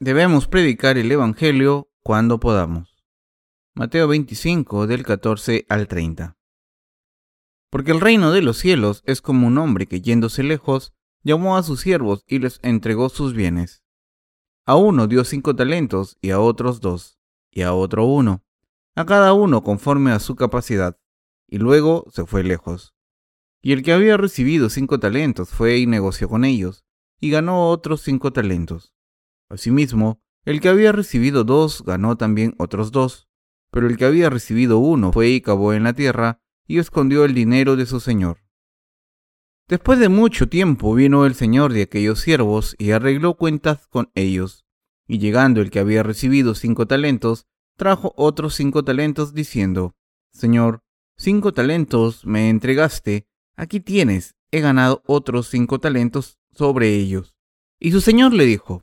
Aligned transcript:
Debemos 0.00 0.46
predicar 0.46 0.96
el 0.96 1.10
Evangelio 1.10 1.90
cuando 2.04 2.38
podamos. 2.38 3.04
Mateo 3.74 4.06
25 4.06 4.86
del 4.86 5.02
14 5.02 5.66
al 5.68 5.88
30. 5.88 6.38
Porque 7.68 7.90
el 7.90 8.00
reino 8.00 8.30
de 8.30 8.40
los 8.40 8.58
cielos 8.58 9.02
es 9.06 9.20
como 9.20 9.48
un 9.48 9.58
hombre 9.58 9.88
que 9.88 10.00
yéndose 10.00 10.44
lejos, 10.44 10.92
llamó 11.24 11.56
a 11.56 11.64
sus 11.64 11.80
siervos 11.80 12.22
y 12.28 12.38
les 12.38 12.60
entregó 12.62 13.08
sus 13.08 13.34
bienes. 13.34 13.82
A 14.66 14.76
uno 14.76 15.08
dio 15.08 15.24
cinco 15.24 15.56
talentos 15.56 16.16
y 16.20 16.30
a 16.30 16.38
otros 16.38 16.80
dos, 16.80 17.18
y 17.50 17.62
a 17.62 17.74
otro 17.74 18.04
uno, 18.04 18.44
a 18.94 19.04
cada 19.04 19.32
uno 19.32 19.64
conforme 19.64 20.12
a 20.12 20.20
su 20.20 20.36
capacidad, 20.36 20.96
y 21.48 21.58
luego 21.58 22.04
se 22.12 22.24
fue 22.24 22.44
lejos. 22.44 22.94
Y 23.60 23.72
el 23.72 23.82
que 23.82 23.94
había 23.94 24.16
recibido 24.16 24.70
cinco 24.70 25.00
talentos 25.00 25.48
fue 25.48 25.78
y 25.78 25.88
negoció 25.88 26.28
con 26.28 26.44
ellos, 26.44 26.84
y 27.18 27.30
ganó 27.30 27.68
otros 27.68 28.02
cinco 28.02 28.32
talentos. 28.32 28.94
Asimismo, 29.48 30.20
el 30.44 30.60
que 30.60 30.68
había 30.68 30.92
recibido 30.92 31.44
dos 31.44 31.82
ganó 31.84 32.16
también 32.16 32.54
otros 32.58 32.92
dos, 32.92 33.28
pero 33.70 33.86
el 33.86 33.96
que 33.96 34.04
había 34.04 34.30
recibido 34.30 34.78
uno 34.78 35.12
fue 35.12 35.28
y 35.28 35.40
cavó 35.40 35.72
en 35.72 35.84
la 35.84 35.92
tierra 35.92 36.40
y 36.66 36.78
escondió 36.78 37.24
el 37.24 37.34
dinero 37.34 37.76
de 37.76 37.86
su 37.86 38.00
señor. 38.00 38.38
Después 39.68 39.98
de 39.98 40.08
mucho 40.08 40.48
tiempo 40.48 40.94
vino 40.94 41.26
el 41.26 41.34
señor 41.34 41.72
de 41.72 41.82
aquellos 41.82 42.20
siervos 42.20 42.74
y 42.78 42.92
arregló 42.92 43.34
cuentas 43.34 43.86
con 43.88 44.10
ellos. 44.14 44.64
Y 45.06 45.18
llegando 45.18 45.60
el 45.60 45.70
que 45.70 45.78
había 45.78 46.02
recibido 46.02 46.54
cinco 46.54 46.86
talentos, 46.86 47.46
trajo 47.76 48.14
otros 48.16 48.54
cinco 48.54 48.82
talentos 48.82 49.34
diciendo, 49.34 49.94
Señor, 50.32 50.82
cinco 51.16 51.52
talentos 51.52 52.24
me 52.24 52.48
entregaste, 52.48 53.26
aquí 53.56 53.80
tienes, 53.80 54.36
he 54.50 54.60
ganado 54.60 55.02
otros 55.06 55.48
cinco 55.48 55.78
talentos 55.78 56.38
sobre 56.54 56.94
ellos. 56.94 57.34
Y 57.78 57.92
su 57.92 58.00
señor 58.00 58.32
le 58.32 58.46
dijo, 58.46 58.82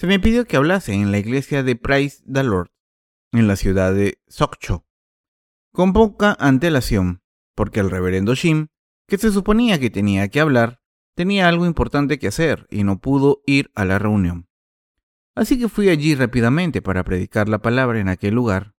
se 0.00 0.06
me 0.06 0.18
pidió 0.18 0.46
que 0.46 0.56
hablase 0.56 0.94
en 0.94 1.12
la 1.12 1.18
iglesia 1.18 1.62
de 1.62 1.76
Price 1.76 2.24
the 2.24 2.42
Lord, 2.42 2.70
en 3.32 3.46
la 3.46 3.54
ciudad 3.54 3.92
de 3.92 4.18
Sokcho, 4.28 4.86
con 5.74 5.92
poca 5.92 6.34
antelación, 6.40 7.20
porque 7.54 7.80
el 7.80 7.90
reverendo 7.90 8.34
Shim, 8.34 8.68
que 9.06 9.18
se 9.18 9.30
suponía 9.30 9.78
que 9.78 9.90
tenía 9.90 10.26
que 10.28 10.40
hablar, 10.40 10.80
tenía 11.14 11.48
algo 11.48 11.66
importante 11.66 12.18
que 12.18 12.28
hacer 12.28 12.66
y 12.70 12.82
no 12.82 12.98
pudo 12.98 13.42
ir 13.44 13.70
a 13.74 13.84
la 13.84 13.98
reunión. 13.98 14.48
Así 15.34 15.58
que 15.58 15.68
fui 15.68 15.90
allí 15.90 16.14
rápidamente 16.14 16.80
para 16.80 17.04
predicar 17.04 17.50
la 17.50 17.58
palabra 17.58 18.00
en 18.00 18.08
aquel 18.08 18.32
lugar. 18.32 18.74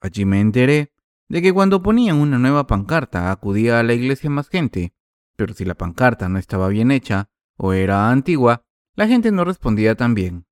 Allí 0.00 0.24
me 0.24 0.38
enteré 0.38 0.92
de 1.28 1.42
que 1.42 1.52
cuando 1.52 1.82
ponían 1.82 2.18
una 2.18 2.38
nueva 2.38 2.68
pancarta 2.68 3.32
acudía 3.32 3.80
a 3.80 3.82
la 3.82 3.94
iglesia 3.94 4.30
más 4.30 4.48
gente, 4.48 4.94
pero 5.34 5.52
si 5.52 5.64
la 5.64 5.74
pancarta 5.74 6.28
no 6.28 6.38
estaba 6.38 6.68
bien 6.68 6.92
hecha 6.92 7.28
o 7.56 7.72
era 7.72 8.08
antigua, 8.08 8.62
la 8.94 9.08
gente 9.08 9.32
no 9.32 9.44
respondía 9.44 9.96
tan 9.96 10.14
bien. 10.14 10.46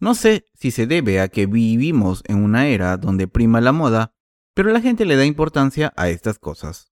No 0.00 0.14
sé 0.14 0.46
si 0.54 0.70
se 0.70 0.86
debe 0.86 1.20
a 1.20 1.28
que 1.28 1.44
vivimos 1.44 2.22
en 2.26 2.42
una 2.42 2.68
era 2.68 2.96
donde 2.96 3.28
prima 3.28 3.60
la 3.60 3.72
moda, 3.72 4.14
pero 4.54 4.70
la 4.70 4.80
gente 4.80 5.04
le 5.04 5.16
da 5.16 5.26
importancia 5.26 5.92
a 5.94 6.08
estas 6.08 6.38
cosas. 6.38 6.90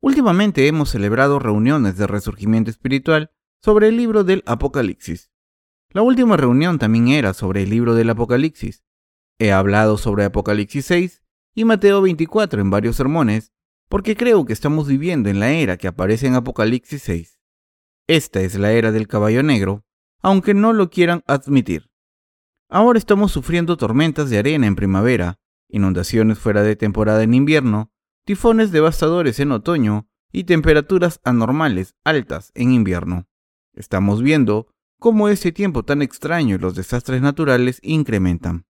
Últimamente 0.00 0.66
hemos 0.66 0.90
celebrado 0.90 1.38
reuniones 1.38 1.96
de 1.96 2.08
resurgimiento 2.08 2.72
espiritual 2.72 3.30
sobre 3.62 3.86
el 3.86 3.96
libro 3.96 4.24
del 4.24 4.42
Apocalipsis. 4.46 5.30
La 5.90 6.02
última 6.02 6.36
reunión 6.36 6.80
también 6.80 7.06
era 7.06 7.34
sobre 7.34 7.62
el 7.62 7.70
libro 7.70 7.94
del 7.94 8.10
Apocalipsis. 8.10 8.82
He 9.38 9.52
hablado 9.52 9.96
sobre 9.96 10.24
Apocalipsis 10.24 10.86
6 10.86 11.22
y 11.54 11.64
Mateo 11.64 12.02
24 12.02 12.60
en 12.60 12.70
varios 12.70 12.96
sermones, 12.96 13.52
porque 13.88 14.16
creo 14.16 14.44
que 14.44 14.52
estamos 14.52 14.88
viviendo 14.88 15.28
en 15.28 15.38
la 15.38 15.52
era 15.52 15.76
que 15.76 15.86
aparece 15.86 16.26
en 16.26 16.34
Apocalipsis 16.34 17.00
6. 17.02 17.38
Esta 18.08 18.40
es 18.40 18.56
la 18.56 18.72
era 18.72 18.90
del 18.90 19.06
caballo 19.06 19.44
negro, 19.44 19.84
aunque 20.20 20.52
no 20.52 20.72
lo 20.72 20.90
quieran 20.90 21.22
admitir. 21.28 21.91
Ahora 22.74 22.98
estamos 22.98 23.32
sufriendo 23.32 23.76
tormentas 23.76 24.30
de 24.30 24.38
arena 24.38 24.66
en 24.66 24.76
primavera, 24.76 25.38
inundaciones 25.68 26.38
fuera 26.38 26.62
de 26.62 26.74
temporada 26.74 27.22
en 27.22 27.34
invierno, 27.34 27.92
tifones 28.24 28.72
devastadores 28.72 29.40
en 29.40 29.52
otoño 29.52 30.08
y 30.32 30.44
temperaturas 30.44 31.20
anormales 31.22 31.96
altas 32.02 32.50
en 32.54 32.72
invierno. 32.72 33.28
Estamos 33.74 34.22
viendo 34.22 34.68
cómo 34.98 35.28
este 35.28 35.52
tiempo 35.52 35.82
tan 35.82 36.00
extraño 36.00 36.54
y 36.56 36.58
los 36.58 36.74
desastres 36.74 37.20
naturales 37.20 37.78
incrementan. 37.82 38.64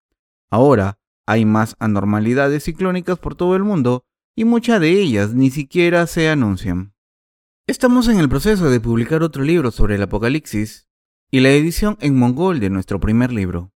Ahora 0.50 0.98
hay 1.28 1.46
más 1.46 1.76
anormalidades 1.78 2.64
ciclónicas 2.64 3.20
por 3.20 3.36
todo 3.36 3.56
el 3.56 3.64
mundo 3.64 4.04
y 4.36 4.46
muchas 4.46 4.82
de 4.82 5.00
ellas 5.00 5.36
ni 5.36 5.52
siquiera 5.52 6.08
se 6.08 6.28
anuncian. 6.28 6.96
Estamos 7.68 8.08
en 8.08 8.18
el 8.18 8.30
proceso 8.30 8.72
de 8.72 8.80
publicar 8.80 9.22
otro 9.22 9.44
libro 9.44 9.70
sobre 9.70 9.94
el 9.94 10.02
Apocalipsis 10.02 10.88
y 11.30 11.42
la 11.42 11.52
edición 11.52 12.00
en 12.02 12.18
mongol 12.18 12.60
de 12.60 12.72
nuestro 12.72 13.00
primer 13.00 13.32
libro. 13.32 13.72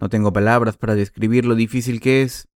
No 0.00 0.08
tengo 0.08 0.32
palabras 0.32 0.76
para 0.76 0.94
describir 0.94 1.44
lo 1.44 1.54
difícil 1.54 2.00
que 2.00 2.22
es. 2.22 2.48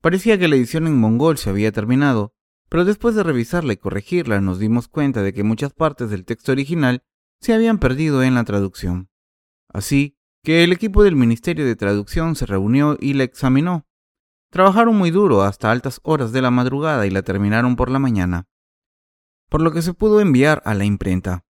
Parecía 0.00 0.38
que 0.38 0.48
la 0.48 0.56
edición 0.56 0.86
en 0.86 0.96
mongol 0.96 1.36
se 1.36 1.50
había 1.50 1.72
terminado, 1.72 2.32
pero 2.68 2.84
después 2.84 3.14
de 3.14 3.22
revisarla 3.22 3.72
y 3.72 3.76
corregirla 3.76 4.40
nos 4.40 4.58
dimos 4.58 4.88
cuenta 4.88 5.22
de 5.22 5.32
que 5.32 5.42
muchas 5.42 5.72
partes 5.72 6.10
del 6.10 6.24
texto 6.24 6.52
original 6.52 7.02
se 7.40 7.52
habían 7.52 7.78
perdido 7.78 8.22
en 8.22 8.34
la 8.34 8.44
traducción. 8.44 9.10
Así 9.68 10.16
que 10.42 10.62
el 10.62 10.72
equipo 10.72 11.02
del 11.02 11.16
Ministerio 11.16 11.66
de 11.66 11.74
Traducción 11.74 12.36
se 12.36 12.46
reunió 12.46 12.96
y 13.00 13.14
la 13.14 13.24
examinó. 13.24 13.86
Trabajaron 14.50 14.96
muy 14.96 15.10
duro 15.10 15.42
hasta 15.42 15.72
altas 15.72 16.00
horas 16.04 16.30
de 16.30 16.40
la 16.40 16.52
madrugada 16.52 17.04
y 17.06 17.10
la 17.10 17.22
terminaron 17.22 17.74
por 17.74 17.90
la 17.90 17.98
mañana, 17.98 18.48
por 19.48 19.60
lo 19.60 19.72
que 19.72 19.82
se 19.82 19.92
pudo 19.92 20.20
enviar 20.20 20.62
a 20.64 20.74
la 20.74 20.84
imprenta. 20.84 21.44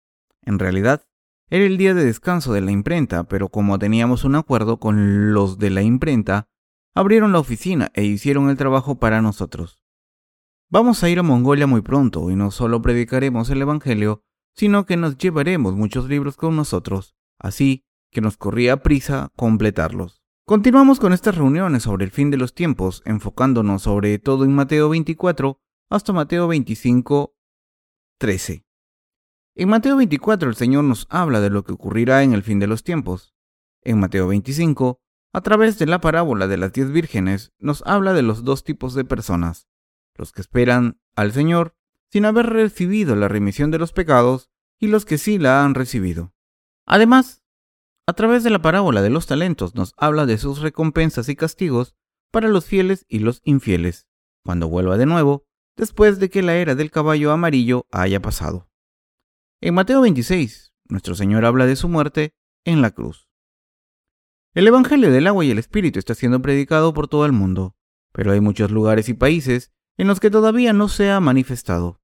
En 0.44 0.60
realidad, 0.60 1.06
era 1.50 1.65
el 1.65 1.77
día 1.77 1.94
de 1.94 2.06
descanso 2.06 2.53
de 2.53 2.62
la 2.62 2.71
imprenta, 2.71 3.25
pero 3.25 3.50
como 3.50 3.77
teníamos 3.77 4.24
un 4.24 4.36
acuerdo 4.36 4.80
con 4.80 5.33
los 5.33 5.59
de 5.59 5.69
la 5.69 5.83
imprenta, 5.83 6.47
abrieron 6.95 7.31
la 7.31 7.39
oficina 7.39 7.92
e 7.94 8.03
hicieron 8.03 8.50
el 8.50 8.57
trabajo 8.57 8.95
para 8.95 9.21
nosotros. 9.21 9.80
Vamos 10.69 11.03
a 11.03 11.09
ir 11.09 11.19
a 11.19 11.24
Mongolia 11.24 11.68
muy 11.68 11.81
pronto 11.81 12.31
y 12.31 12.36
no 12.36 12.50
solo 12.50 12.81
predicaremos 12.81 13.50
el 13.51 13.62
Evangelio, 13.62 14.24
sino 14.56 14.86
que 14.86 14.97
nos 14.97 15.18
llevaremos 15.18 15.75
muchos 15.75 16.09
libros 16.09 16.38
con 16.38 16.56
nosotros, 16.56 17.15
así 17.38 17.86
que 18.12 18.21
nos 18.21 18.38
corría 18.38 18.81
prisa 18.81 19.31
completarlos. 19.36 20.24
Continuamos 20.45 21.00
con 21.00 21.13
estas 21.13 21.36
reuniones 21.36 21.83
sobre 21.83 22.06
el 22.06 22.12
fin 22.12 22.31
de 22.31 22.38
los 22.38 22.53
tiempos, 22.53 23.03
enfocándonos 23.06 23.83
sobre 23.83 24.18
todo 24.19 24.45
en 24.45 24.53
Mateo 24.53 24.89
24 24.89 25.59
hasta 25.89 26.13
Mateo 26.13 26.48
25, 26.48 27.36
13. 28.18 28.64
En 29.56 29.69
Mateo 29.69 29.96
24 29.96 30.50
el 30.50 30.56
Señor 30.56 30.84
nos 30.84 31.07
habla 31.10 31.40
de 31.40 31.50
lo 31.50 31.63
que 31.63 31.72
ocurrirá 31.72 32.24
en 32.24 32.34
el 32.34 32.44
fin 32.44 32.60
de 32.60 32.68
los 32.68 32.84
tiempos. 32.84 33.34
En 33.81 34.00
Mateo 34.00 34.28
25 34.28 35.00
a 35.36 35.42
través 35.42 35.78
de 35.78 35.86
la 35.86 36.00
parábola 36.00 36.48
de 36.48 36.56
las 36.56 36.72
diez 36.72 36.90
vírgenes, 36.94 37.52
nos 37.60 37.84
habla 37.86 38.13
de 38.13 38.22
los 38.22 38.46
dos 38.46 38.63
tipos 38.63 38.94
de 38.94 39.04
personas, 39.04 39.68
los 40.16 40.31
que 40.31 40.40
esperan 40.40 40.98
al 41.13 41.34
Señor 41.34 41.75
sin 42.10 42.24
haber 42.24 42.46
recibido 42.46 43.18
la 43.18 43.28
remisión 43.28 43.69
de 43.69 43.78
los 43.78 43.92
pecados 43.92 44.50
y 44.80 44.88
los 44.88 45.04
que 45.04 45.18
sí 45.18 45.38
la 45.38 45.66
han 45.66 45.75
recibido. 45.75 46.34
Además, 46.86 47.44
a 48.08 48.13
través 48.13 48.46
de 48.46 48.50
la 48.50 48.62
parábola 48.62 49.01
de 49.01 49.10
los 49.10 49.25
talentos 49.25 49.75
nos 49.75 49.94
habla 49.98 50.25
de 50.25 50.38
sus 50.38 50.62
recompensas 50.62 51.28
y 51.28 51.36
castigos 51.36 51.98
para 52.31 52.48
los 52.48 52.63
fieles 52.63 53.06
y 53.10 53.19
los 53.19 53.42
infieles, 53.44 54.08
cuando 54.42 54.69
vuelva 54.69 54.96
de 54.96 55.06
nuevo, 55.06 55.44
después 55.75 56.18
de 56.18 56.30
que 56.30 56.44
la 56.44 56.56
era 56.56 56.75
del 56.75 56.92
caballo 56.92 57.34
amarillo 57.34 57.88
haya 57.92 58.22
pasado. 58.22 58.69
En 59.65 59.73
Mateo 59.73 60.01
26, 60.01 60.75
nuestro 60.89 61.15
Señor 61.15 61.44
habla 61.44 61.65
de 61.65 61.75
su 61.75 61.89
muerte 61.89 62.35
en 62.65 62.83
la 62.83 62.91
cruz. 62.91 63.31
El 64.53 64.67
Evangelio 64.67 65.12
del 65.12 65.25
agua 65.25 65.44
y 65.44 65.50
el 65.50 65.57
Espíritu 65.57 65.97
está 65.97 66.13
siendo 66.13 66.39
predicado 66.39 66.94
por 66.94 67.07
todo 67.07 67.25
el 67.25 67.31
mundo, 67.31 67.75
pero 68.12 68.31
hay 68.31 68.41
muchos 68.41 68.69
lugares 68.69 69.09
y 69.09 69.15
países 69.15 69.71
en 69.97 70.06
los 70.06 70.19
que 70.19 70.29
todavía 70.29 70.71
no 70.71 70.88
se 70.88 71.09
ha 71.09 71.19
manifestado. 71.19 72.00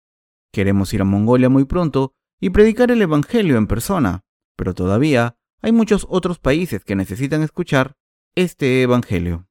Queremos 0.52 0.92
ir 0.96 1.02
a 1.02 1.06
Mongolia 1.06 1.50
muy 1.50 1.66
pronto 1.66 2.16
y 2.40 2.50
predicar 2.50 2.90
el 2.90 3.00
Evangelio 3.00 3.58
en 3.58 3.68
persona, 3.68 4.26
pero 4.56 4.74
todavía 4.74 5.38
hay 5.62 5.72
muchos 5.72 6.08
otros 6.10 6.40
países 6.40 6.84
que 6.84 6.96
necesitan 6.96 7.44
escuchar 7.44 7.96
este 8.34 8.82
Evangelio. 8.82 9.48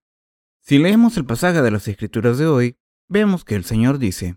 Si 0.58 0.78
leemos 0.78 1.16
el 1.16 1.26
pasaje 1.26 1.62
de 1.62 1.70
las 1.70 1.86
Escrituras 1.86 2.38
de 2.38 2.48
hoy, 2.48 2.76
vemos 3.06 3.44
que 3.44 3.54
el 3.54 3.62
Señor 3.62 3.98
dice, 3.98 4.36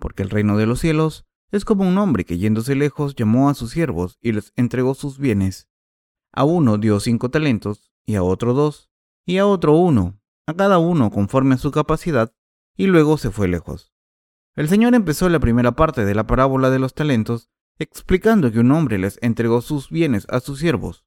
porque 0.00 0.24
el 0.24 0.30
reino 0.30 0.56
de 0.56 0.66
los 0.66 0.80
cielos 0.80 1.26
es 1.50 1.64
como 1.64 1.86
un 1.86 1.98
hombre 1.98 2.24
que 2.24 2.38
yéndose 2.38 2.74
lejos 2.74 3.14
llamó 3.14 3.48
a 3.48 3.54
sus 3.54 3.70
siervos 3.70 4.18
y 4.20 4.32
les 4.32 4.52
entregó 4.56 4.94
sus 4.94 5.18
bienes. 5.18 5.68
A 6.32 6.44
uno 6.44 6.78
dio 6.78 6.98
cinco 7.00 7.30
talentos, 7.30 7.92
y 8.04 8.16
a 8.16 8.22
otro 8.22 8.54
dos, 8.54 8.90
y 9.24 9.38
a 9.38 9.46
otro 9.46 9.76
uno, 9.76 10.20
a 10.46 10.54
cada 10.54 10.78
uno 10.78 11.10
conforme 11.10 11.54
a 11.54 11.58
su 11.58 11.70
capacidad, 11.70 12.34
y 12.76 12.86
luego 12.86 13.18
se 13.18 13.30
fue 13.30 13.48
lejos. 13.48 13.94
El 14.56 14.68
Señor 14.68 14.94
empezó 14.94 15.28
la 15.28 15.40
primera 15.40 15.72
parte 15.72 16.04
de 16.04 16.14
la 16.14 16.26
parábola 16.26 16.70
de 16.70 16.78
los 16.78 16.94
talentos 16.94 17.50
explicando 17.78 18.52
que 18.52 18.60
un 18.60 18.70
hombre 18.70 18.98
les 18.98 19.18
entregó 19.20 19.60
sus 19.60 19.90
bienes 19.90 20.26
a 20.28 20.40
sus 20.40 20.60
siervos. 20.60 21.04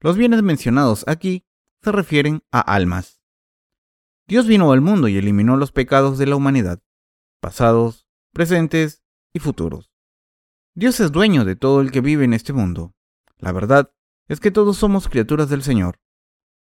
Los 0.00 0.16
bienes 0.16 0.42
mencionados 0.42 1.04
aquí 1.08 1.46
se 1.82 1.92
refieren 1.92 2.42
a 2.52 2.60
almas. 2.60 3.20
Dios 4.28 4.46
vino 4.46 4.72
al 4.72 4.80
mundo 4.80 5.08
y 5.08 5.16
eliminó 5.16 5.56
los 5.56 5.72
pecados 5.72 6.18
de 6.18 6.26
la 6.26 6.36
humanidad, 6.36 6.82
pasados, 7.40 8.06
presentes 8.32 9.04
y 9.36 9.38
futuros. 9.38 9.92
Dios 10.74 10.98
es 10.98 11.12
dueño 11.12 11.44
de 11.44 11.56
todo 11.56 11.82
el 11.82 11.90
que 11.90 12.00
vive 12.00 12.24
en 12.24 12.32
este 12.32 12.54
mundo. 12.54 12.94
La 13.36 13.52
verdad 13.52 13.92
es 14.28 14.40
que 14.40 14.50
todos 14.50 14.78
somos 14.78 15.08
criaturas 15.08 15.50
del 15.50 15.62
Señor. 15.62 16.00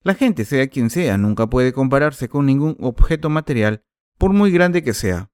La 0.03 0.15
gente, 0.15 0.45
sea 0.45 0.67
quien 0.69 0.89
sea, 0.89 1.17
nunca 1.17 1.47
puede 1.47 1.73
compararse 1.73 2.29
con 2.29 2.45
ningún 2.45 2.77
objeto 2.79 3.29
material, 3.29 3.83
por 4.17 4.31
muy 4.31 4.51
grande 4.51 4.83
que 4.83 4.93
sea. 4.93 5.31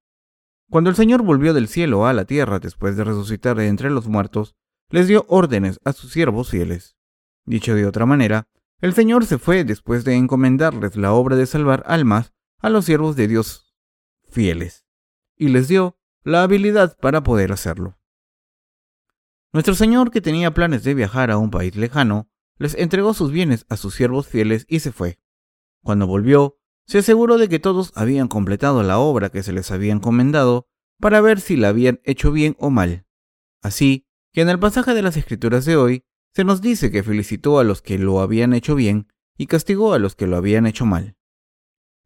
Cuando 0.70 0.90
el 0.90 0.96
Señor 0.96 1.22
volvió 1.22 1.54
del 1.54 1.68
cielo 1.68 2.08
a 2.08 2.14
la 2.14 2.26
tierra 2.26 2.58
después 2.58 2.98
de 2.98 3.04
resucitar 3.04 3.56
de 3.56 3.68
entre 3.68 3.92
los 3.92 4.08
muertos, 4.08 4.56
les 4.90 5.08
dio 5.08 5.24
órdenes 5.30 5.80
a 5.86 5.94
sus 5.94 6.12
siervos 6.12 6.50
fieles. 6.50 6.98
Dicho 7.46 7.76
de 7.76 7.86
otra 7.86 8.08
manera, 8.08 8.48
el 8.82 8.94
Señor 8.94 9.26
se 9.26 9.38
fue 9.38 9.64
después 9.64 10.04
de 10.06 10.16
encomendarles 10.16 10.96
la 10.96 11.14
obra 11.14 11.36
de 11.36 11.46
salvar 11.46 11.84
almas 11.86 12.34
a 12.60 12.70
los 12.70 12.86
siervos 12.86 13.16
de 13.16 13.28
Dios 13.28 13.76
fieles, 14.28 14.86
y 15.36 15.50
les 15.50 15.68
dio 15.68 15.97
la 16.28 16.44
habilidad 16.44 16.98
para 17.00 17.24
poder 17.24 17.54
hacerlo. 17.54 17.98
Nuestro 19.54 19.76
Señor, 19.76 20.12
que 20.12 20.20
tenía 20.20 20.54
planes 20.54 20.84
de 20.84 20.94
viajar 20.94 21.32
a 21.32 21.38
un 21.38 21.52
país 21.52 21.78
lejano, 21.78 22.30
les 22.58 22.76
entregó 22.76 23.14
sus 23.14 23.32
bienes 23.32 23.66
a 23.70 23.78
sus 23.78 23.96
siervos 23.96 24.28
fieles 24.28 24.66
y 24.68 24.82
se 24.82 24.92
fue. 24.92 25.22
Cuando 25.84 26.06
volvió, 26.06 26.58
se 26.86 26.98
aseguró 26.98 27.38
de 27.38 27.48
que 27.48 27.60
todos 27.60 27.94
habían 27.96 28.28
completado 28.28 28.84
la 28.84 29.00
obra 29.00 29.30
que 29.30 29.42
se 29.42 29.54
les 29.54 29.72
había 29.72 29.94
encomendado 29.94 30.68
para 31.00 31.22
ver 31.22 31.40
si 31.40 31.56
la 31.56 31.70
habían 31.70 32.02
hecho 32.04 32.34
bien 32.34 32.58
o 32.60 32.72
mal. 32.72 33.06
Así 33.62 34.06
que 34.34 34.42
en 34.42 34.50
el 34.50 34.60
pasaje 34.60 34.94
de 34.94 35.04
las 35.04 35.16
Escrituras 35.16 35.64
de 35.64 35.78
hoy 35.78 36.04
se 36.34 36.44
nos 36.44 36.62
dice 36.62 36.92
que 36.92 37.04
felicitó 37.04 37.58
a 37.58 37.64
los 37.64 37.82
que 37.82 37.98
lo 37.98 38.20
habían 38.20 38.54
hecho 38.54 38.76
bien 38.76 39.08
y 39.38 39.48
castigó 39.48 39.94
a 39.94 40.00
los 40.00 40.16
que 40.18 40.28
lo 40.28 40.36
habían 40.36 40.68
hecho 40.68 40.86
mal. 40.86 41.16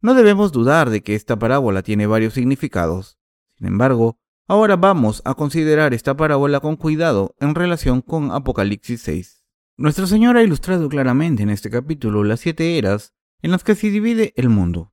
No 0.00 0.14
debemos 0.14 0.52
dudar 0.52 0.90
de 0.90 1.02
que 1.02 1.16
esta 1.16 1.40
parábola 1.40 1.82
tiene 1.82 2.06
varios 2.06 2.34
significados. 2.34 3.18
Sin 3.62 3.68
embargo, 3.68 4.18
ahora 4.48 4.74
vamos 4.74 5.22
a 5.24 5.34
considerar 5.34 5.94
esta 5.94 6.16
parábola 6.16 6.58
con 6.58 6.74
cuidado 6.74 7.36
en 7.38 7.54
relación 7.54 8.00
con 8.00 8.32
Apocalipsis 8.32 9.02
6. 9.02 9.44
Nuestro 9.76 10.08
Señor 10.08 10.36
ha 10.36 10.42
ilustrado 10.42 10.88
claramente 10.88 11.44
en 11.44 11.50
este 11.50 11.70
capítulo 11.70 12.24
las 12.24 12.40
siete 12.40 12.76
eras 12.76 13.14
en 13.40 13.52
las 13.52 13.62
que 13.62 13.76
se 13.76 13.90
divide 13.90 14.32
el 14.34 14.48
mundo. 14.48 14.92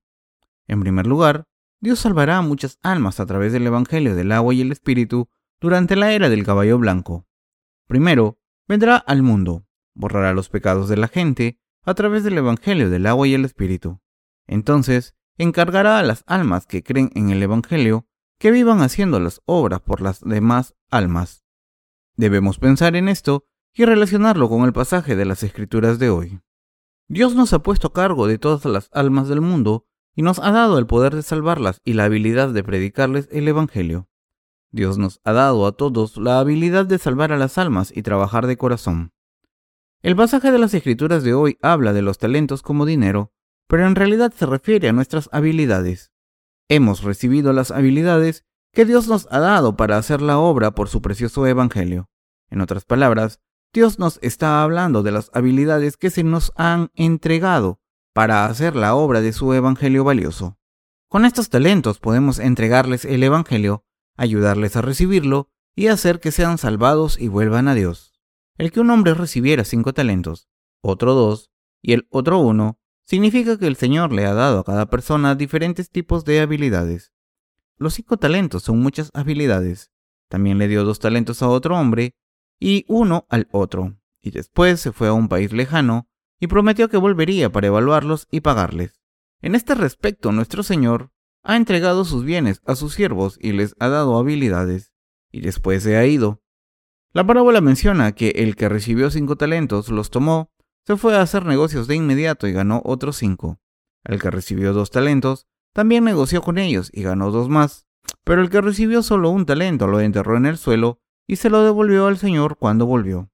En 0.67 0.81
primer 0.81 1.07
lugar, 1.07 1.47
Dios 1.81 1.97
salvará 1.97 2.37
a 2.37 2.41
muchas 2.43 2.77
almas 2.83 3.19
a 3.19 3.25
través 3.25 3.53
del 3.53 3.65
Evangelio 3.65 4.15
del 4.15 4.31
agua 4.31 4.53
y 4.53 4.61
el 4.61 4.71
Espíritu 4.71 5.29
durante 5.59 5.95
la 5.95 6.13
era 6.13 6.29
del 6.29 6.45
caballo 6.45 6.77
blanco. 6.77 7.25
Primero, 7.87 8.37
vendrá 8.67 8.97
al 8.97 9.23
mundo, 9.23 9.65
borrará 9.95 10.31
los 10.33 10.49
pecados 10.49 10.89
de 10.89 10.97
la 10.97 11.07
gente 11.07 11.59
a 11.85 11.95
través 11.95 12.23
del 12.23 12.37
Evangelio 12.37 12.91
del 12.91 13.07
agua 13.07 13.27
y 13.27 13.33
el 13.33 13.45
Espíritu. 13.45 13.99
Entonces, 14.45 15.15
encargará 15.39 15.97
a 15.97 16.03
las 16.03 16.23
almas 16.27 16.67
que 16.67 16.83
creen 16.83 17.09
en 17.15 17.31
el 17.31 17.41
Evangelio 17.41 18.05
que 18.39 18.51
vivan 18.51 18.81
haciendo 18.81 19.19
las 19.19 19.41
obras 19.45 19.81
por 19.81 20.01
las 20.01 20.21
demás 20.21 20.73
almas. 20.89 21.43
Debemos 22.15 22.57
pensar 22.57 22.95
en 22.95 23.09
esto 23.09 23.45
y 23.73 23.85
relacionarlo 23.85 24.49
con 24.49 24.63
el 24.63 24.73
pasaje 24.73 25.15
de 25.15 25.25
las 25.25 25.43
Escrituras 25.43 25.99
de 25.99 26.09
hoy. 26.09 26.39
Dios 27.07 27.35
nos 27.35 27.53
ha 27.53 27.59
puesto 27.59 27.87
a 27.87 27.93
cargo 27.93 28.27
de 28.27 28.37
todas 28.37 28.65
las 28.65 28.89
almas 28.93 29.27
del 29.27 29.41
mundo 29.41 29.85
y 30.15 30.21
nos 30.21 30.39
ha 30.39 30.51
dado 30.51 30.79
el 30.79 30.87
poder 30.87 31.15
de 31.15 31.21
salvarlas 31.21 31.81
y 31.83 31.93
la 31.93 32.05
habilidad 32.05 32.49
de 32.49 32.63
predicarles 32.63 33.27
el 33.31 33.47
Evangelio. 33.47 34.07
Dios 34.71 34.97
nos 34.97 35.19
ha 35.23 35.33
dado 35.33 35.65
a 35.67 35.73
todos 35.73 36.17
la 36.17 36.39
habilidad 36.39 36.85
de 36.85 36.97
salvar 36.97 37.31
a 37.33 37.37
las 37.37 37.57
almas 37.57 37.91
y 37.95 38.03
trabajar 38.03 38.47
de 38.47 38.57
corazón. 38.57 39.11
El 40.01 40.15
pasaje 40.15 40.51
de 40.51 40.59
las 40.59 40.73
Escrituras 40.73 41.23
de 41.23 41.33
hoy 41.33 41.57
habla 41.61 41.91
de 41.91 42.03
los 42.03 42.17
talentos 42.17 42.61
como 42.61 42.85
dinero, 42.85 43.33
pero 43.67 43.85
en 43.85 43.95
realidad 43.95 44.31
se 44.33 44.45
refiere 44.45 44.87
a 44.87 44.93
nuestras 44.93 45.29
habilidades. 45.33 46.11
Hemos 46.71 47.01
recibido 47.01 47.51
las 47.51 47.71
habilidades 47.71 48.45
que 48.71 48.85
Dios 48.85 49.07
nos 49.07 49.27
ha 49.31 49.39
dado 49.39 49.75
para 49.75 49.97
hacer 49.97 50.21
la 50.21 50.37
obra 50.37 50.71
por 50.71 50.87
su 50.87 51.01
precioso 51.01 51.47
Evangelio. 51.47 52.09
En 52.51 52.61
otras 52.61 52.85
palabras, 52.85 53.41
Dios 53.73 53.97
nos 53.97 54.19
está 54.21 54.61
hablando 54.63 55.01
de 55.01 55.11
las 55.11 55.31
habilidades 55.33 55.97
que 55.97 56.11
se 56.11 56.23
nos 56.23 56.51
han 56.55 56.91
entregado 56.93 57.79
para 58.13 58.45
hacer 58.45 58.75
la 58.75 58.93
obra 58.93 59.21
de 59.21 59.33
su 59.33 59.51
Evangelio 59.53 60.03
valioso. 60.03 60.59
Con 61.07 61.25
estos 61.25 61.49
talentos 61.49 61.99
podemos 61.99 62.37
entregarles 62.37 63.03
el 63.03 63.23
Evangelio, 63.23 63.83
ayudarles 64.15 64.75
a 64.75 64.81
recibirlo 64.81 65.49
y 65.75 65.87
hacer 65.87 66.19
que 66.19 66.31
sean 66.31 66.59
salvados 66.59 67.19
y 67.19 67.29
vuelvan 67.29 67.67
a 67.67 67.73
Dios. 67.73 68.13
El 68.59 68.71
que 68.71 68.79
un 68.79 68.91
hombre 68.91 69.15
recibiera 69.15 69.63
cinco 69.63 69.93
talentos, 69.93 70.49
otro 70.81 71.15
dos 71.15 71.49
y 71.81 71.93
el 71.93 72.07
otro 72.11 72.37
uno, 72.39 72.78
significa 73.09 73.57
que 73.57 73.65
el 73.65 73.75
Señor 73.75 74.13
le 74.13 74.27
ha 74.27 74.35
dado 74.35 74.59
a 74.59 74.63
cada 74.63 74.85
persona 74.85 75.33
diferentes 75.33 75.89
tipos 75.89 76.25
de 76.25 76.41
habilidades. 76.41 77.11
Los 77.75 77.95
cinco 77.95 78.17
talentos 78.17 78.61
son 78.61 78.79
muchas 78.81 79.09
habilidades. 79.15 79.89
También 80.27 80.59
le 80.59 80.67
dio 80.67 80.83
dos 80.83 80.99
talentos 80.99 81.41
a 81.41 81.49
otro 81.49 81.75
hombre 81.75 82.13
y 82.59 82.85
uno 82.87 83.25
al 83.29 83.47
otro, 83.51 83.97
y 84.21 84.29
después 84.29 84.79
se 84.79 84.91
fue 84.91 85.07
a 85.07 85.13
un 85.13 85.27
país 85.27 85.51
lejano 85.53 86.07
y 86.39 86.45
prometió 86.45 86.87
que 86.87 86.97
volvería 86.97 87.51
para 87.51 87.65
evaluarlos 87.65 88.27
y 88.29 88.41
pagarles. 88.41 89.01
En 89.41 89.55
este 89.55 89.73
respecto, 89.73 90.31
nuestro 90.31 90.61
Señor 90.61 91.11
ha 91.41 91.55
entregado 91.55 92.05
sus 92.05 92.23
bienes 92.23 92.61
a 92.67 92.75
sus 92.75 92.93
siervos 92.93 93.39
y 93.41 93.53
les 93.53 93.73
ha 93.79 93.89
dado 93.89 94.19
habilidades, 94.19 94.93
y 95.31 95.41
después 95.41 95.81
se 95.81 95.97
ha 95.97 96.05
ido. 96.05 96.43
La 97.13 97.25
parábola 97.25 97.59
menciona 97.59 98.11
que 98.11 98.29
el 98.35 98.55
que 98.55 98.69
recibió 98.69 99.09
cinco 99.09 99.35
talentos 99.35 99.89
los 99.89 100.11
tomó, 100.11 100.51
se 100.85 100.97
fue 100.97 101.15
a 101.15 101.21
hacer 101.21 101.45
negocios 101.45 101.87
de 101.87 101.95
inmediato 101.95 102.47
y 102.47 102.53
ganó 102.53 102.81
otros 102.83 103.17
cinco. 103.17 103.59
El 104.03 104.19
que 104.21 104.31
recibió 104.31 104.73
dos 104.73 104.91
talentos 104.91 105.47
también 105.73 106.03
negoció 106.03 106.41
con 106.41 106.57
ellos 106.57 106.89
y 106.93 107.03
ganó 107.03 107.31
dos 107.31 107.49
más, 107.49 107.87
pero 108.23 108.41
el 108.41 108.49
que 108.49 108.61
recibió 108.61 109.03
solo 109.03 109.29
un 109.29 109.45
talento 109.45 109.87
lo 109.87 109.99
enterró 109.99 110.37
en 110.37 110.45
el 110.45 110.57
suelo 110.57 110.99
y 111.27 111.35
se 111.35 111.49
lo 111.49 111.63
devolvió 111.63 112.07
al 112.07 112.17
Señor 112.17 112.57
cuando 112.57 112.85
volvió. 112.85 113.29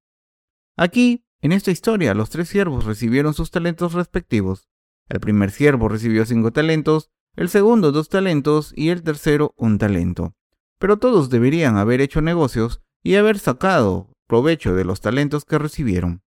Aquí, 0.75 1.25
en 1.41 1.53
esta 1.53 1.71
historia, 1.71 2.13
los 2.13 2.29
tres 2.29 2.49
siervos 2.49 2.85
recibieron 2.85 3.33
sus 3.33 3.51
talentos 3.51 3.93
respectivos. 3.93 4.67
El 5.07 5.19
primer 5.19 5.51
siervo 5.51 5.87
recibió 5.87 6.25
cinco 6.25 6.51
talentos, 6.51 7.09
el 7.35 7.49
segundo 7.49 7.91
dos 7.91 8.09
talentos 8.09 8.73
y 8.75 8.89
el 8.89 9.03
tercero 9.03 9.53
un 9.55 9.77
talento. 9.77 10.35
Pero 10.77 10.97
todos 10.97 11.29
deberían 11.29 11.77
haber 11.77 12.01
hecho 12.01 12.21
negocios 12.21 12.81
y 13.01 13.15
haber 13.15 13.39
sacado 13.39 14.09
provecho 14.27 14.73
de 14.75 14.83
los 14.83 14.99
talentos 14.99 15.45
que 15.45 15.57
recibieron. 15.57 16.24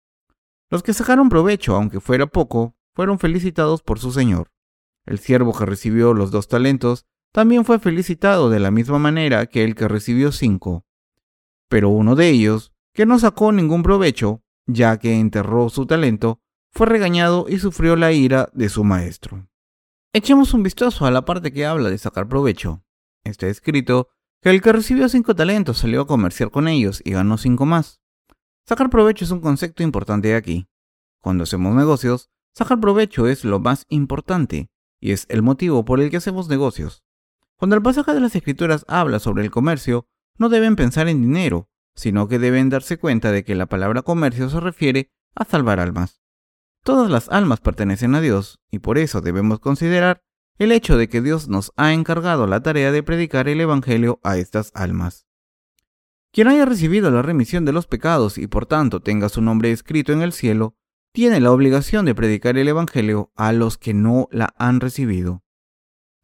Los 0.70 0.84
que 0.84 0.94
sacaron 0.94 1.30
provecho, 1.30 1.76
aunque 1.76 2.00
fuera 2.00 2.26
poco, 2.26 2.76
fueron 2.94 3.20
felicitados 3.20 3.82
por 3.82 4.00
su 4.00 4.12
Señor. 4.12 4.52
El 5.06 5.20
siervo 5.20 5.54
que 5.54 5.66
recibió 5.66 6.14
los 6.14 6.32
dos 6.32 6.48
talentos 6.48 7.06
también 7.32 7.66
fue 7.66 7.80
felicitado 7.80 8.50
de 8.50 8.60
la 8.60 8.72
misma 8.72 8.98
manera 8.98 9.46
que 9.46 9.64
el 9.64 9.76
que 9.76 9.88
recibió 9.88 10.32
cinco. 10.32 10.86
Pero 11.68 11.90
uno 11.90 12.16
de 12.16 12.30
ellos, 12.30 12.74
que 12.94 13.06
no 13.06 13.20
sacó 13.20 13.52
ningún 13.52 13.84
provecho, 13.84 14.42
ya 14.66 14.98
que 14.98 15.20
enterró 15.20 15.70
su 15.70 15.86
talento, 15.86 16.40
fue 16.72 16.88
regañado 16.88 17.46
y 17.48 17.60
sufrió 17.60 17.96
la 17.96 18.12
ira 18.12 18.50
de 18.54 18.70
su 18.70 18.84
maestro. 18.84 19.48
Echemos 20.14 20.54
un 20.54 20.64
vistazo 20.64 21.06
a 21.06 21.12
la 21.12 21.26
parte 21.26 21.52
que 21.52 21.66
habla 21.66 21.90
de 21.90 21.98
sacar 21.98 22.28
provecho. 22.28 22.84
Está 23.24 23.48
escrito 23.48 24.10
que 24.42 24.50
el 24.50 24.62
que 24.62 24.72
recibió 24.72 25.10
cinco 25.10 25.36
talentos 25.36 25.80
salió 25.80 26.02
a 26.02 26.08
comerciar 26.08 26.52
con 26.52 26.68
ellos 26.68 27.02
y 27.04 27.12
ganó 27.12 27.38
cinco 27.38 27.66
más. 27.66 28.02
Sacar 28.68 28.90
provecho 28.90 29.26
es 29.26 29.32
un 29.32 29.42
concepto 29.42 29.84
importante 29.84 30.36
aquí. 30.36 30.68
Cuando 31.22 31.44
hacemos 31.44 31.76
negocios, 31.76 32.32
sacar 32.52 32.80
provecho 32.80 33.28
es 33.28 33.46
lo 33.46 33.60
más 33.60 33.86
importante 33.90 34.72
y 35.00 35.12
es 35.12 35.28
el 35.30 35.44
motivo 35.44 35.86
por 35.86 36.00
el 36.00 36.10
que 36.10 36.18
hacemos 36.18 36.50
negocios. 36.50 37.04
Cuando 37.58 37.76
el 37.76 37.84
pasaje 37.84 38.14
de 38.16 38.20
las 38.20 38.36
escrituras 38.36 38.84
habla 38.88 39.20
sobre 39.20 39.44
el 39.44 39.52
comercio, 39.52 40.08
no 40.40 40.50
deben 40.50 40.76
pensar 40.76 41.08
en 41.08 41.22
dinero, 41.22 41.70
sino 41.94 42.28
que 42.28 42.40
deben 42.40 42.70
darse 42.70 42.98
cuenta 42.98 43.32
de 43.32 43.44
que 43.44 43.54
la 43.54 43.68
palabra 43.68 44.02
comercio 44.02 44.50
se 44.50 44.60
refiere 44.60 45.12
a 45.36 45.46
salvar 45.46 45.80
almas. 45.80 46.24
Todas 46.84 47.12
las 47.12 47.30
almas 47.30 47.62
pertenecen 47.62 48.16
a 48.16 48.22
Dios 48.22 48.60
y 48.72 48.80
por 48.80 48.98
eso 48.98 49.22
debemos 49.22 49.60
considerar 49.60 50.24
el 50.58 50.72
hecho 50.72 50.98
de 50.98 51.08
que 51.08 51.22
Dios 51.22 51.48
nos 51.50 51.72
ha 51.76 51.94
encargado 51.94 52.48
la 52.48 52.64
tarea 52.64 52.92
de 52.92 53.04
predicar 53.04 53.48
el 53.48 53.62
Evangelio 53.62 54.20
a 54.24 54.38
estas 54.38 54.72
almas. 54.74 55.28
Quien 56.36 56.50
haya 56.50 56.66
recibido 56.66 57.12
la 57.12 57.22
remisión 57.22 57.64
de 57.64 57.72
los 57.72 57.88
pecados 57.88 58.38
y 58.38 58.48
por 58.48 58.66
tanto 58.66 59.00
tenga 59.00 59.30
su 59.30 59.42
nombre 59.42 59.72
escrito 59.72 60.12
en 60.12 60.22
el 60.22 60.34
cielo, 60.34 60.76
tiene 61.14 61.40
la 61.40 61.50
obligación 61.50 62.04
de 62.04 62.14
predicar 62.14 62.58
el 62.58 62.68
Evangelio 62.68 63.32
a 63.38 63.54
los 63.54 63.78
que 63.78 63.94
no 63.94 64.28
la 64.32 64.54
han 64.58 64.82
recibido. 64.82 65.46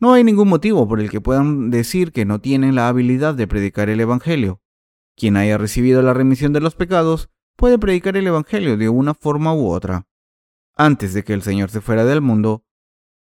No 0.01 0.11
hay 0.11 0.25
ningún 0.25 0.49
motivo 0.49 0.85
por 0.85 0.99
el 0.99 1.09
que 1.09 1.21
puedan 1.21 1.69
decir 1.69 2.11
que 2.11 2.25
no 2.25 2.41
tienen 2.41 2.75
la 2.75 2.89
habilidad 2.89 3.35
de 3.35 3.47
predicar 3.47 3.87
el 3.87 4.01
Evangelio. 4.01 4.61
Quien 5.15 5.37
haya 5.37 5.57
recibido 5.57 6.01
la 6.01 6.13
remisión 6.13 6.51
de 6.51 6.59
los 6.59 6.75
pecados 6.75 7.29
puede 7.55 7.79
predicar 7.79 8.17
el 8.17 8.27
Evangelio 8.27 8.75
de 8.75 8.89
una 8.89 9.13
forma 9.13 9.53
u 9.53 9.69
otra. 9.69 10.09
Antes 10.75 11.13
de 11.13 11.23
que 11.23 11.31
el 11.31 11.41
Señor 11.41 11.69
se 11.69 11.79
fuera 11.79 12.03
del 12.03 12.19
mundo, 12.19 12.65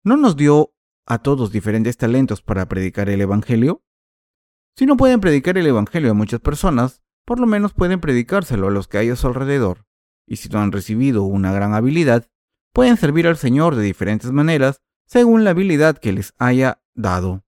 ¿no 0.05 0.19
nos 0.19 0.37
dio 0.37 0.75
a 1.07 1.21
todos 1.21 1.53
diferentes 1.53 1.97
talentos 1.97 2.43
para 2.43 2.69
predicar 2.69 3.09
el 3.09 3.23
Evangelio? 3.23 3.86
Si 4.79 4.85
no 4.85 4.99
pueden 4.99 5.21
predicar 5.21 5.57
el 5.57 5.67
Evangelio 5.67 6.11
a 6.11 6.15
muchas 6.15 6.41
personas, 6.41 7.03
por 7.25 7.41
lo 7.41 7.47
menos 7.47 7.73
pueden 7.73 7.99
predicárselo 7.99 8.69
a 8.69 8.71
los 8.71 8.89
que 8.89 8.99
hay 8.99 9.09
a 9.09 9.17
su 9.17 9.27
alrededor. 9.27 9.87
Y 10.27 10.37
si 10.37 10.51
no 10.51 10.61
han 10.61 10.71
recibido 10.71 11.23
una 11.23 11.51
gran 11.51 11.73
habilidad, 11.73 12.29
pueden 12.75 12.99
servir 12.99 13.27
al 13.27 13.39
Señor 13.39 13.75
de 13.75 13.83
diferentes 13.83 14.31
maneras 14.33 14.83
según 15.07 15.45
la 15.45 15.51
habilidad 15.51 15.97
que 15.97 16.13
les 16.13 16.35
haya 16.37 16.83
dado. 16.95 17.43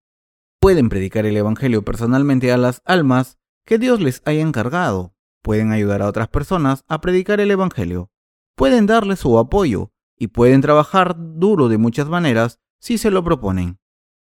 Pueden 0.58 0.88
predicar 0.88 1.26
el 1.26 1.36
Evangelio 1.36 1.84
personalmente 1.84 2.50
a 2.50 2.56
las 2.56 2.80
almas 2.86 3.38
que 3.66 3.78
Dios 3.78 4.00
les 4.00 4.22
haya 4.24 4.40
encargado. 4.40 5.14
Pueden 5.42 5.70
ayudar 5.70 6.00
a 6.00 6.06
otras 6.06 6.28
personas 6.28 6.82
a 6.88 7.02
predicar 7.02 7.40
el 7.40 7.50
Evangelio. 7.50 8.10
Pueden 8.56 8.86
darles 8.86 9.18
su 9.18 9.38
apoyo 9.38 9.92
y 10.16 10.28
pueden 10.28 10.62
trabajar 10.62 11.14
duro 11.18 11.68
de 11.68 11.76
muchas 11.76 12.08
maneras 12.08 12.58
si 12.80 12.96
se 12.96 13.10
lo 13.10 13.22
proponen. 13.22 13.78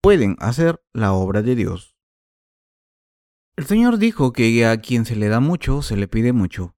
Pueden 0.01 0.35
hacer 0.39 0.83
la 0.93 1.13
obra 1.13 1.41
de 1.41 1.55
Dios. 1.55 1.97
El 3.61 3.67
Señor 3.67 3.99
dijo 3.99 4.33
que 4.33 4.65
a 4.65 4.81
quien 4.81 5.05
se 5.05 5.15
le 5.15 5.27
da 5.27 5.39
mucho, 5.39 5.83
se 5.83 5.95
le 5.95 6.07
pide 6.07 6.33
mucho. 6.33 6.75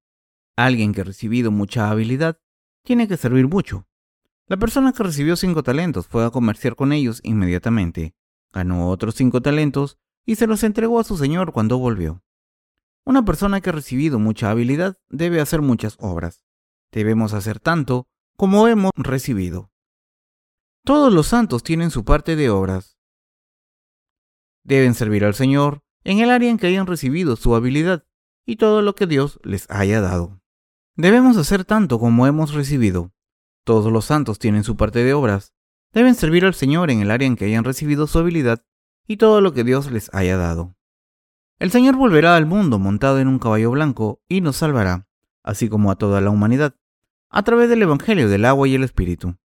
Alguien 0.57 0.93
que 0.93 0.99
ha 0.99 1.05
recibido 1.05 1.49
mucha 1.49 1.89
habilidad 1.89 2.41
tiene 2.83 3.07
que 3.07 3.15
servir 3.15 3.47
mucho. 3.47 3.87
La 4.47 4.57
persona 4.57 4.91
que 4.91 5.01
recibió 5.01 5.37
cinco 5.37 5.63
talentos 5.63 6.09
fue 6.09 6.25
a 6.25 6.29
comerciar 6.29 6.75
con 6.75 6.91
ellos 6.91 7.21
inmediatamente, 7.23 8.17
ganó 8.51 8.89
otros 8.89 9.15
cinco 9.15 9.41
talentos 9.41 9.97
y 10.25 10.35
se 10.35 10.45
los 10.45 10.61
entregó 10.63 10.99
a 10.99 11.05
su 11.05 11.15
señor 11.15 11.53
cuando 11.53 11.77
volvió. 11.77 12.21
Una 13.05 13.23
persona 13.23 13.61
que 13.61 13.69
ha 13.69 13.73
recibido 13.73 14.19
mucha 14.19 14.51
habilidad 14.51 14.97
debe 15.07 15.39
hacer 15.39 15.61
muchas 15.61 15.95
obras. 16.01 16.43
Debemos 16.91 17.31
hacer 17.31 17.61
tanto 17.61 18.09
como 18.35 18.67
hemos 18.67 18.91
recibido. 18.97 19.71
Todos 20.83 21.13
los 21.13 21.27
santos 21.27 21.63
tienen 21.63 21.91
su 21.91 22.03
parte 22.03 22.35
de 22.35 22.49
obras. 22.49 22.97
Deben 24.65 24.95
servir 24.95 25.23
al 25.23 25.33
Señor 25.33 25.82
en 26.03 26.19
el 26.19 26.29
área 26.29 26.49
en 26.49 26.57
que 26.57 26.67
hayan 26.67 26.87
recibido 26.87 27.35
su 27.35 27.55
habilidad 27.55 28.05
y 28.45 28.57
todo 28.57 28.81
lo 28.81 28.95
que 28.95 29.07
Dios 29.07 29.39
les 29.43 29.69
haya 29.69 30.01
dado. 30.01 30.41
Debemos 30.95 31.37
hacer 31.37 31.65
tanto 31.65 31.99
como 31.99 32.27
hemos 32.27 32.53
recibido. 32.53 33.11
Todos 33.63 33.91
los 33.91 34.05
santos 34.05 34.39
tienen 34.39 34.63
su 34.63 34.75
parte 34.75 35.03
de 35.03 35.13
obras. 35.13 35.53
Deben 35.93 36.15
servir 36.15 36.45
al 36.45 36.53
Señor 36.53 36.91
en 36.91 37.01
el 37.01 37.11
área 37.11 37.27
en 37.27 37.35
que 37.35 37.45
hayan 37.45 37.63
recibido 37.63 38.07
su 38.07 38.19
habilidad 38.19 38.65
y 39.07 39.17
todo 39.17 39.41
lo 39.41 39.53
que 39.53 39.63
Dios 39.63 39.91
les 39.91 40.13
haya 40.13 40.37
dado. 40.37 40.75
El 41.59 41.71
Señor 41.71 41.95
volverá 41.95 42.35
al 42.35 42.45
mundo 42.45 42.79
montado 42.79 43.19
en 43.19 43.27
un 43.27 43.39
caballo 43.39 43.71
blanco 43.71 44.21
y 44.27 44.41
nos 44.41 44.57
salvará, 44.57 45.07
así 45.43 45.69
como 45.69 45.91
a 45.91 45.95
toda 45.95 46.19
la 46.19 46.29
humanidad, 46.29 46.75
a 47.29 47.43
través 47.43 47.69
del 47.69 47.81
Evangelio 47.81 48.27
del 48.27 48.45
agua 48.45 48.67
y 48.67 48.75
el 48.75 48.83
Espíritu. 48.83 49.37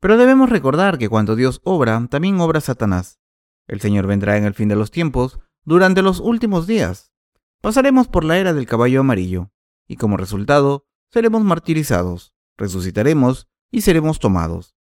Pero 0.00 0.16
debemos 0.16 0.50
recordar 0.50 0.98
que 0.98 1.08
cuando 1.08 1.36
Dios 1.36 1.60
obra, 1.64 2.06
también 2.10 2.40
obra 2.40 2.60
Satanás. 2.60 3.20
El 3.66 3.80
Señor 3.80 4.06
vendrá 4.06 4.36
en 4.36 4.44
el 4.44 4.54
fin 4.54 4.68
de 4.68 4.76
los 4.76 4.90
tiempos, 4.90 5.38
durante 5.64 6.02
los 6.02 6.20
últimos 6.20 6.66
días. 6.66 7.12
Pasaremos 7.60 8.08
por 8.08 8.24
la 8.24 8.38
era 8.38 8.52
del 8.52 8.66
caballo 8.66 9.00
amarillo, 9.00 9.52
y 9.86 9.96
como 9.96 10.16
resultado, 10.16 10.86
seremos 11.10 11.42
martirizados, 11.42 12.34
resucitaremos 12.56 13.48
y 13.70 13.82
seremos 13.82 14.18
tomados. 14.18 14.74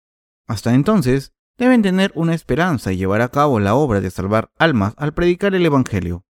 Hasta 0.48 0.74
entonces, 0.74 1.34
deben 1.58 1.82
tener 1.82 2.12
una 2.16 2.34
esperanza 2.34 2.92
y 2.92 2.98
llevar 2.98 3.22
a 3.22 3.30
cabo 3.30 3.60
la 3.60 3.76
obra 3.76 4.02
de 4.02 4.10
salvar 4.10 4.52
almas 4.58 4.94
al 4.98 5.14
predicar 5.14 5.54
el 5.54 5.66
Evangelio. 5.66 6.26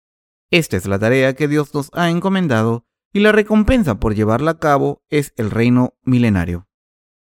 Esta 0.50 0.76
es 0.76 0.86
la 0.86 0.98
tarea 0.98 1.34
que 1.34 1.48
Dios 1.48 1.74
nos 1.74 1.90
ha 1.92 2.08
encomendado 2.08 2.86
y 3.12 3.20
la 3.20 3.32
recompensa 3.32 4.00
por 4.00 4.14
llevarla 4.14 4.52
a 4.52 4.58
cabo 4.58 5.02
es 5.10 5.34
el 5.36 5.50
reino 5.50 5.94
milenario. 6.02 6.66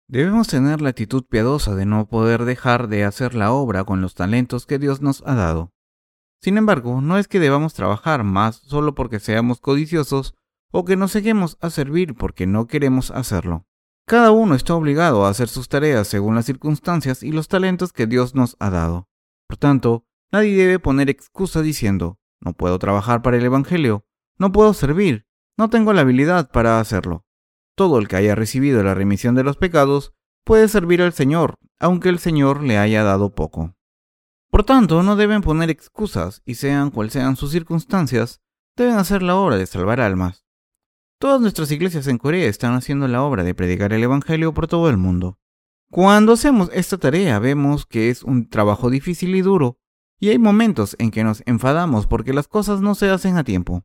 Debemos 0.08 0.46
tener 0.46 0.80
la 0.80 0.90
actitud 0.90 1.24
piadosa 1.24 1.74
de 1.74 1.84
no 1.84 2.08
poder 2.08 2.44
dejar 2.44 2.86
de 2.86 3.04
hacer 3.04 3.34
la 3.34 3.50
obra 3.50 3.82
con 3.82 4.00
los 4.00 4.14
talentos 4.14 4.66
que 4.66 4.78
Dios 4.78 5.00
nos 5.00 5.22
ha 5.26 5.34
dado. 5.34 5.72
Sin 6.42 6.58
embargo, 6.58 7.00
no 7.00 7.18
es 7.18 7.28
que 7.28 7.40
debamos 7.40 7.74
trabajar 7.74 8.24
más 8.24 8.56
solo 8.56 8.94
porque 8.94 9.20
seamos 9.20 9.60
codiciosos 9.60 10.34
o 10.72 10.84
que 10.84 10.96
nos 10.96 11.12
seguimos 11.12 11.56
a 11.60 11.70
servir 11.70 12.14
porque 12.14 12.46
no 12.46 12.66
queremos 12.66 13.10
hacerlo. 13.10 13.66
Cada 14.06 14.30
uno 14.30 14.54
está 14.54 14.74
obligado 14.74 15.26
a 15.26 15.30
hacer 15.30 15.48
sus 15.48 15.68
tareas 15.68 16.06
según 16.06 16.36
las 16.36 16.46
circunstancias 16.46 17.22
y 17.22 17.32
los 17.32 17.48
talentos 17.48 17.92
que 17.92 18.06
Dios 18.06 18.34
nos 18.34 18.56
ha 18.60 18.70
dado. 18.70 19.08
Por 19.48 19.56
tanto, 19.56 20.04
nadie 20.30 20.56
debe 20.56 20.78
poner 20.78 21.10
excusa 21.10 21.62
diciendo, 21.62 22.18
no 22.40 22.52
puedo 22.52 22.78
trabajar 22.78 23.22
para 23.22 23.36
el 23.36 23.44
Evangelio, 23.44 24.04
no 24.38 24.52
puedo 24.52 24.74
servir, 24.74 25.26
no 25.56 25.70
tengo 25.70 25.92
la 25.92 26.02
habilidad 26.02 26.50
para 26.50 26.78
hacerlo. 26.78 27.24
Todo 27.74 27.98
el 27.98 28.08
que 28.08 28.16
haya 28.16 28.34
recibido 28.34 28.82
la 28.82 28.94
remisión 28.94 29.34
de 29.34 29.44
los 29.44 29.56
pecados 29.56 30.14
puede 30.44 30.68
servir 30.68 31.02
al 31.02 31.12
Señor, 31.12 31.56
aunque 31.80 32.08
el 32.08 32.18
Señor 32.18 32.62
le 32.62 32.78
haya 32.78 33.02
dado 33.02 33.34
poco. 33.34 33.75
Por 34.50 34.64
tanto, 34.64 35.02
no 35.02 35.16
deben 35.16 35.42
poner 35.42 35.70
excusas, 35.70 36.42
y 36.44 36.54
sean 36.54 36.90
cual 36.90 37.10
sean 37.10 37.36
sus 37.36 37.50
circunstancias, 37.50 38.40
deben 38.76 38.96
hacer 38.96 39.22
la 39.22 39.36
obra 39.36 39.56
de 39.56 39.66
salvar 39.66 40.00
almas. 40.00 40.44
Todas 41.18 41.40
nuestras 41.40 41.70
iglesias 41.70 42.06
en 42.08 42.18
Corea 42.18 42.46
están 42.46 42.74
haciendo 42.74 43.08
la 43.08 43.22
obra 43.22 43.42
de 43.42 43.54
predicar 43.54 43.92
el 43.92 44.02
Evangelio 44.02 44.52
por 44.52 44.68
todo 44.68 44.90
el 44.90 44.98
mundo. 44.98 45.38
Cuando 45.90 46.32
hacemos 46.32 46.68
esta 46.72 46.98
tarea 46.98 47.38
vemos 47.38 47.86
que 47.86 48.10
es 48.10 48.22
un 48.22 48.48
trabajo 48.48 48.90
difícil 48.90 49.34
y 49.34 49.40
duro, 49.40 49.78
y 50.18 50.28
hay 50.28 50.38
momentos 50.38 50.96
en 50.98 51.10
que 51.10 51.24
nos 51.24 51.42
enfadamos 51.46 52.06
porque 52.06 52.32
las 52.32 52.48
cosas 52.48 52.80
no 52.80 52.94
se 52.94 53.08
hacen 53.08 53.36
a 53.36 53.44
tiempo. 53.44 53.84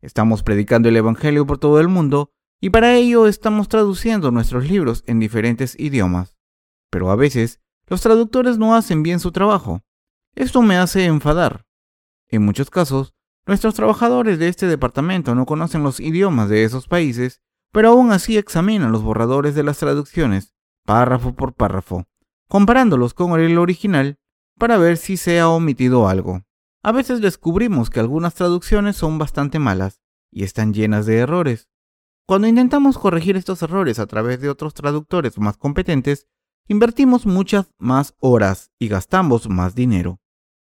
Estamos 0.00 0.42
predicando 0.42 0.88
el 0.88 0.96
Evangelio 0.96 1.46
por 1.46 1.58
todo 1.58 1.80
el 1.80 1.88
mundo 1.88 2.30
y 2.60 2.70
para 2.70 2.94
ello 2.94 3.26
estamos 3.26 3.68
traduciendo 3.68 4.30
nuestros 4.30 4.68
libros 4.68 5.02
en 5.06 5.18
diferentes 5.18 5.78
idiomas. 5.78 6.36
Pero 6.90 7.10
a 7.10 7.16
veces 7.16 7.60
los 7.86 8.00
traductores 8.00 8.58
no 8.58 8.74
hacen 8.74 9.02
bien 9.02 9.20
su 9.20 9.32
trabajo. 9.32 9.82
Esto 10.36 10.60
me 10.60 10.76
hace 10.76 11.06
enfadar. 11.06 11.64
En 12.28 12.44
muchos 12.44 12.68
casos, 12.68 13.14
nuestros 13.46 13.72
trabajadores 13.72 14.38
de 14.38 14.48
este 14.48 14.66
departamento 14.66 15.34
no 15.34 15.46
conocen 15.46 15.82
los 15.82 15.98
idiomas 15.98 16.50
de 16.50 16.64
esos 16.64 16.88
países, 16.88 17.40
pero 17.72 17.88
aún 17.88 18.12
así 18.12 18.36
examinan 18.36 18.92
los 18.92 19.02
borradores 19.02 19.54
de 19.54 19.62
las 19.62 19.78
traducciones, 19.78 20.52
párrafo 20.84 21.34
por 21.34 21.54
párrafo, 21.54 22.04
comparándolos 22.48 23.14
con 23.14 23.40
el 23.40 23.56
original 23.56 24.18
para 24.58 24.76
ver 24.76 24.98
si 24.98 25.16
se 25.16 25.40
ha 25.40 25.48
omitido 25.48 26.06
algo. 26.06 26.42
A 26.82 26.92
veces 26.92 27.22
descubrimos 27.22 27.88
que 27.88 28.00
algunas 28.00 28.34
traducciones 28.34 28.96
son 28.96 29.16
bastante 29.16 29.58
malas 29.58 30.02
y 30.30 30.44
están 30.44 30.74
llenas 30.74 31.06
de 31.06 31.16
errores. 31.16 31.70
Cuando 32.26 32.46
intentamos 32.46 32.98
corregir 32.98 33.38
estos 33.38 33.62
errores 33.62 33.98
a 33.98 34.06
través 34.06 34.42
de 34.42 34.50
otros 34.50 34.74
traductores 34.74 35.38
más 35.38 35.56
competentes, 35.56 36.26
invertimos 36.68 37.24
muchas 37.24 37.72
más 37.78 38.14
horas 38.20 38.70
y 38.78 38.88
gastamos 38.88 39.48
más 39.48 39.74
dinero. 39.74 40.20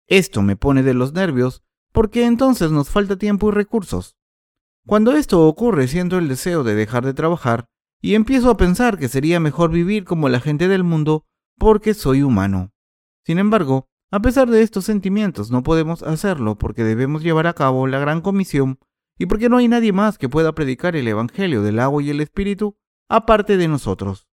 Esto 0.07 0.43
me 0.43 0.57
pone 0.57 0.83
de 0.83 0.95
los 0.95 1.13
nervios 1.13 1.63
porque 1.93 2.27
entonces 2.27 2.71
nos 2.71 2.91
falta 2.91 3.17
tiempo 3.17 3.49
y 3.49 3.53
recursos. 3.53 4.17
Cuando 4.87 5.13
esto 5.13 5.47
ocurre 5.47 5.89
siento 5.89 6.19
el 6.19 6.29
deseo 6.29 6.65
de 6.65 6.75
dejar 6.75 7.05
de 7.05 7.15
trabajar 7.15 7.67
y 8.03 8.15
empiezo 8.15 8.51
a 8.51 8.57
pensar 8.57 8.99
que 8.99 9.09
sería 9.09 9.41
mejor 9.41 9.71
vivir 9.71 10.05
como 10.05 10.29
la 10.29 10.41
gente 10.41 10.69
del 10.69 10.85
mundo 10.85 11.25
porque 11.59 11.95
soy 11.95 12.23
humano. 12.23 12.73
Sin 13.25 13.39
embargo, 13.39 13.89
a 14.11 14.21
pesar 14.21 14.51
de 14.51 14.63
estos 14.63 14.85
sentimientos 14.85 15.51
no 15.51 15.63
podemos 15.63 16.03
hacerlo 16.03 16.59
porque 16.59 16.85
debemos 16.85 17.23
llevar 17.23 17.47
a 17.47 17.55
cabo 17.55 17.87
la 17.87 17.99
gran 17.99 18.21
comisión 18.21 18.79
y 19.19 19.27
porque 19.27 19.49
no 19.49 19.57
hay 19.57 19.69
nadie 19.69 19.93
más 19.93 20.19
que 20.19 20.29
pueda 20.29 20.55
predicar 20.55 20.97
el 20.97 21.09
Evangelio 21.09 21.63
del 21.63 21.79
agua 21.79 22.03
y 22.03 22.11
el 22.11 22.21
Espíritu 22.21 22.77
aparte 23.09 23.57
de 23.57 23.69
nosotros. 23.69 24.29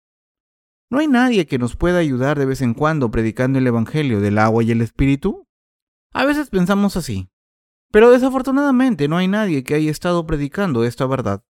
¿No 0.89 0.99
hay 0.99 1.07
nadie 1.07 1.45
que 1.45 1.59
nos 1.59 1.75
pueda 1.75 1.99
ayudar 1.99 2.39
de 2.39 2.45
vez 2.45 2.61
en 2.61 2.73
cuando 2.73 3.11
predicando 3.11 3.59
el 3.59 3.67
Evangelio 3.67 4.21
del 4.21 4.39
agua 4.39 4.63
y 4.63 4.71
el 4.71 4.81
Espíritu? 4.81 5.48
A 6.11 6.25
veces 6.25 6.49
pensamos 6.49 6.97
así, 6.97 7.29
pero 7.91 8.11
desafortunadamente 8.11 9.07
no 9.07 9.17
hay 9.17 9.27
nadie 9.27 9.63
que 9.63 9.75
haya 9.75 9.91
estado 9.91 10.25
predicando 10.25 10.83
esta 10.83 11.05
verdad. 11.05 11.43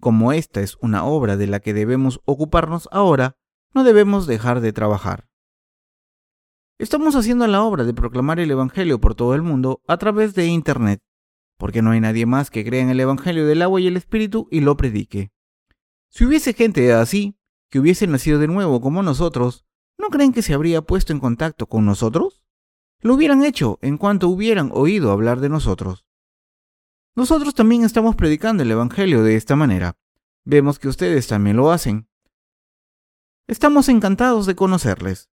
Como 0.00 0.32
esta 0.32 0.60
es 0.60 0.76
una 0.80 1.04
obra 1.04 1.36
de 1.36 1.46
la 1.46 1.60
que 1.60 1.72
debemos 1.72 2.20
ocuparnos 2.24 2.88
ahora, 2.92 3.36
no 3.72 3.84
debemos 3.84 4.26
dejar 4.26 4.60
de 4.60 4.72
trabajar. 4.72 5.28
Estamos 6.78 7.16
haciendo 7.16 7.46
la 7.46 7.62
obra 7.62 7.84
de 7.84 7.94
proclamar 7.94 8.38
el 8.38 8.50
Evangelio 8.50 9.00
por 9.00 9.14
todo 9.14 9.34
el 9.34 9.42
mundo 9.42 9.80
a 9.86 9.96
través 9.96 10.34
de 10.34 10.46
Internet, 10.46 11.00
porque 11.56 11.80
no 11.80 11.92
hay 11.92 12.00
nadie 12.00 12.26
más 12.26 12.50
que 12.50 12.64
crea 12.64 12.82
en 12.82 12.90
el 12.90 13.00
Evangelio 13.00 13.46
del 13.46 13.62
agua 13.62 13.80
y 13.80 13.86
el 13.86 13.96
Espíritu 13.96 14.46
y 14.50 14.60
lo 14.60 14.76
predique. 14.76 15.32
Si 16.10 16.26
hubiese 16.26 16.52
gente 16.52 16.92
así, 16.92 17.38
que 17.70 17.80
hubiese 17.80 18.06
nacido 18.06 18.38
de 18.38 18.46
nuevo 18.46 18.82
como 18.82 19.02
nosotros, 19.02 19.64
¿no 19.98 20.08
creen 20.08 20.32
que 20.32 20.42
se 20.42 20.52
habría 20.52 20.82
puesto 20.82 21.14
en 21.14 21.20
contacto 21.20 21.66
con 21.66 21.86
nosotros? 21.86 22.45
Lo 23.00 23.14
hubieran 23.14 23.44
hecho 23.44 23.78
en 23.82 23.98
cuanto 23.98 24.28
hubieran 24.28 24.70
oído 24.72 25.10
hablar 25.12 25.40
de 25.40 25.48
nosotros. 25.48 26.06
Nosotros 27.14 27.54
también 27.54 27.84
estamos 27.84 28.14
predicando 28.16 28.62
el 28.62 28.70
Evangelio 28.70 29.22
de 29.22 29.36
esta 29.36 29.56
manera. 29.56 29.96
Vemos 30.44 30.78
que 30.78 30.88
ustedes 30.88 31.26
también 31.26 31.56
lo 31.56 31.70
hacen. 31.70 32.08
Estamos 33.46 33.88
encantados 33.88 34.46
de 34.46 34.54
conocerles. 34.54 35.30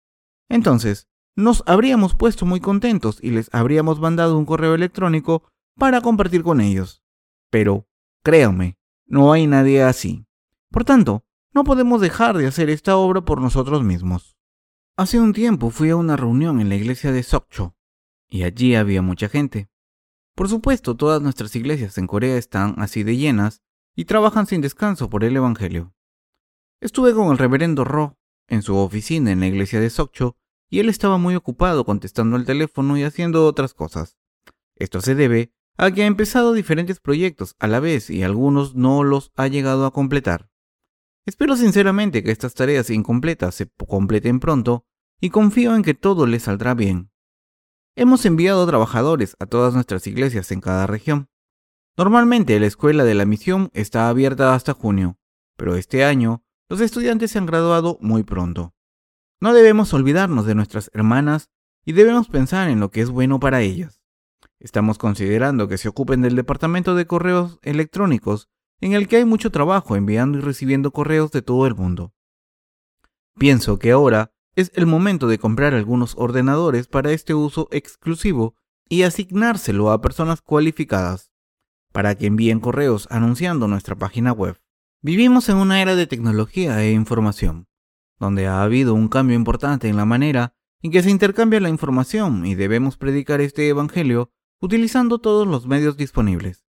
Entonces, 0.48 1.08
nos 1.34 1.62
habríamos 1.66 2.14
puesto 2.14 2.46
muy 2.46 2.60
contentos 2.60 3.18
y 3.20 3.30
les 3.30 3.52
habríamos 3.52 4.00
mandado 4.00 4.38
un 4.38 4.46
correo 4.46 4.75
electrónico 4.75 5.42
para 5.76 6.00
compartir 6.00 6.42
con 6.42 6.60
ellos. 6.60 7.02
Pero, 7.50 7.86
créanme, 8.22 8.78
no 9.06 9.32
hay 9.32 9.46
nadie 9.46 9.82
así. 9.82 10.26
Por 10.70 10.84
tanto, 10.84 11.25
no 11.52 11.64
podemos 11.64 12.00
dejar 12.00 12.36
de 12.38 12.46
hacer 12.46 12.70
esta 12.70 12.96
obra 12.96 13.22
por 13.22 13.40
nosotros 13.40 13.82
mismos. 13.82 14.36
Hace 14.98 15.20
un 15.20 15.34
tiempo 15.34 15.68
fui 15.68 15.90
a 15.90 15.96
una 15.96 16.16
reunión 16.16 16.58
en 16.58 16.70
la 16.70 16.74
iglesia 16.74 17.12
de 17.12 17.22
Sokcho, 17.22 17.76
y 18.30 18.44
allí 18.44 18.74
había 18.74 19.02
mucha 19.02 19.28
gente. 19.28 19.68
Por 20.34 20.48
supuesto, 20.48 20.96
todas 20.96 21.20
nuestras 21.20 21.54
iglesias 21.54 21.98
en 21.98 22.06
Corea 22.06 22.38
están 22.38 22.76
así 22.78 23.02
de 23.02 23.18
llenas 23.18 23.60
y 23.94 24.06
trabajan 24.06 24.46
sin 24.46 24.62
descanso 24.62 25.10
por 25.10 25.22
el 25.22 25.36
Evangelio. 25.36 25.92
Estuve 26.80 27.12
con 27.12 27.30
el 27.30 27.36
reverendo 27.36 27.84
Ro 27.84 28.16
en 28.48 28.62
su 28.62 28.74
oficina 28.74 29.32
en 29.32 29.40
la 29.40 29.48
iglesia 29.48 29.80
de 29.80 29.90
Sokcho 29.90 30.38
y 30.70 30.78
él 30.78 30.88
estaba 30.88 31.18
muy 31.18 31.34
ocupado 31.34 31.84
contestando 31.84 32.38
el 32.38 32.46
teléfono 32.46 32.96
y 32.96 33.02
haciendo 33.02 33.44
otras 33.44 33.74
cosas. 33.74 34.16
Esto 34.76 35.02
se 35.02 35.14
debe 35.14 35.52
a 35.76 35.90
que 35.90 36.04
ha 36.04 36.06
empezado 36.06 36.54
diferentes 36.54 37.00
proyectos 37.00 37.54
a 37.58 37.66
la 37.66 37.80
vez 37.80 38.08
y 38.08 38.22
algunos 38.22 38.74
no 38.74 39.04
los 39.04 39.30
ha 39.36 39.46
llegado 39.48 39.84
a 39.84 39.92
completar. 39.92 40.48
Espero 41.26 41.56
sinceramente 41.56 42.23
que 42.23 42.30
estas 42.30 42.54
tareas 42.54 42.88
incompletas 42.88 43.56
se 43.56 43.68
completen 43.88 44.38
pronto 44.38 44.87
y 45.21 45.30
confío 45.30 45.75
en 45.75 45.83
que 45.83 45.95
todo 45.95 46.25
le 46.25 46.38
saldrá 46.38 46.75
bien. 46.75 47.11
Hemos 47.97 48.25
enviado 48.26 48.64
trabajadores 48.64 49.35
a 49.40 49.47
todas 49.47 49.75
nuestras 49.75 50.06
iglesias 50.06 50.52
en 50.52 50.61
cada 50.61 50.87
región. 50.87 51.28
Normalmente 51.97 52.61
la 52.61 52.66
escuela 52.66 53.02
de 53.02 53.14
la 53.14 53.25
misión 53.25 53.71
está 53.73 54.09
abierta 54.09 54.54
hasta 54.54 54.73
junio, 54.73 55.18
pero 55.56 55.75
este 55.75 56.04
año 56.04 56.45
los 56.68 56.80
estudiantes 56.80 57.33
se 57.33 57.38
han 57.38 57.47
graduado 57.47 57.99
muy 58.00 58.23
pronto. 58.23 58.75
No 59.40 59.52
debemos 59.52 59.92
olvidarnos 59.95 60.47
de 60.47 60.54
nuestras 60.54 60.90
hermanas 60.95 61.50
y 61.85 61.92
debemos 61.92 62.28
pensar 62.28 62.68
en 62.68 62.78
lo 62.78 62.92
que 62.92 63.00
es 63.00 63.11
bueno 63.11 63.40
para 63.40 63.62
ellas. 63.62 64.00
Estamos 64.61 64.97
considerando 64.97 65.66
que 65.66 65.78
se 65.78 65.88
ocupen 65.88 66.23
del 66.23 66.37
departamento 66.37 66.95
de 66.95 67.06
correos 67.06 67.59
electrónicos 67.62 68.49
en 68.80 68.92
el 68.92 69.09
que 69.09 69.16
hay 69.16 69.24
mucho 69.24 69.50
trabajo 69.50 69.96
enviando 69.96 70.38
y 70.38 70.40
recibiendo 70.40 70.90
correos 70.90 71.31
de 71.31 71.42
todo 71.42 71.66
el 71.66 71.74
mundo. 71.74 72.12
Pienso 73.38 73.79
que 73.79 73.92
ahora 73.92 74.33
es 74.55 74.72
el 74.74 74.87
momento 74.87 75.29
de 75.29 75.38
comprar 75.38 75.74
algunos 75.74 76.14
ordenadores 76.16 76.87
para 76.87 77.12
este 77.12 77.35
uso 77.35 77.68
exclusivo 77.70 78.55
y 78.88 79.03
asignárselo 79.03 79.90
a 79.90 80.00
personas 80.00 80.40
cualificadas, 80.40 81.31
para 81.92 82.14
que 82.14 82.27
envíen 82.27 82.61
correos 82.61 83.09
anunciando 83.11 83.68
nuestra 83.68 83.96
página 83.96 84.33
web. 84.33 84.61
Vivimos 85.03 85.48
en 85.48 85.57
una 85.57 85.83
era 85.83 85.94
de 85.94 86.07
tecnología 86.07 86.83
e 86.83 86.92
información 86.92 87.68
donde 88.18 88.46
ha 88.46 88.62
habido 88.62 88.94
un 88.94 89.09
cambio 89.09 89.37
importante 89.37 89.88
en 89.88 89.96
la 89.96 90.05
manera 90.05 90.55
en 90.83 90.90
que 90.90 91.03
se 91.03 91.11
intercambia 91.11 91.61
la 91.61 91.68
información 91.68 92.46
y 92.46 92.55
debemos 92.55 92.96
predicar 92.96 93.40
este 93.40 93.68
Evangelio 93.68 94.31
utilizando 94.61 95.18
todos 95.18 95.46
los 95.46 95.66
medios 95.66 95.96
disponibles. 95.96 96.65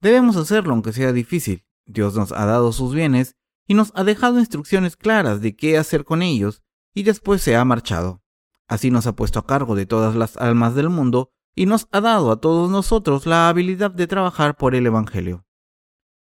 Debemos 0.00 0.36
hacerlo 0.36 0.72
aunque 0.72 0.92
sea 0.92 1.12
difícil. 1.12 1.64
Dios 1.86 2.14
nos 2.14 2.32
ha 2.32 2.44
dado 2.44 2.72
sus 2.72 2.94
bienes 2.94 3.36
y 3.66 3.74
nos 3.74 3.92
ha 3.94 4.04
dejado 4.04 4.38
instrucciones 4.38 4.96
claras 4.96 5.40
de 5.40 5.56
qué 5.56 5.78
hacer 5.78 6.04
con 6.04 6.22
ellos 6.22 6.62
y 6.94 7.02
después 7.02 7.42
se 7.42 7.56
ha 7.56 7.64
marchado. 7.64 8.22
Así 8.68 8.90
nos 8.90 9.06
ha 9.06 9.14
puesto 9.14 9.38
a 9.38 9.46
cargo 9.46 9.74
de 9.74 9.86
todas 9.86 10.16
las 10.16 10.36
almas 10.36 10.74
del 10.74 10.88
mundo 10.88 11.30
y 11.54 11.66
nos 11.66 11.88
ha 11.92 12.00
dado 12.00 12.30
a 12.30 12.40
todos 12.40 12.70
nosotros 12.70 13.26
la 13.26 13.48
habilidad 13.48 13.90
de 13.90 14.06
trabajar 14.06 14.56
por 14.56 14.74
el 14.74 14.86
Evangelio. 14.86 15.46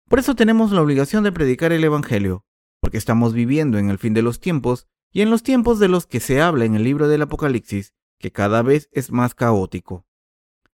Por 0.08 0.20
eso 0.20 0.36
tenemos 0.36 0.72
la 0.72 0.82
obligación 0.82 1.24
de 1.24 1.32
predicar 1.32 1.72
el 1.72 1.84
Evangelio, 1.84 2.46
porque 2.82 2.98
estamos 2.98 3.34
viviendo 3.34 3.78
en 3.78 3.90
el 3.90 3.98
fin 3.98 4.14
de 4.14 4.24
los 4.24 4.40
tiempos 4.40 4.88
y 5.12 5.22
en 5.22 5.30
los 5.30 5.44
tiempos 5.44 5.80
de 5.80 5.90
los 5.90 6.08
que 6.08 6.20
se 6.20 6.42
habla 6.42 6.66
en 6.66 6.76
el 6.76 6.84
libro 6.84 7.08
del 7.08 7.22
Apocalipsis, 7.22 7.94
que 8.18 8.32
cada 8.32 8.62
vez 8.62 8.90
es 8.92 9.12
más 9.12 9.36
caótico. 9.36 10.06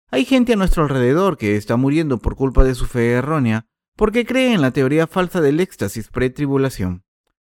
Hay 0.09 0.25
gente 0.25 0.53
a 0.53 0.55
nuestro 0.55 0.83
alrededor 0.83 1.37
que 1.37 1.57
está 1.57 1.75
muriendo 1.75 2.17
por 2.19 2.35
culpa 2.35 2.63
de 2.63 2.75
su 2.75 2.85
fe 2.85 3.11
errónea, 3.11 3.67
porque 3.95 4.25
cree 4.25 4.53
en 4.53 4.61
la 4.61 4.71
teoría 4.71 5.07
falsa 5.07 5.41
del 5.41 5.59
éxtasis 5.59 6.09
pretribulación. 6.09 7.03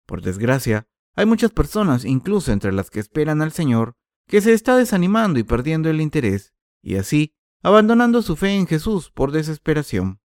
Por 0.06 0.22
desgracia, 0.22 0.86
hay 1.16 1.26
muchas 1.26 1.50
personas, 1.50 2.04
incluso 2.04 2.52
entre 2.52 2.72
las 2.72 2.90
que 2.90 3.00
esperan 3.00 3.42
al 3.42 3.52
Señor, 3.52 3.96
que 4.28 4.40
se 4.40 4.52
está 4.52 4.76
desanimando 4.76 5.38
y 5.38 5.42
perdiendo 5.42 5.90
el 5.90 6.00
interés, 6.00 6.54
y 6.82 6.96
así 6.96 7.34
abandonando 7.62 8.22
su 8.22 8.36
fe 8.36 8.50
en 8.54 8.66
Jesús 8.66 9.10
por 9.10 9.32
desesperación. 9.32 10.20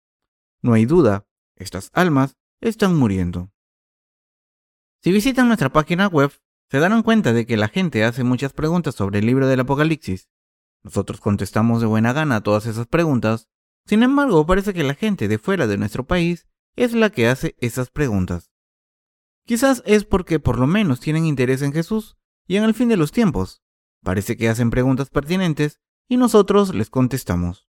No 0.61 0.73
hay 0.73 0.87
duda, 0.87 1.27
estas 1.57 1.91
almas 1.95 2.37
están 2.61 2.97
muriendo. 2.97 3.53
Si 5.03 5.13
visitan 5.13 5.47
nuestra 5.47 5.73
página 5.73 6.09
web, 6.09 6.33
se 6.69 6.79
darán 6.79 7.03
cuenta 7.03 7.33
de 7.33 7.47
que 7.47 7.57
la 7.57 7.69
gente 7.69 8.05
hace 8.05 8.25
muchas 8.25 8.53
preguntas 8.53 8.97
sobre 8.97 9.21
el 9.21 9.27
libro 9.27 9.47
del 9.47 9.61
Apocalipsis. 9.61 10.29
Nosotros 10.83 11.21
contestamos 11.21 11.81
de 11.81 11.87
buena 11.87 12.13
gana 12.13 12.43
todas 12.43 12.67
esas 12.67 12.87
preguntas, 12.87 13.49
sin 13.87 14.03
embargo 14.03 14.47
parece 14.47 14.75
que 14.75 14.85
la 14.85 14.95
gente 14.95 15.29
de 15.29 15.39
fuera 15.39 15.67
de 15.67 15.79
nuestro 15.79 16.07
país 16.07 16.47
es 16.77 16.93
la 16.93 17.11
que 17.11 17.29
hace 17.29 17.57
esas 17.59 17.91
preguntas. 17.91 18.53
Quizás 19.45 19.83
es 19.87 20.05
porque 20.05 20.41
por 20.41 20.59
lo 20.59 20.67
menos 20.67 21.01
tienen 21.01 21.25
interés 21.25 21.63
en 21.63 21.73
Jesús 21.73 22.17
y 22.47 22.57
en 22.57 22.65
el 22.65 22.75
fin 22.75 22.89
de 22.89 22.97
los 22.97 23.13
tiempos. 23.13 23.63
Parece 24.03 24.37
que 24.37 24.49
hacen 24.49 24.71
preguntas 24.71 25.11
pertinentes 25.11 25.81
y 26.09 26.17
nosotros 26.17 26.75
les 26.75 26.91
contestamos. 26.91 27.69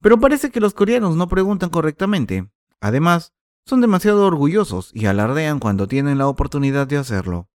Pero 0.00 0.20
parece 0.20 0.50
que 0.50 0.60
los 0.60 0.74
coreanos 0.74 1.16
no 1.16 1.28
preguntan 1.28 1.70
correctamente. 1.70 2.50
Además, 2.80 3.32
son 3.64 3.80
demasiado 3.80 4.26
orgullosos 4.26 4.90
y 4.94 5.06
alardean 5.06 5.58
cuando 5.58 5.88
tienen 5.88 6.18
la 6.18 6.28
oportunidad 6.28 6.86
de 6.86 6.98
hacerlo. 6.98 7.48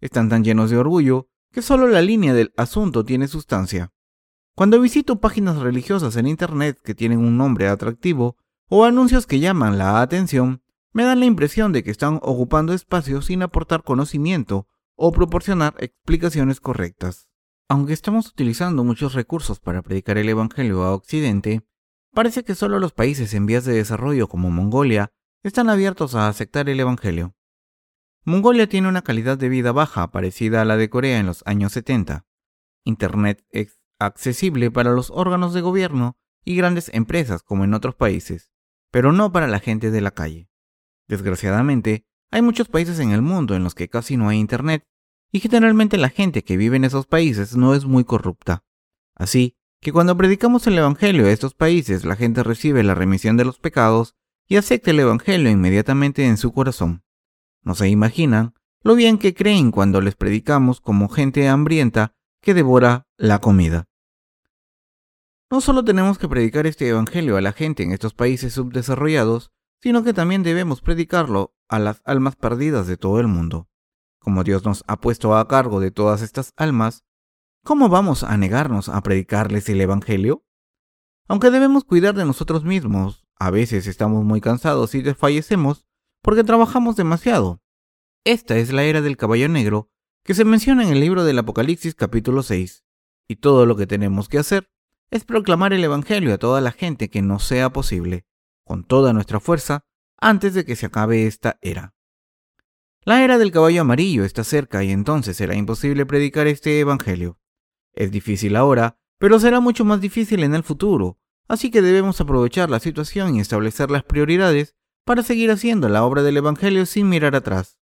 Están 0.00 0.28
tan 0.28 0.42
llenos 0.42 0.70
de 0.70 0.78
orgullo 0.78 1.28
que 1.52 1.62
solo 1.62 1.86
la 1.86 2.02
línea 2.02 2.34
del 2.34 2.52
asunto 2.56 3.04
tiene 3.04 3.28
sustancia. 3.28 3.92
Cuando 4.54 4.80
visito 4.80 5.18
páginas 5.18 5.56
religiosas 5.56 6.16
en 6.16 6.26
Internet 6.26 6.78
que 6.84 6.94
tienen 6.94 7.20
un 7.20 7.38
nombre 7.38 7.68
atractivo 7.68 8.36
o 8.68 8.84
anuncios 8.84 9.26
que 9.26 9.40
llaman 9.40 9.78
la 9.78 10.02
atención, 10.02 10.62
me 10.92 11.04
dan 11.04 11.20
la 11.20 11.26
impresión 11.26 11.72
de 11.72 11.82
que 11.82 11.90
están 11.90 12.16
ocupando 12.22 12.74
espacio 12.74 13.22
sin 13.22 13.42
aportar 13.42 13.82
conocimiento 13.82 14.66
o 14.94 15.10
proporcionar 15.10 15.74
explicaciones 15.78 16.60
correctas. 16.60 17.28
Aunque 17.68 17.94
estamos 17.94 18.28
utilizando 18.28 18.84
muchos 18.84 19.14
recursos 19.14 19.58
para 19.58 19.80
predicar 19.80 20.18
el 20.18 20.28
Evangelio 20.28 20.82
a 20.82 20.94
Occidente, 20.94 21.66
parece 22.12 22.44
que 22.44 22.54
solo 22.54 22.78
los 22.78 22.92
países 22.92 23.32
en 23.32 23.46
vías 23.46 23.64
de 23.64 23.72
desarrollo 23.72 24.28
como 24.28 24.50
Mongolia 24.50 25.12
están 25.42 25.70
abiertos 25.70 26.14
a 26.14 26.28
aceptar 26.28 26.68
el 26.68 26.78
Evangelio. 26.78 27.34
Mongolia 28.24 28.68
tiene 28.68 28.88
una 28.88 29.02
calidad 29.02 29.38
de 29.38 29.48
vida 29.48 29.72
baja 29.72 30.10
parecida 30.10 30.60
a 30.60 30.64
la 30.66 30.76
de 30.76 30.90
Corea 30.90 31.18
en 31.18 31.26
los 31.26 31.42
años 31.46 31.72
70. 31.72 32.26
Internet 32.84 33.44
es 33.50 33.81
accesible 34.04 34.70
para 34.70 34.92
los 34.92 35.10
órganos 35.10 35.54
de 35.54 35.60
gobierno 35.60 36.16
y 36.44 36.56
grandes 36.56 36.90
empresas 36.94 37.42
como 37.42 37.64
en 37.64 37.74
otros 37.74 37.94
países, 37.94 38.50
pero 38.90 39.12
no 39.12 39.32
para 39.32 39.46
la 39.46 39.60
gente 39.60 39.90
de 39.90 40.00
la 40.00 40.10
calle. 40.10 40.48
Desgraciadamente, 41.08 42.06
hay 42.30 42.42
muchos 42.42 42.68
países 42.68 42.98
en 42.98 43.10
el 43.10 43.22
mundo 43.22 43.54
en 43.54 43.64
los 43.64 43.74
que 43.74 43.88
casi 43.88 44.16
no 44.16 44.28
hay 44.28 44.38
Internet 44.38 44.84
y 45.30 45.40
generalmente 45.40 45.96
la 45.98 46.08
gente 46.08 46.44
que 46.44 46.56
vive 46.56 46.76
en 46.76 46.84
esos 46.84 47.06
países 47.06 47.56
no 47.56 47.74
es 47.74 47.84
muy 47.84 48.04
corrupta. 48.04 48.64
Así 49.14 49.56
que 49.80 49.92
cuando 49.92 50.16
predicamos 50.16 50.66
el 50.66 50.78
Evangelio 50.78 51.26
a 51.26 51.30
estos 51.30 51.54
países 51.54 52.04
la 52.04 52.16
gente 52.16 52.42
recibe 52.42 52.82
la 52.82 52.94
remisión 52.94 53.36
de 53.36 53.44
los 53.44 53.58
pecados 53.58 54.14
y 54.48 54.56
acepta 54.56 54.90
el 54.90 55.00
Evangelio 55.00 55.50
inmediatamente 55.50 56.26
en 56.26 56.36
su 56.36 56.52
corazón. 56.52 57.04
No 57.62 57.74
se 57.74 57.88
imaginan 57.88 58.54
lo 58.82 58.94
bien 58.94 59.18
que 59.18 59.34
creen 59.34 59.70
cuando 59.70 60.00
les 60.00 60.16
predicamos 60.16 60.80
como 60.80 61.08
gente 61.08 61.48
hambrienta 61.48 62.14
que 62.40 62.54
devora 62.54 63.06
la 63.16 63.40
comida. 63.40 63.88
No 65.52 65.60
solo 65.60 65.84
tenemos 65.84 66.16
que 66.16 66.30
predicar 66.30 66.66
este 66.66 66.88
Evangelio 66.88 67.36
a 67.36 67.42
la 67.42 67.52
gente 67.52 67.82
en 67.82 67.92
estos 67.92 68.14
países 68.14 68.54
subdesarrollados, 68.54 69.52
sino 69.82 70.02
que 70.02 70.14
también 70.14 70.42
debemos 70.42 70.80
predicarlo 70.80 71.54
a 71.68 71.78
las 71.78 72.00
almas 72.06 72.36
perdidas 72.36 72.86
de 72.86 72.96
todo 72.96 73.20
el 73.20 73.28
mundo. 73.28 73.68
como 74.18 74.44
Dios 74.44 74.64
nos 74.64 74.82
ha 74.86 74.98
puesto 74.98 75.36
a 75.36 75.46
cargo 75.48 75.78
de 75.78 75.90
todas 75.90 76.22
estas 76.22 76.54
almas, 76.56 77.04
¿cómo 77.64 77.90
vamos 77.90 78.22
a 78.22 78.34
negarnos 78.38 78.88
a 78.88 79.02
predicarles 79.02 79.68
el 79.68 79.82
Evangelio? 79.82 80.46
Aunque 81.28 81.50
debemos 81.50 81.84
cuidar 81.84 82.14
de 82.14 82.24
nosotros 82.24 82.64
mismos, 82.64 83.26
a 83.38 83.50
veces 83.50 83.86
estamos 83.86 84.24
muy 84.24 84.40
cansados 84.40 84.94
y 84.94 85.02
desfallecemos 85.02 85.84
porque 86.22 86.44
trabajamos 86.44 86.96
demasiado. 86.96 87.60
Esta 88.24 88.56
es 88.56 88.72
la 88.72 88.84
era 88.84 89.02
del 89.02 89.18
caballo 89.18 89.50
negro 89.50 89.90
que 90.24 90.32
se 90.32 90.46
menciona 90.46 90.82
en 90.82 90.92
el 90.92 91.00
libro 91.00 91.24
del 91.24 91.40
Apocalipsis 91.40 91.94
capítulo 91.94 92.42
6, 92.42 92.86
y 93.28 93.36
todo 93.36 93.66
lo 93.66 93.76
que 93.76 93.86
tenemos 93.86 94.30
que 94.30 94.38
hacer 94.38 94.71
es 95.12 95.24
proclamar 95.24 95.74
el 95.74 95.84
Evangelio 95.84 96.32
a 96.32 96.38
toda 96.38 96.62
la 96.62 96.72
gente 96.72 97.10
que 97.10 97.20
nos 97.20 97.44
sea 97.44 97.70
posible, 97.70 98.24
con 98.64 98.82
toda 98.82 99.12
nuestra 99.12 99.40
fuerza, 99.40 99.84
antes 100.18 100.54
de 100.54 100.64
que 100.64 100.74
se 100.74 100.86
acabe 100.86 101.26
esta 101.26 101.58
era. 101.60 101.94
La 103.04 103.22
era 103.22 103.36
del 103.36 103.52
caballo 103.52 103.82
amarillo 103.82 104.24
está 104.24 104.42
cerca 104.42 104.82
y 104.82 104.90
entonces 104.90 105.36
será 105.36 105.54
imposible 105.54 106.06
predicar 106.06 106.46
este 106.46 106.80
Evangelio. 106.80 107.38
Es 107.92 108.10
difícil 108.10 108.56
ahora, 108.56 108.96
pero 109.18 109.38
será 109.38 109.60
mucho 109.60 109.84
más 109.84 110.00
difícil 110.00 110.44
en 110.44 110.54
el 110.54 110.62
futuro, 110.62 111.18
así 111.46 111.70
que 111.70 111.82
debemos 111.82 112.18
aprovechar 112.22 112.70
la 112.70 112.80
situación 112.80 113.36
y 113.36 113.40
establecer 113.40 113.90
las 113.90 114.04
prioridades 114.04 114.76
para 115.04 115.22
seguir 115.22 115.50
haciendo 115.50 115.90
la 115.90 116.04
obra 116.04 116.22
del 116.22 116.38
Evangelio 116.38 116.86
sin 116.86 117.10
mirar 117.10 117.36
atrás. 117.36 117.78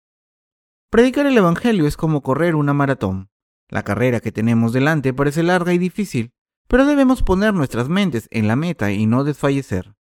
Predicar 0.91 1.27
el 1.27 1.37
Evangelio 1.37 1.89
es 1.89 1.97
como 1.97 2.23
correr 2.23 2.55
una 2.55 2.73
maratón. 2.73 3.31
La 3.69 3.83
carrera 3.83 4.21
que 4.21 4.31
tenemos 4.31 4.73
delante 4.73 5.12
parece 5.12 5.43
larga 5.43 5.73
y 5.73 5.79
difícil, 5.79 6.36
pero 6.68 6.87
debemos 6.87 7.22
poner 7.22 7.55
nuestras 7.55 7.88
mentes 7.88 8.29
en 8.31 8.48
la 8.48 8.57
meta 8.57 8.92
y 8.92 9.07
no 9.07 9.24
desfallecer. 9.24 9.96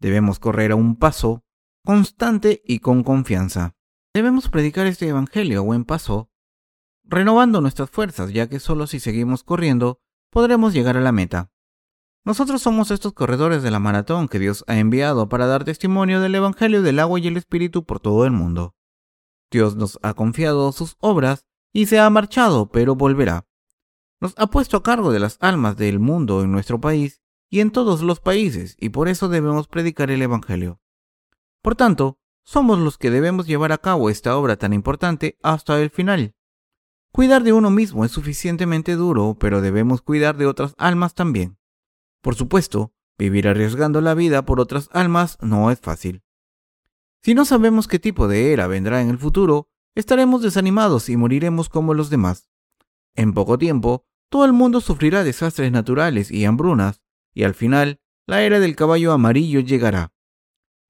Debemos 0.00 0.38
correr 0.38 0.72
a 0.72 0.76
un 0.76 0.96
paso 0.96 1.44
constante 1.84 2.62
y 2.64 2.80
con 2.80 3.02
confianza. 3.02 3.74
Debemos 4.14 4.48
predicar 4.48 4.86
este 4.86 5.08
Evangelio 5.08 5.60
a 5.60 5.62
buen 5.62 5.84
paso, 5.84 6.30
renovando 7.04 7.60
nuestras 7.60 7.90
fuerzas, 7.90 8.32
ya 8.32 8.48
que 8.48 8.60
solo 8.60 8.86
si 8.86 9.00
seguimos 9.00 9.42
corriendo 9.42 10.00
podremos 10.30 10.74
llegar 10.74 10.96
a 10.96 11.00
la 11.00 11.12
meta. 11.12 11.50
Nosotros 12.24 12.60
somos 12.60 12.90
estos 12.90 13.14
corredores 13.14 13.62
de 13.62 13.70
la 13.70 13.78
maratón 13.78 14.28
que 14.28 14.38
Dios 14.38 14.64
ha 14.66 14.78
enviado 14.78 15.28
para 15.30 15.46
dar 15.46 15.64
testimonio 15.64 16.20
del 16.20 16.34
Evangelio 16.34 16.82
del 16.82 16.98
agua 16.98 17.18
y 17.18 17.26
el 17.26 17.38
Espíritu 17.38 17.84
por 17.84 18.00
todo 18.00 18.26
el 18.26 18.32
mundo. 18.32 18.74
Dios 19.50 19.76
nos 19.76 19.98
ha 20.02 20.12
confiado 20.12 20.70
sus 20.72 20.96
obras 21.00 21.46
y 21.72 21.86
se 21.86 21.98
ha 21.98 22.10
marchado, 22.10 22.68
pero 22.70 22.96
volverá. 22.96 23.47
Nos 24.20 24.34
ha 24.36 24.48
puesto 24.48 24.76
a 24.76 24.82
cargo 24.82 25.12
de 25.12 25.20
las 25.20 25.36
almas 25.40 25.76
del 25.76 26.00
mundo 26.00 26.42
en 26.42 26.50
nuestro 26.50 26.80
país 26.80 27.22
y 27.50 27.60
en 27.60 27.70
todos 27.70 28.02
los 28.02 28.20
países, 28.20 28.76
y 28.78 28.88
por 28.88 29.08
eso 29.08 29.28
debemos 29.28 29.68
predicar 29.68 30.10
el 30.10 30.22
Evangelio. 30.22 30.80
Por 31.62 31.76
tanto, 31.76 32.18
somos 32.44 32.78
los 32.78 32.98
que 32.98 33.10
debemos 33.10 33.46
llevar 33.46 33.72
a 33.72 33.78
cabo 33.78 34.10
esta 34.10 34.36
obra 34.36 34.56
tan 34.56 34.72
importante 34.72 35.38
hasta 35.42 35.80
el 35.80 35.90
final. 35.90 36.34
Cuidar 37.12 37.42
de 37.42 37.52
uno 37.52 37.70
mismo 37.70 38.04
es 38.04 38.10
suficientemente 38.10 38.96
duro, 38.96 39.36
pero 39.38 39.60
debemos 39.60 40.02
cuidar 40.02 40.36
de 40.36 40.46
otras 40.46 40.74
almas 40.78 41.14
también. 41.14 41.58
Por 42.22 42.34
supuesto, 42.34 42.92
vivir 43.18 43.48
arriesgando 43.48 44.00
la 44.00 44.14
vida 44.14 44.44
por 44.44 44.60
otras 44.60 44.88
almas 44.92 45.38
no 45.40 45.70
es 45.70 45.80
fácil. 45.80 46.22
Si 47.22 47.34
no 47.34 47.44
sabemos 47.44 47.88
qué 47.88 47.98
tipo 47.98 48.28
de 48.28 48.52
era 48.52 48.66
vendrá 48.66 49.00
en 49.00 49.10
el 49.10 49.18
futuro, 49.18 49.68
estaremos 49.94 50.42
desanimados 50.42 51.08
y 51.08 51.16
moriremos 51.16 51.68
como 51.68 51.94
los 51.94 52.10
demás. 52.10 52.48
En 53.14 53.34
poco 53.34 53.58
tiempo, 53.58 54.06
todo 54.28 54.44
el 54.44 54.52
mundo 54.52 54.80
sufrirá 54.80 55.24
desastres 55.24 55.72
naturales 55.72 56.30
y 56.30 56.44
hambrunas, 56.44 57.00
y 57.34 57.44
al 57.44 57.54
final, 57.54 58.00
la 58.26 58.42
era 58.42 58.60
del 58.60 58.76
caballo 58.76 59.12
amarillo 59.12 59.60
llegará. 59.60 60.12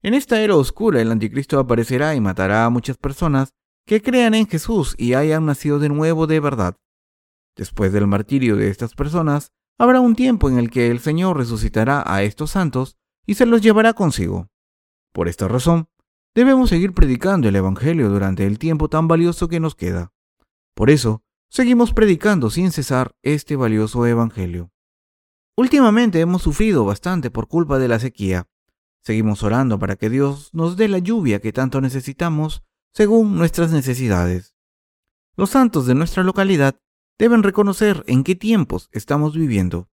En 0.01 0.13
esta 0.13 0.41
era 0.41 0.55
oscura 0.55 1.01
el 1.01 1.11
anticristo 1.11 1.59
aparecerá 1.59 2.15
y 2.15 2.21
matará 2.21 2.65
a 2.65 2.69
muchas 2.69 2.97
personas 2.97 3.53
que 3.85 4.01
crean 4.01 4.33
en 4.33 4.47
Jesús 4.47 4.95
y 4.97 5.13
hayan 5.13 5.45
nacido 5.45 5.79
de 5.79 5.89
nuevo 5.89 6.27
de 6.27 6.39
verdad. 6.39 6.77
Después 7.55 7.91
del 7.91 8.07
martirio 8.07 8.55
de 8.55 8.69
estas 8.69 8.93
personas, 8.93 9.51
habrá 9.77 9.99
un 9.99 10.15
tiempo 10.15 10.49
en 10.49 10.57
el 10.59 10.69
que 10.69 10.91
el 10.91 10.99
Señor 10.99 11.37
resucitará 11.37 12.03
a 12.05 12.23
estos 12.23 12.51
santos 12.51 12.97
y 13.25 13.35
se 13.35 13.45
los 13.45 13.61
llevará 13.61 13.93
consigo. 13.93 14.47
Por 15.11 15.27
esta 15.27 15.47
razón, 15.47 15.87
debemos 16.35 16.69
seguir 16.69 16.93
predicando 16.93 17.49
el 17.49 17.55
Evangelio 17.55 18.09
durante 18.09 18.45
el 18.45 18.59
tiempo 18.59 18.89
tan 18.89 19.07
valioso 19.07 19.47
que 19.47 19.59
nos 19.59 19.75
queda. 19.75 20.13
Por 20.75 20.89
eso, 20.89 21.23
seguimos 21.49 21.93
predicando 21.93 22.49
sin 22.49 22.71
cesar 22.71 23.15
este 23.21 23.55
valioso 23.55 24.05
Evangelio. 24.05 24.71
Últimamente 25.57 26.19
hemos 26.21 26.41
sufrido 26.41 26.85
bastante 26.85 27.31
por 27.31 27.47
culpa 27.47 27.79
de 27.79 27.87
la 27.87 27.99
sequía, 27.99 28.47
Seguimos 29.01 29.43
orando 29.43 29.79
para 29.79 29.95
que 29.95 30.09
Dios 30.09 30.49
nos 30.53 30.77
dé 30.77 30.87
la 30.87 30.99
lluvia 30.99 31.39
que 31.39 31.53
tanto 31.53 31.81
necesitamos 31.81 32.63
según 32.93 33.37
nuestras 33.37 33.71
necesidades. 33.71 34.55
Los 35.35 35.51
santos 35.51 35.85
de 35.85 35.95
nuestra 35.95 36.23
localidad 36.23 36.79
deben 37.17 37.43
reconocer 37.43 38.03
en 38.07 38.23
qué 38.23 38.35
tiempos 38.35 38.89
estamos 38.91 39.35
viviendo. 39.35 39.89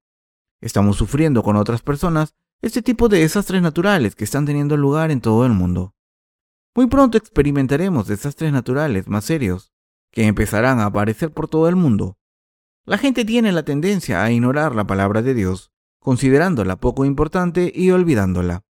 Estamos 0.61 0.97
sufriendo 0.97 1.43
con 1.43 1.57
otras 1.57 1.83
personas 1.83 2.35
este 2.63 2.83
tipo 2.83 3.09
de 3.09 3.21
desastres 3.21 3.63
naturales 3.63 4.17
que 4.17 4.25
están 4.25 4.47
teniendo 4.47 4.77
lugar 4.77 5.11
en 5.11 5.21
todo 5.21 5.47
el 5.47 5.53
mundo. 5.53 5.95
Muy 6.75 6.87
pronto 6.89 7.17
experimentaremos 7.17 8.07
desastres 8.07 8.53
naturales 8.53 9.09
más 9.09 9.25
serios, 9.25 9.73
que 10.17 10.27
empezarán 10.27 10.81
a 10.81 10.87
aparecer 10.87 11.31
por 11.31 11.47
todo 11.47 11.69
el 11.69 11.77
mundo. 11.77 12.17
La 12.87 12.97
gente 12.97 13.27
tiene 13.27 13.53
la 13.53 13.65
tendencia 13.65 14.25
a 14.25 14.33
ignorar 14.33 14.75
la 14.75 14.87
palabra 14.87 15.21
de 15.21 15.35
Dios, 15.35 15.73
considerándola 16.01 16.77
poco 16.77 17.05
importante 17.05 17.71
y 17.75 17.91
olvidándola. 17.91 18.63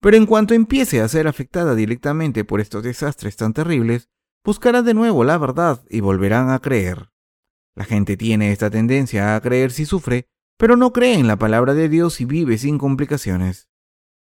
Pero 0.00 0.16
en 0.16 0.26
cuanto 0.26 0.54
empiece 0.54 1.00
a 1.00 1.08
ser 1.08 1.26
afectada 1.26 1.74
directamente 1.74 2.44
por 2.44 2.60
estos 2.60 2.84
desastres 2.84 3.34
tan 3.34 3.52
terribles, 3.52 4.10
buscará 4.44 4.82
de 4.82 4.94
nuevo 4.94 5.24
la 5.24 5.38
verdad 5.38 5.84
y 5.90 5.98
volverán 5.98 6.50
a 6.50 6.60
creer. 6.60 7.10
La 7.74 7.84
gente 7.84 8.16
tiene 8.16 8.52
esta 8.52 8.70
tendencia 8.70 9.34
a 9.34 9.40
creer 9.40 9.72
si 9.72 9.86
sufre, 9.86 10.28
pero 10.56 10.76
no 10.76 10.92
cree 10.92 11.14
en 11.14 11.26
la 11.26 11.36
palabra 11.36 11.74
de 11.74 11.88
Dios 11.88 12.20
y 12.20 12.26
vive 12.26 12.58
sin 12.58 12.78
complicaciones. 12.78 13.68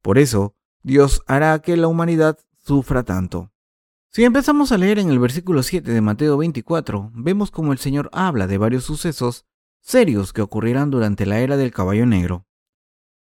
Por 0.02 0.18
eso, 0.18 0.56
Dios 0.82 1.22
hará 1.28 1.56
que 1.60 1.76
la 1.76 1.86
humanidad 1.86 2.36
sufra 2.56 3.04
tanto. 3.04 3.52
Si 4.14 4.22
empezamos 4.22 4.70
a 4.70 4.78
leer 4.78 5.00
en 5.00 5.10
el 5.10 5.18
versículo 5.18 5.64
7 5.64 5.90
de 5.90 6.00
Mateo 6.00 6.36
24, 6.36 7.10
vemos 7.14 7.50
como 7.50 7.72
el 7.72 7.80
Señor 7.80 8.10
habla 8.12 8.46
de 8.46 8.58
varios 8.58 8.84
sucesos 8.84 9.44
serios 9.80 10.32
que 10.32 10.40
ocurrirán 10.40 10.92
durante 10.92 11.26
la 11.26 11.40
era 11.40 11.56
del 11.56 11.72
caballo 11.72 12.06
negro. 12.06 12.46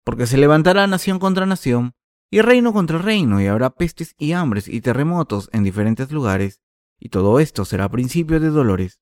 Porque 0.03 0.27
se 0.27 0.37
levantará 0.37 0.89
nación 0.89 1.21
contra 1.21 1.47
nación, 1.47 1.95
y 2.29 2.41
reino 2.41 2.73
contra 2.73 2.99
reino, 2.99 3.41
y 3.41 3.47
habrá 3.47 3.71
pestes 3.71 4.17
y 4.19 4.33
hambres 4.33 4.67
y 4.67 4.81
terremotos 4.81 5.49
en 5.53 5.63
diferentes 5.63 6.11
lugares, 6.11 6.61
y 6.99 7.11
todo 7.11 7.39
esto 7.39 7.65
será 7.65 7.89
principio 7.89 8.41
de 8.41 8.49
dolores. 8.49 9.01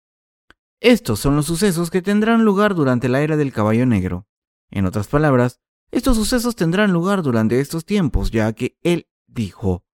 Estos 0.80 1.20
son 1.20 1.36
los 1.36 1.46
sucesos 1.46 1.90
que 1.90 2.02
tendrán 2.02 2.44
lugar 2.44 2.74
durante 2.74 3.08
la 3.08 3.22
era 3.22 3.38
del 3.38 3.50
caballo 3.50 3.86
negro. 3.86 4.26
En 4.70 4.84
otras 4.84 5.08
palabras, 5.08 5.62
estos 5.90 6.18
sucesos 6.18 6.54
tendrán 6.54 6.92
lugar 6.92 7.22
durante 7.22 7.60
estos 7.60 7.86
tiempos, 7.86 8.30
ya 8.30 8.52
que 8.52 8.76
Él 8.82 9.08
dijo, 9.26 9.86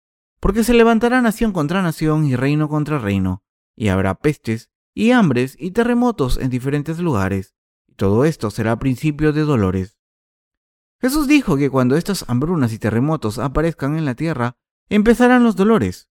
porque 0.45 0.63
se 0.63 0.75
levantará 0.75 1.23
nación 1.23 1.55
contra 1.55 1.81
nación 1.81 2.27
y 2.27 2.37
reino 2.37 2.69
contra 2.69 2.99
reino, 2.99 3.43
y 3.75 3.89
habrá 3.89 4.15
pestes 4.15 4.69
y 4.93 5.13
hambres 5.13 5.57
y 5.59 5.71
terremotos 5.71 6.37
en 6.37 6.51
diferentes 6.51 6.99
lugares, 6.99 7.55
y 7.89 7.95
todo 7.95 8.27
esto 8.27 8.51
será 8.51 8.79
principio 8.79 9.33
de 9.33 9.41
dolores. 9.41 9.97
Jesús 11.01 11.29
dijo 11.29 11.57
que 11.57 11.71
cuando 11.71 11.97
estas 11.97 12.27
hambrunas 12.29 12.75
y 12.75 12.79
terremotos 12.79 13.39
aparezcan 13.39 13.97
en 13.97 14.05
la 14.05 14.17
tierra, 14.17 14.59
empezarán 14.91 15.45
los 15.45 15.57
dolores. 15.57 16.11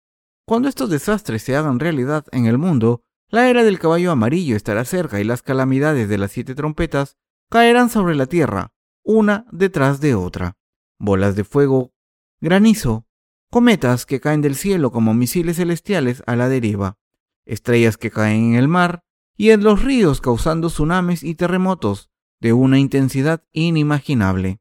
Cuando 0.48 0.70
estos 0.70 0.90
desastres 0.90 1.44
se 1.44 1.56
hagan 1.56 1.80
realidad 1.80 2.26
en 2.32 2.48
el 2.48 2.58
mundo, 2.58 3.04
la 3.30 3.48
era 3.48 3.64
del 3.64 3.78
caballo 3.78 4.10
amarillo 4.10 4.56
estará 4.56 4.86
cerca 4.86 5.22
y 5.22 5.24
las 5.24 5.44
calamidades 5.44 6.10
de 6.10 6.18
las 6.18 6.32
siete 6.32 6.56
trompetas 6.56 7.16
caerán 7.52 7.92
sobre 7.92 8.16
la 8.16 8.26
tierra, 8.26 8.74
una 9.04 9.46
detrás 9.52 10.02
de 10.02 10.16
otra. 10.16 10.58
Bolas 10.98 11.36
de 11.36 11.44
fuego, 11.44 11.94
granizo, 12.42 13.06
cometas 13.50 14.06
que 14.06 14.20
caen 14.20 14.42
del 14.42 14.56
cielo 14.56 14.92
como 14.92 15.14
misiles 15.14 15.58
celestiales 15.58 16.24
a 16.26 16.36
la 16.36 16.50
deriva, 16.50 16.98
estrellas 17.46 17.98
que 17.98 18.12
caen 18.12 18.54
en 18.54 18.56
el 18.56 18.68
mar 18.68 19.04
y 19.38 19.52
en 19.52 19.64
los 19.64 19.84
ríos 19.84 20.22
causando 20.22 20.70
tsunamis 20.70 21.24
y 21.24 21.36
terremotos 21.36 22.10
de 22.40 22.54
una 22.54 22.80
intensidad 22.80 23.44
inimaginable. 23.52 24.60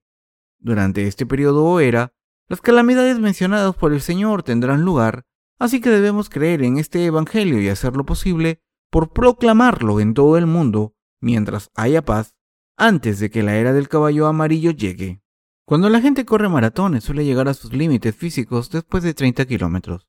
Durante 0.58 1.06
este 1.06 1.26
periodo 1.26 1.64
o 1.64 1.80
era, 1.80 2.14
las 2.48 2.60
calamidades 2.60 3.18
mencionadas 3.18 3.74
por 3.74 3.92
el 3.92 4.00
Señor 4.00 4.42
tendrán 4.42 4.82
lugar, 4.82 5.24
así 5.58 5.80
que 5.80 5.90
debemos 5.90 6.28
creer 6.28 6.62
en 6.62 6.78
este 6.78 7.04
Evangelio 7.04 7.60
y 7.60 7.68
hacer 7.68 7.96
lo 7.96 8.04
posible 8.04 8.60
por 8.90 9.12
proclamarlo 9.12 10.00
en 10.00 10.14
todo 10.14 10.36
el 10.36 10.46
mundo 10.46 10.94
mientras 11.20 11.70
haya 11.74 12.04
paz, 12.04 12.36
antes 12.76 13.18
de 13.18 13.30
que 13.30 13.42
la 13.42 13.56
era 13.56 13.72
del 13.72 13.88
caballo 13.88 14.26
amarillo 14.26 14.70
llegue. 14.70 15.23
Cuando 15.66 15.88
la 15.88 16.00
gente 16.00 16.24
corre 16.24 16.48
maratones 16.48 17.04
suele 17.04 17.24
llegar 17.24 17.48
a 17.48 17.54
sus 17.54 17.72
límites 17.72 18.14
físicos 18.14 18.70
después 18.70 19.02
de 19.02 19.14
30 19.14 19.46
kilómetros. 19.46 20.08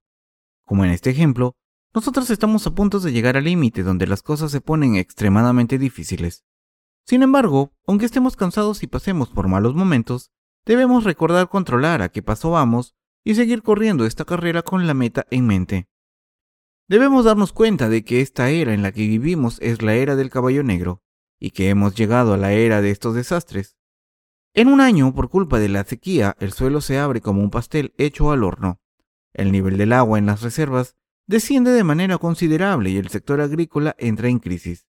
Como 0.66 0.84
en 0.84 0.92
este 0.92 1.10
ejemplo, 1.10 1.56
nosotros 1.94 2.30
estamos 2.30 2.68
a 2.68 2.76
punto 2.76 3.00
de 3.00 3.12
llegar 3.12 3.38
al 3.38 3.46
límite 3.46 3.84
donde 3.84 4.08
las 4.08 4.22
cosas 4.22 4.52
se 4.52 4.62
ponen 4.62 4.96
extremadamente 4.96 5.78
difíciles. 5.78 6.44
Sin 7.06 7.24
embargo, 7.24 7.72
aunque 7.88 8.06
estemos 8.06 8.36
cansados 8.36 8.84
y 8.84 8.88
pasemos 8.88 9.30
por 9.30 9.48
malos 9.48 9.76
momentos, 9.76 10.32
Debemos 10.66 11.04
recordar 11.04 11.48
controlar 11.48 12.02
a 12.02 12.10
qué 12.10 12.24
paso 12.24 12.50
vamos 12.50 12.96
y 13.24 13.36
seguir 13.36 13.62
corriendo 13.62 14.06
esta 14.06 14.26
carrera 14.26 14.64
con 14.64 14.88
la 14.88 14.96
meta 14.96 15.26
en 15.30 15.46
mente. 15.46 15.88
debemos 16.88 17.26
darnos 17.26 17.54
cuenta 17.54 17.90
de 17.90 18.04
que 18.04 18.22
esta 18.22 18.50
era 18.50 18.74
en 18.74 18.84
la 18.84 18.92
que 18.92 19.02
vivimos 19.02 19.60
es 19.62 19.82
la 19.82 19.96
era 19.96 20.16
del 20.16 20.30
caballo 20.30 20.64
negro 20.64 21.02
y 21.40 21.52
que 21.52 21.70
hemos 21.70 21.96
llegado 21.96 22.34
a 22.34 22.38
la 22.38 22.54
era 22.54 22.82
de 22.82 22.92
estos 22.92 23.16
desastres. 23.16 23.76
En 24.58 24.70
un 24.70 24.80
año, 24.80 25.14
por 25.14 25.30
culpa 25.30 25.60
de 25.60 25.68
la 25.68 25.84
sequía, 25.84 26.38
el 26.40 26.54
suelo 26.54 26.80
se 26.80 26.98
abre 26.98 27.20
como 27.20 27.42
un 27.42 27.50
pastel 27.50 27.94
hecho 27.98 28.32
al 28.32 28.42
horno. 28.42 28.80
El 29.34 29.52
nivel 29.52 29.78
del 29.78 29.92
agua 29.92 30.18
en 30.18 30.28
las 30.28 30.44
reservas 30.44 30.96
desciende 31.28 31.72
de 31.72 31.84
manera 31.84 32.18
considerable 32.20 32.90
y 32.90 32.96
el 32.96 33.10
sector 33.10 33.42
agrícola 33.42 33.98
entra 34.00 34.30
en 34.30 34.40
crisis. 34.40 34.88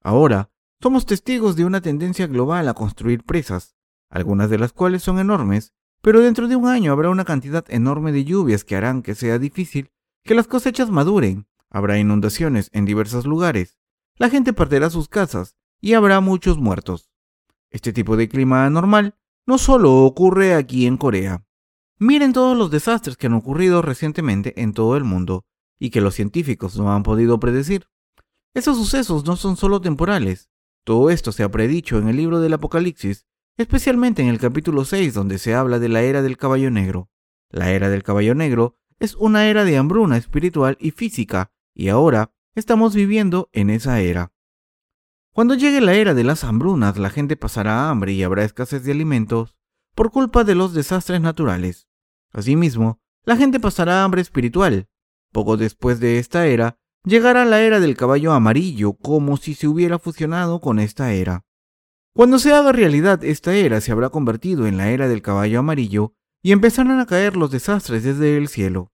Ahora, 0.00 0.52
somos 0.80 1.06
testigos 1.06 1.56
de 1.56 1.64
una 1.64 1.80
tendencia 1.80 2.28
global 2.28 2.68
a 2.68 2.74
construir 2.74 3.24
presas, 3.24 3.74
algunas 4.10 4.48
de 4.48 4.58
las 4.58 4.72
cuales 4.72 5.02
son 5.02 5.18
enormes, 5.18 5.72
pero 6.02 6.20
dentro 6.20 6.46
de 6.46 6.54
un 6.54 6.68
año 6.68 6.92
habrá 6.92 7.10
una 7.10 7.24
cantidad 7.24 7.64
enorme 7.68 8.12
de 8.12 8.24
lluvias 8.24 8.62
que 8.62 8.76
harán 8.76 9.02
que 9.02 9.16
sea 9.16 9.40
difícil 9.40 9.90
que 10.22 10.36
las 10.36 10.46
cosechas 10.46 10.88
maduren, 10.88 11.48
habrá 11.68 11.98
inundaciones 11.98 12.70
en 12.72 12.84
diversos 12.84 13.26
lugares, 13.26 13.76
la 14.14 14.30
gente 14.30 14.52
perderá 14.52 14.88
sus 14.88 15.08
casas 15.08 15.56
y 15.80 15.94
habrá 15.94 16.20
muchos 16.20 16.58
muertos. 16.58 17.09
Este 17.70 17.92
tipo 17.92 18.16
de 18.16 18.28
clima 18.28 18.66
anormal 18.66 19.16
no 19.46 19.58
solo 19.58 20.04
ocurre 20.04 20.54
aquí 20.54 20.86
en 20.86 20.96
Corea. 20.96 21.44
Miren 21.98 22.32
todos 22.32 22.56
los 22.56 22.70
desastres 22.70 23.16
que 23.16 23.26
han 23.26 23.34
ocurrido 23.34 23.82
recientemente 23.82 24.60
en 24.60 24.72
todo 24.72 24.96
el 24.96 25.04
mundo 25.04 25.44
y 25.78 25.90
que 25.90 26.00
los 26.00 26.14
científicos 26.14 26.76
no 26.76 26.92
han 26.92 27.02
podido 27.02 27.38
predecir. 27.38 27.86
Esos 28.54 28.76
sucesos 28.76 29.24
no 29.24 29.36
son 29.36 29.56
solo 29.56 29.80
temporales. 29.80 30.50
Todo 30.84 31.10
esto 31.10 31.30
se 31.30 31.42
ha 31.42 31.50
predicho 31.50 31.98
en 31.98 32.08
el 32.08 32.16
libro 32.16 32.40
del 32.40 32.54
Apocalipsis, 32.54 33.26
especialmente 33.56 34.22
en 34.22 34.28
el 34.28 34.38
capítulo 34.38 34.84
6 34.84 35.14
donde 35.14 35.38
se 35.38 35.54
habla 35.54 35.78
de 35.78 35.88
la 35.88 36.02
era 36.02 36.22
del 36.22 36.36
caballo 36.36 36.70
negro. 36.70 37.10
La 37.50 37.70
era 37.70 37.88
del 37.88 38.02
caballo 38.02 38.34
negro 38.34 38.78
es 38.98 39.14
una 39.14 39.48
era 39.48 39.64
de 39.64 39.76
hambruna 39.76 40.16
espiritual 40.16 40.76
y 40.80 40.90
física, 40.90 41.52
y 41.74 41.88
ahora 41.88 42.32
estamos 42.54 42.94
viviendo 42.94 43.48
en 43.52 43.70
esa 43.70 44.00
era. 44.00 44.32
Cuando 45.32 45.54
llegue 45.54 45.80
la 45.80 45.94
era 45.94 46.12
de 46.14 46.24
las 46.24 46.42
hambrunas, 46.42 46.98
la 46.98 47.10
gente 47.10 47.36
pasará 47.36 47.88
hambre 47.88 48.12
y 48.12 48.22
habrá 48.22 48.44
escasez 48.44 48.82
de 48.82 48.92
alimentos 48.92 49.54
por 49.94 50.10
culpa 50.10 50.44
de 50.44 50.54
los 50.54 50.74
desastres 50.74 51.20
naturales. 51.20 51.88
Asimismo, 52.32 53.00
la 53.24 53.36
gente 53.36 53.60
pasará 53.60 54.02
hambre 54.02 54.22
espiritual. 54.22 54.88
Poco 55.32 55.56
después 55.56 56.00
de 56.00 56.18
esta 56.18 56.46
era, 56.46 56.78
llegará 57.04 57.44
la 57.44 57.60
era 57.60 57.78
del 57.78 57.96
caballo 57.96 58.32
amarillo 58.32 58.94
como 58.94 59.36
si 59.36 59.54
se 59.54 59.68
hubiera 59.68 59.98
fusionado 59.98 60.60
con 60.60 60.78
esta 60.80 61.12
era. 61.12 61.44
Cuando 62.12 62.40
se 62.40 62.52
haga 62.52 62.72
realidad 62.72 63.24
esta 63.24 63.54
era 63.54 63.80
se 63.80 63.92
habrá 63.92 64.08
convertido 64.08 64.66
en 64.66 64.76
la 64.76 64.90
era 64.90 65.06
del 65.06 65.22
caballo 65.22 65.60
amarillo 65.60 66.14
y 66.42 66.52
empezarán 66.52 66.98
a 66.98 67.06
caer 67.06 67.36
los 67.36 67.52
desastres 67.52 68.02
desde 68.02 68.36
el 68.36 68.48
cielo. 68.48 68.92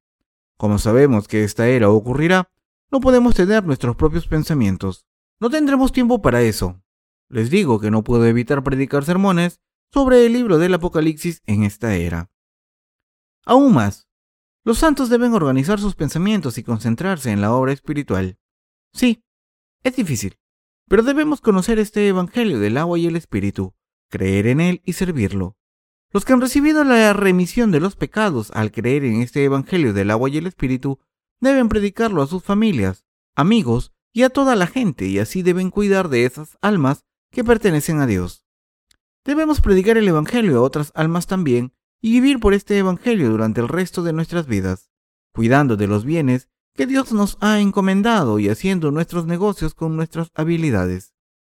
Como 0.59 0.79
sabemos 0.79 1.29
que 1.29 1.45
esta 1.45 1.69
era 1.69 1.89
ocurrirá, 1.89 2.51
no 2.91 3.01
podemos 3.01 3.35
tener 3.35 3.65
nuestros 3.65 3.97
propios 3.97 4.27
pensamientos. 4.27 5.07
No 5.39 5.51
tendremos 5.51 5.93
tiempo 5.93 6.23
para 6.23 6.43
eso. 6.43 6.83
Les 7.29 7.51
digo 7.51 7.79
que 7.81 7.91
no 7.91 8.05
puedo 8.05 8.25
evitar 8.27 8.63
predicar 8.63 9.05
sermones 9.05 9.61
sobre 9.93 10.25
el 10.25 10.33
libro 10.33 10.59
del 10.59 10.75
Apocalipsis 10.75 11.43
en 11.47 11.63
esta 11.63 11.95
era. 11.95 12.31
Aún 13.45 13.75
más, 13.75 14.09
los 14.65 14.79
santos 14.79 15.09
deben 15.09 15.33
organizar 15.35 15.79
sus 15.79 15.95
pensamientos 15.95 16.59
y 16.59 16.65
concentrarse 16.65 17.31
en 17.31 17.41
la 17.41 17.53
obra 17.53 17.73
espiritual. 17.73 18.39
Sí, 18.93 19.23
es 19.85 19.95
difícil, 19.95 20.39
pero 20.89 21.03
debemos 21.03 21.41
conocer 21.41 21.79
este 21.79 22.09
Evangelio 22.09 22.59
del 22.59 22.77
agua 22.77 22.99
y 22.99 23.07
el 23.07 23.17
Espíritu, 23.17 23.75
creer 24.11 24.47
en 24.47 24.61
él 24.61 24.83
y 24.85 24.95
servirlo. 24.95 25.57
Los 26.13 26.25
que 26.25 26.33
han 26.33 26.41
recibido 26.41 26.83
la 26.83 27.13
remisión 27.13 27.71
de 27.71 27.81
los 27.81 27.95
pecados 27.95 28.51
al 28.53 28.73
creer 28.73 29.05
en 29.05 29.21
este 29.21 29.45
Evangelio 29.45 29.93
del 29.93 30.11
agua 30.11 30.31
y 30.31 30.39
el 30.39 30.47
Espíritu 30.47 30.99
deben 31.41 31.69
predicarlo 31.69 32.23
a 32.23 32.27
sus 32.27 32.43
familias, 32.43 33.05
amigos 33.35 33.93
y 34.17 34.23
a 34.23 34.31
toda 34.31 34.57
la 34.57 34.67
gente, 34.67 35.07
y 35.09 35.19
así 35.19 35.43
deben 35.43 35.71
cuidar 35.71 36.09
de 36.09 36.25
esas 36.25 36.57
almas 36.63 37.05
que 37.31 37.45
pertenecen 37.45 38.01
a 38.01 38.07
Dios. 38.07 38.47
Debemos 39.27 39.61
predicar 39.61 39.99
el 39.99 40.09
Evangelio 40.09 40.57
a 40.57 40.63
otras 40.63 40.91
almas 40.95 41.27
también 41.27 41.75
y 42.01 42.13
vivir 42.13 42.41
por 42.41 42.55
este 42.55 42.79
Evangelio 42.79 43.29
durante 43.29 43.61
el 43.61 43.69
resto 43.69 44.03
de 44.03 44.15
nuestras 44.15 44.47
vidas, 44.47 44.91
cuidando 45.35 45.77
de 45.77 45.87
los 45.87 46.07
bienes 46.07 46.49
que 46.75 46.87
Dios 46.87 47.13
nos 47.13 47.37
ha 47.43 47.61
encomendado 47.61 48.39
y 48.39 48.49
haciendo 48.49 48.91
nuestros 48.91 49.27
negocios 49.27 49.75
con 49.75 49.97
nuestras 49.97 50.31
habilidades. 50.35 51.13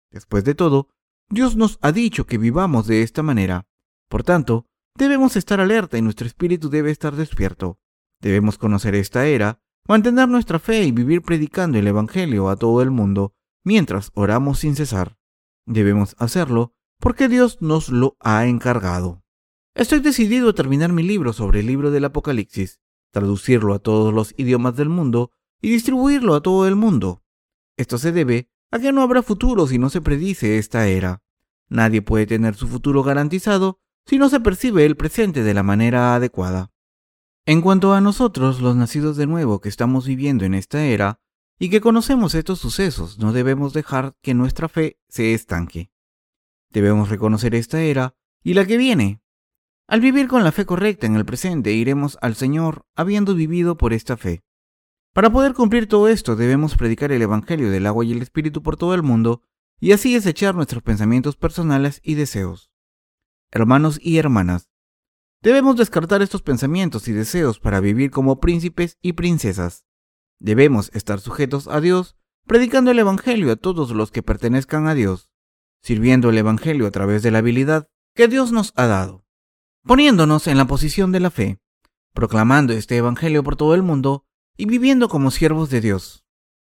Después 0.09 0.45
de 0.45 0.55
todo, 0.55 0.87
Dios 1.29 1.57
nos 1.57 1.79
ha 1.81 1.91
dicho 1.91 2.25
que 2.25 2.37
vivamos 2.37 2.87
de 2.87 3.01
esta 3.03 3.23
manera. 3.23 3.67
Por 4.07 4.23
tanto, 4.23 4.67
debemos 4.95 5.35
estar 5.35 5.59
alerta 5.59 5.97
y 5.97 6.01
nuestro 6.01 6.27
espíritu 6.27 6.69
debe 6.69 6.91
estar 6.91 7.13
despierto. 7.17 7.77
Debemos 8.21 8.57
conocer 8.57 8.95
esta 8.95 9.25
era 9.25 9.59
mantener 9.87 10.29
nuestra 10.29 10.59
fe 10.59 10.83
y 10.83 10.91
vivir 10.91 11.21
predicando 11.21 11.77
el 11.77 11.87
Evangelio 11.87 12.49
a 12.49 12.55
todo 12.55 12.81
el 12.81 12.91
mundo 12.91 13.33
mientras 13.63 14.11
oramos 14.13 14.59
sin 14.59 14.75
cesar. 14.75 15.17
Debemos 15.65 16.15
hacerlo 16.19 16.73
porque 16.99 17.27
Dios 17.27 17.61
nos 17.61 17.89
lo 17.89 18.17
ha 18.19 18.45
encargado. 18.45 19.23
Estoy 19.75 19.99
decidido 19.99 20.49
a 20.49 20.53
terminar 20.53 20.91
mi 20.91 21.03
libro 21.03 21.33
sobre 21.33 21.61
el 21.61 21.67
libro 21.67 21.91
del 21.91 22.05
Apocalipsis, 22.05 22.79
traducirlo 23.11 23.73
a 23.73 23.79
todos 23.79 24.13
los 24.13 24.33
idiomas 24.37 24.75
del 24.75 24.89
mundo 24.89 25.31
y 25.61 25.69
distribuirlo 25.69 26.35
a 26.35 26.41
todo 26.41 26.67
el 26.67 26.75
mundo. 26.75 27.23
Esto 27.77 27.97
se 27.97 28.11
debe 28.11 28.49
a 28.71 28.79
que 28.79 28.91
no 28.91 29.01
habrá 29.01 29.23
futuro 29.23 29.67
si 29.67 29.79
no 29.79 29.89
se 29.89 30.01
predice 30.01 30.57
esta 30.57 30.87
era. 30.87 31.23
Nadie 31.69 32.01
puede 32.01 32.27
tener 32.27 32.55
su 32.55 32.67
futuro 32.67 33.03
garantizado 33.03 33.79
si 34.05 34.17
no 34.17 34.29
se 34.29 34.39
percibe 34.39 34.85
el 34.85 34.97
presente 34.97 35.43
de 35.43 35.53
la 35.53 35.63
manera 35.63 36.15
adecuada. 36.15 36.72
En 37.45 37.59
cuanto 37.59 37.93
a 37.93 37.99
nosotros, 37.99 38.61
los 38.61 38.77
nacidos 38.77 39.17
de 39.17 39.27
nuevo 39.27 39.59
que 39.59 39.67
estamos 39.67 40.07
viviendo 40.07 40.45
en 40.45 40.53
esta 40.53 40.85
era 40.85 41.19
y 41.59 41.69
que 41.69 41.81
conocemos 41.81 42.35
estos 42.35 42.59
sucesos, 42.59 43.19
no 43.19 43.33
debemos 43.33 43.73
dejar 43.73 44.15
que 44.21 44.33
nuestra 44.33 44.69
fe 44.69 44.97
se 45.09 45.33
estanque. 45.33 45.91
Debemos 46.69 47.09
reconocer 47.09 47.53
esta 47.53 47.81
era 47.81 48.15
y 48.43 48.53
la 48.53 48.65
que 48.65 48.77
viene. 48.77 49.21
Al 49.87 49.99
vivir 49.99 50.29
con 50.29 50.45
la 50.45 50.53
fe 50.53 50.65
correcta 50.65 51.05
en 51.05 51.17
el 51.17 51.25
presente, 51.25 51.73
iremos 51.73 52.17
al 52.21 52.35
Señor 52.35 52.85
habiendo 52.95 53.35
vivido 53.35 53.75
por 53.75 53.91
esta 53.91 54.15
fe. 54.15 54.45
Para 55.11 55.29
poder 55.29 55.53
cumplir 55.53 55.87
todo 55.89 56.07
esto, 56.07 56.37
debemos 56.37 56.77
predicar 56.77 57.11
el 57.11 57.21
Evangelio 57.21 57.69
del 57.69 57.87
agua 57.87 58.05
y 58.05 58.13
el 58.13 58.21
Espíritu 58.21 58.63
por 58.63 58.77
todo 58.77 58.93
el 58.93 59.03
mundo 59.03 59.41
y 59.81 59.91
así 59.91 60.13
desechar 60.13 60.55
nuestros 60.55 60.81
pensamientos 60.81 61.35
personales 61.35 61.99
y 62.03 62.13
deseos. 62.13 62.71
Hermanos 63.51 63.99
y 64.01 64.17
hermanas, 64.17 64.69
Debemos 65.43 65.75
descartar 65.75 66.21
estos 66.21 66.41
pensamientos 66.41 67.09
y 67.09 67.11
deseos 67.11 67.59
para 67.59 67.81
vivir 67.81 68.11
como 68.11 68.39
príncipes 68.39 68.97
y 69.01 69.11
princesas. 69.11 69.85
Debemos 70.39 70.89
estar 70.93 71.19
sujetos 71.19 71.67
a 71.67 71.81
Dios, 71.81 72.15
predicando 72.47 72.91
el 72.91 72.99
Evangelio 72.99 73.51
a 73.51 73.57
todos 73.57 73.91
los 73.91 74.09
que 74.09 74.23
pertenezcan 74.23 74.87
a 74.87 74.93
Dios, 74.93 75.29
sirviendo 75.81 76.29
el 76.29 76.37
Evangelio 76.37 76.87
a 76.87 76.91
través 76.91 77.23
de 77.23 77.31
la 77.31 77.39
habilidad 77.39 77.89
que 78.15 78.29
Dios 78.29 78.53
nos 78.53 78.71
ha 78.77 78.87
dado, 78.87 79.25
poniéndonos 79.85 80.47
en 80.47 80.57
la 80.57 80.65
posición 80.65 81.11
de 81.11 81.19
la 81.19 81.29
fe, 81.29 81.59
proclamando 82.13 82.71
este 82.71 82.95
Evangelio 82.95 83.43
por 83.43 83.57
todo 83.57 83.75
el 83.75 83.83
mundo 83.83 84.25
y 84.55 84.65
viviendo 84.65 85.09
como 85.09 85.29
siervos 85.29 85.69
de 85.69 85.81
Dios. 85.81 86.23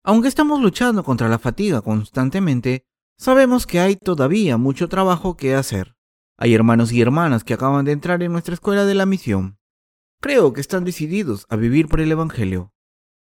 Aunque 0.04 0.28
estamos 0.28 0.60
luchando 0.60 1.04
contra 1.04 1.30
la 1.30 1.38
fatiga 1.38 1.82
constantemente, 1.82 2.84
sabemos 3.16 3.68
que 3.68 3.80
hay 3.80 3.96
todavía 3.96 4.58
mucho 4.58 4.90
trabajo 4.90 5.38
que 5.38 5.54
hacer. 5.54 5.96
Hay 6.38 6.54
hermanos 6.54 6.92
y 6.92 7.00
hermanas 7.02 7.46
que 7.46 7.54
acaban 7.54 7.86
de 7.86 7.94
entrar 7.94 8.22
en 8.22 8.34
nuestra 8.34 8.54
escuela 8.54 8.86
de 8.86 8.94
la 8.94 9.06
misión. 9.06 9.58
Creo 10.20 10.52
que 10.52 10.60
están 10.60 10.84
decididos 10.84 11.46
a 11.50 11.56
vivir 11.56 11.88
por 11.88 12.02
el 12.02 12.12
Evangelio. 12.12 12.74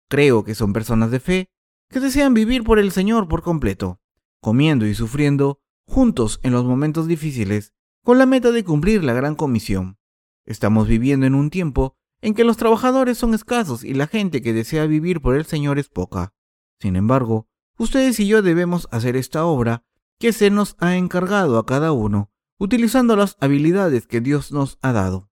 Creo 0.08 0.44
que 0.44 0.54
son 0.54 0.72
personas 0.72 1.10
de 1.10 1.18
fe 1.18 1.50
que 1.88 1.98
desean 1.98 2.34
vivir 2.34 2.62
por 2.62 2.78
el 2.78 2.92
Señor 2.92 3.26
por 3.26 3.42
completo, 3.42 4.00
comiendo 4.40 4.86
y 4.86 4.94
sufriendo 4.94 5.60
juntos 5.88 6.38
en 6.44 6.52
los 6.52 6.64
momentos 6.64 7.08
difíciles, 7.08 7.72
con 8.04 8.18
la 8.18 8.26
meta 8.26 8.52
de 8.52 8.64
cumplir 8.64 9.02
la 9.02 9.12
gran 9.12 9.34
comisión. 9.34 9.98
Estamos 10.46 10.86
viviendo 10.86 11.26
en 11.26 11.34
un 11.34 11.50
tiempo 11.50 11.96
en 12.22 12.34
que 12.34 12.44
los 12.44 12.58
trabajadores 12.58 13.18
son 13.18 13.34
escasos 13.34 13.82
y 13.82 13.94
la 13.94 14.06
gente 14.06 14.40
que 14.40 14.52
desea 14.52 14.86
vivir 14.86 15.20
por 15.20 15.34
el 15.34 15.46
Señor 15.46 15.80
es 15.80 15.88
poca. 15.88 16.32
Sin 16.78 16.94
embargo, 16.94 17.48
ustedes 17.76 18.20
y 18.20 18.28
yo 18.28 18.40
debemos 18.40 18.86
hacer 18.92 19.16
esta 19.16 19.44
obra 19.44 19.84
que 20.20 20.32
se 20.32 20.50
nos 20.50 20.76
ha 20.78 20.96
encargado 20.96 21.58
a 21.58 21.66
cada 21.66 21.92
uno 21.92 22.29
utilizando 22.60 23.16
las 23.16 23.38
habilidades 23.40 24.06
que 24.06 24.20
Dios 24.20 24.52
nos 24.52 24.78
ha 24.82 24.92
dado. 24.92 25.30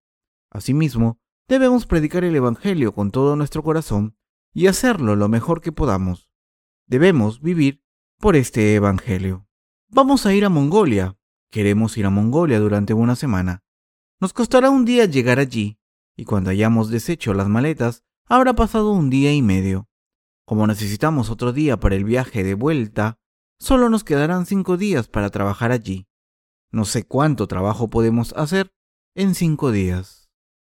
Asimismo, 0.51 1.21
debemos 1.47 1.85
predicar 1.85 2.25
el 2.25 2.35
Evangelio 2.35 2.95
con 2.95 3.11
todo 3.11 3.37
nuestro 3.37 3.63
corazón 3.63 4.17
y 4.55 4.67
hacerlo 4.67 5.15
lo 5.15 5.29
mejor 5.29 5.61
que 5.61 5.71
podamos. 5.71 6.31
Debemos 6.87 7.43
vivir 7.43 7.85
por 8.19 8.35
este 8.35 8.75
Evangelio. 8.75 9.47
Vamos 9.91 10.25
a 10.25 10.33
ir 10.33 10.47
a 10.47 10.49
Mongolia. 10.49 11.19
Queremos 11.51 11.99
ir 11.99 12.07
a 12.07 12.11
Mongolia 12.11 12.59
durante 12.61 12.95
una 12.95 13.15
semana. 13.15 13.63
Nos 14.21 14.33
costará 14.33 14.71
un 14.71 14.87
día 14.87 15.05
llegar 15.05 15.39
allí, 15.39 15.79
y 16.17 16.25
cuando 16.25 16.49
hayamos 16.49 16.89
deshecho 16.89 17.35
las 17.35 17.49
maletas, 17.49 18.05
habrá 18.25 18.55
pasado 18.55 18.93
un 18.93 19.11
día 19.11 19.35
y 19.35 19.43
medio. 19.43 19.87
Como 20.47 20.67
necesitamos 20.67 21.29
otro 21.29 21.53
día 21.53 21.79
para 21.79 21.95
el 21.95 22.05
viaje 22.05 22.43
de 22.43 22.55
vuelta, 22.55 23.19
solo 23.59 23.91
nos 23.91 24.03
quedarán 24.03 24.47
cinco 24.47 24.79
días 24.79 25.09
para 25.09 25.29
trabajar 25.29 25.73
allí. 25.73 26.08
No 26.71 26.85
sé 26.85 27.05
cuánto 27.05 27.47
trabajo 27.47 27.89
podemos 27.89 28.33
hacer 28.35 28.73
en 29.15 29.35
cinco 29.35 29.73
días. 29.73 30.29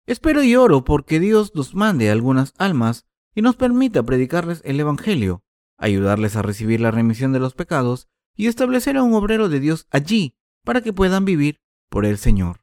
Espero 0.07 0.43
y 0.43 0.55
oro 0.55 0.83
porque 0.83 1.19
Dios 1.19 1.53
nos 1.55 1.73
mande 1.73 2.11
algunas 2.11 2.53
almas 2.57 3.05
y 3.33 3.41
nos 3.41 3.55
permita 3.55 4.03
predicarles 4.03 4.61
el 4.65 4.79
Evangelio, 4.79 5.43
ayudarles 5.77 6.35
a 6.35 6.41
recibir 6.41 6.79
la 6.79 6.91
remisión 6.91 7.33
de 7.33 7.39
los 7.39 7.53
pecados 7.53 8.07
y 8.35 8.47
establecer 8.47 8.97
a 8.97 9.03
un 9.03 9.13
obrero 9.13 9.49
de 9.49 9.59
Dios 9.59 9.87
allí 9.89 10.35
para 10.63 10.81
que 10.81 10.93
puedan 10.93 11.25
vivir 11.25 11.61
por 11.89 12.05
el 12.05 12.17
Señor. 12.17 12.61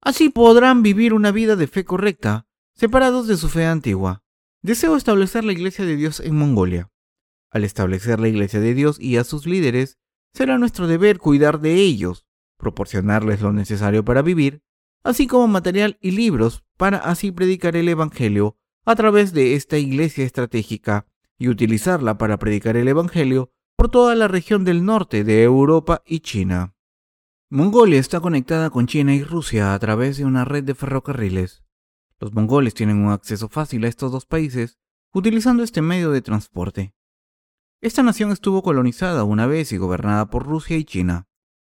Así 0.00 0.28
podrán 0.28 0.82
vivir 0.82 1.14
una 1.14 1.30
vida 1.30 1.54
de 1.54 1.68
fe 1.68 1.84
correcta, 1.84 2.46
separados 2.74 3.28
de 3.28 3.36
su 3.36 3.48
fe 3.48 3.66
antigua. 3.66 4.24
Deseo 4.60 4.96
establecer 4.96 5.44
la 5.44 5.52
Iglesia 5.52 5.84
de 5.84 5.96
Dios 5.96 6.20
en 6.20 6.36
Mongolia. 6.36 6.90
Al 7.50 7.64
establecer 7.64 8.18
la 8.18 8.28
Iglesia 8.28 8.60
de 8.60 8.74
Dios 8.74 8.98
y 8.98 9.16
a 9.16 9.24
sus 9.24 9.46
líderes, 9.46 9.98
será 10.34 10.58
nuestro 10.58 10.86
deber 10.86 11.18
cuidar 11.18 11.60
de 11.60 11.74
ellos, 11.74 12.26
proporcionarles 12.62 13.42
lo 13.42 13.52
necesario 13.52 14.04
para 14.04 14.22
vivir, 14.22 14.62
así 15.02 15.26
como 15.26 15.48
material 15.48 15.98
y 16.00 16.12
libros 16.12 16.64
para 16.78 16.98
así 16.98 17.32
predicar 17.32 17.76
el 17.76 17.88
Evangelio 17.88 18.56
a 18.84 18.94
través 18.94 19.32
de 19.32 19.54
esta 19.54 19.78
iglesia 19.78 20.24
estratégica 20.24 21.06
y 21.36 21.48
utilizarla 21.48 22.18
para 22.18 22.38
predicar 22.38 22.76
el 22.76 22.86
Evangelio 22.86 23.50
por 23.76 23.90
toda 23.90 24.14
la 24.14 24.28
región 24.28 24.64
del 24.64 24.84
norte 24.84 25.24
de 25.24 25.42
Europa 25.42 26.02
y 26.06 26.20
China. 26.20 26.74
Mongolia 27.50 27.98
está 27.98 28.20
conectada 28.20 28.70
con 28.70 28.86
China 28.86 29.12
y 29.12 29.24
Rusia 29.24 29.74
a 29.74 29.78
través 29.80 30.16
de 30.16 30.24
una 30.24 30.44
red 30.44 30.62
de 30.62 30.76
ferrocarriles. 30.76 31.64
Los 32.20 32.32
mongoles 32.32 32.74
tienen 32.74 32.98
un 33.04 33.10
acceso 33.10 33.48
fácil 33.48 33.84
a 33.84 33.88
estos 33.88 34.12
dos 34.12 34.24
países 34.24 34.78
utilizando 35.12 35.64
este 35.64 35.82
medio 35.82 36.12
de 36.12 36.22
transporte. 36.22 36.94
Esta 37.80 38.04
nación 38.04 38.30
estuvo 38.30 38.62
colonizada 38.62 39.24
una 39.24 39.46
vez 39.46 39.72
y 39.72 39.76
gobernada 39.76 40.30
por 40.30 40.46
Rusia 40.46 40.76
y 40.76 40.84
China. 40.84 41.26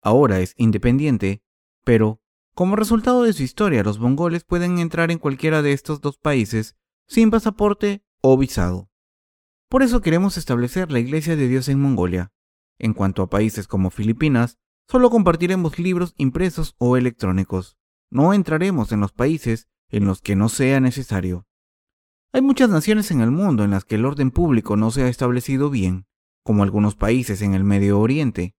Ahora 0.03 0.41
es 0.41 0.55
independiente, 0.57 1.43
pero, 1.85 2.21
como 2.55 2.77
resultado 2.77 3.23
de 3.23 3.33
su 3.33 3.43
historia, 3.43 3.83
los 3.83 3.99
mongoles 3.99 4.45
pueden 4.45 4.79
entrar 4.79 5.11
en 5.11 5.19
cualquiera 5.19 5.63
de 5.63 5.73
estos 5.73 6.01
dos 6.01 6.19
países 6.19 6.77
sin 7.07 7.31
pasaporte 7.31 8.05
o 8.21 8.37
visado. 8.37 8.91
Por 9.69 9.83
eso 9.83 10.01
queremos 10.01 10.37
establecer 10.37 10.93
la 10.93 10.99
Iglesia 10.99 11.37
de 11.37 11.49
Dios 11.49 11.69
en 11.69 11.81
Mongolia. 11.81 12.33
En 12.79 12.95
cuanto 12.95 13.23
a 13.23 13.31
países 13.31 13.67
como 13.69 13.91
Filipinas, 13.91 14.59
solo 14.89 15.09
compartiremos 15.09 15.79
libros 15.79 16.15
impresos 16.19 16.75
o 16.79 16.97
electrónicos. 16.97 17.79
No 18.11 18.35
entraremos 18.35 18.93
en 18.93 19.01
los 19.01 19.13
países 19.13 19.69
en 19.89 20.05
los 20.05 20.21
que 20.21 20.37
no 20.37 20.49
sea 20.49 20.81
necesario. 20.81 21.47
Hay 22.33 22.43
muchas 22.43 22.71
naciones 22.71 23.11
en 23.11 23.21
el 23.21 23.31
mundo 23.31 23.63
en 23.63 23.71
las 23.71 23.85
que 23.85 23.95
el 23.95 24.05
orden 24.05 24.31
público 24.31 24.77
no 24.77 24.91
se 24.91 25.05
ha 25.05 25.09
establecido 25.09 25.71
bien, 25.71 26.07
como 26.43 26.63
algunos 26.63 26.97
países 26.97 27.41
en 27.43 27.55
el 27.55 27.63
Medio 27.63 28.01
Oriente. 28.01 28.55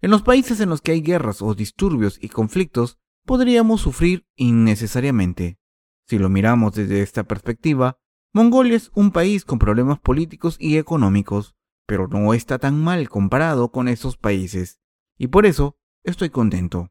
En 0.00 0.10
los 0.10 0.22
países 0.22 0.60
en 0.60 0.68
los 0.68 0.82
que 0.82 0.92
hay 0.92 1.00
guerras 1.00 1.40
o 1.42 1.54
disturbios 1.54 2.18
y 2.20 2.28
conflictos, 2.28 2.98
podríamos 3.24 3.80
sufrir 3.80 4.26
innecesariamente. 4.36 5.58
Si 6.06 6.18
lo 6.18 6.28
miramos 6.28 6.74
desde 6.74 7.02
esta 7.02 7.24
perspectiva, 7.24 7.98
Mongolia 8.32 8.76
es 8.76 8.90
un 8.94 9.10
país 9.10 9.44
con 9.44 9.58
problemas 9.58 9.98
políticos 9.98 10.56
y 10.60 10.76
económicos, 10.76 11.54
pero 11.86 12.08
no 12.08 12.34
está 12.34 12.58
tan 12.58 12.82
mal 12.82 13.08
comparado 13.08 13.70
con 13.70 13.88
esos 13.88 14.16
países, 14.16 14.78
y 15.16 15.28
por 15.28 15.46
eso 15.46 15.78
estoy 16.04 16.30
contento. 16.30 16.90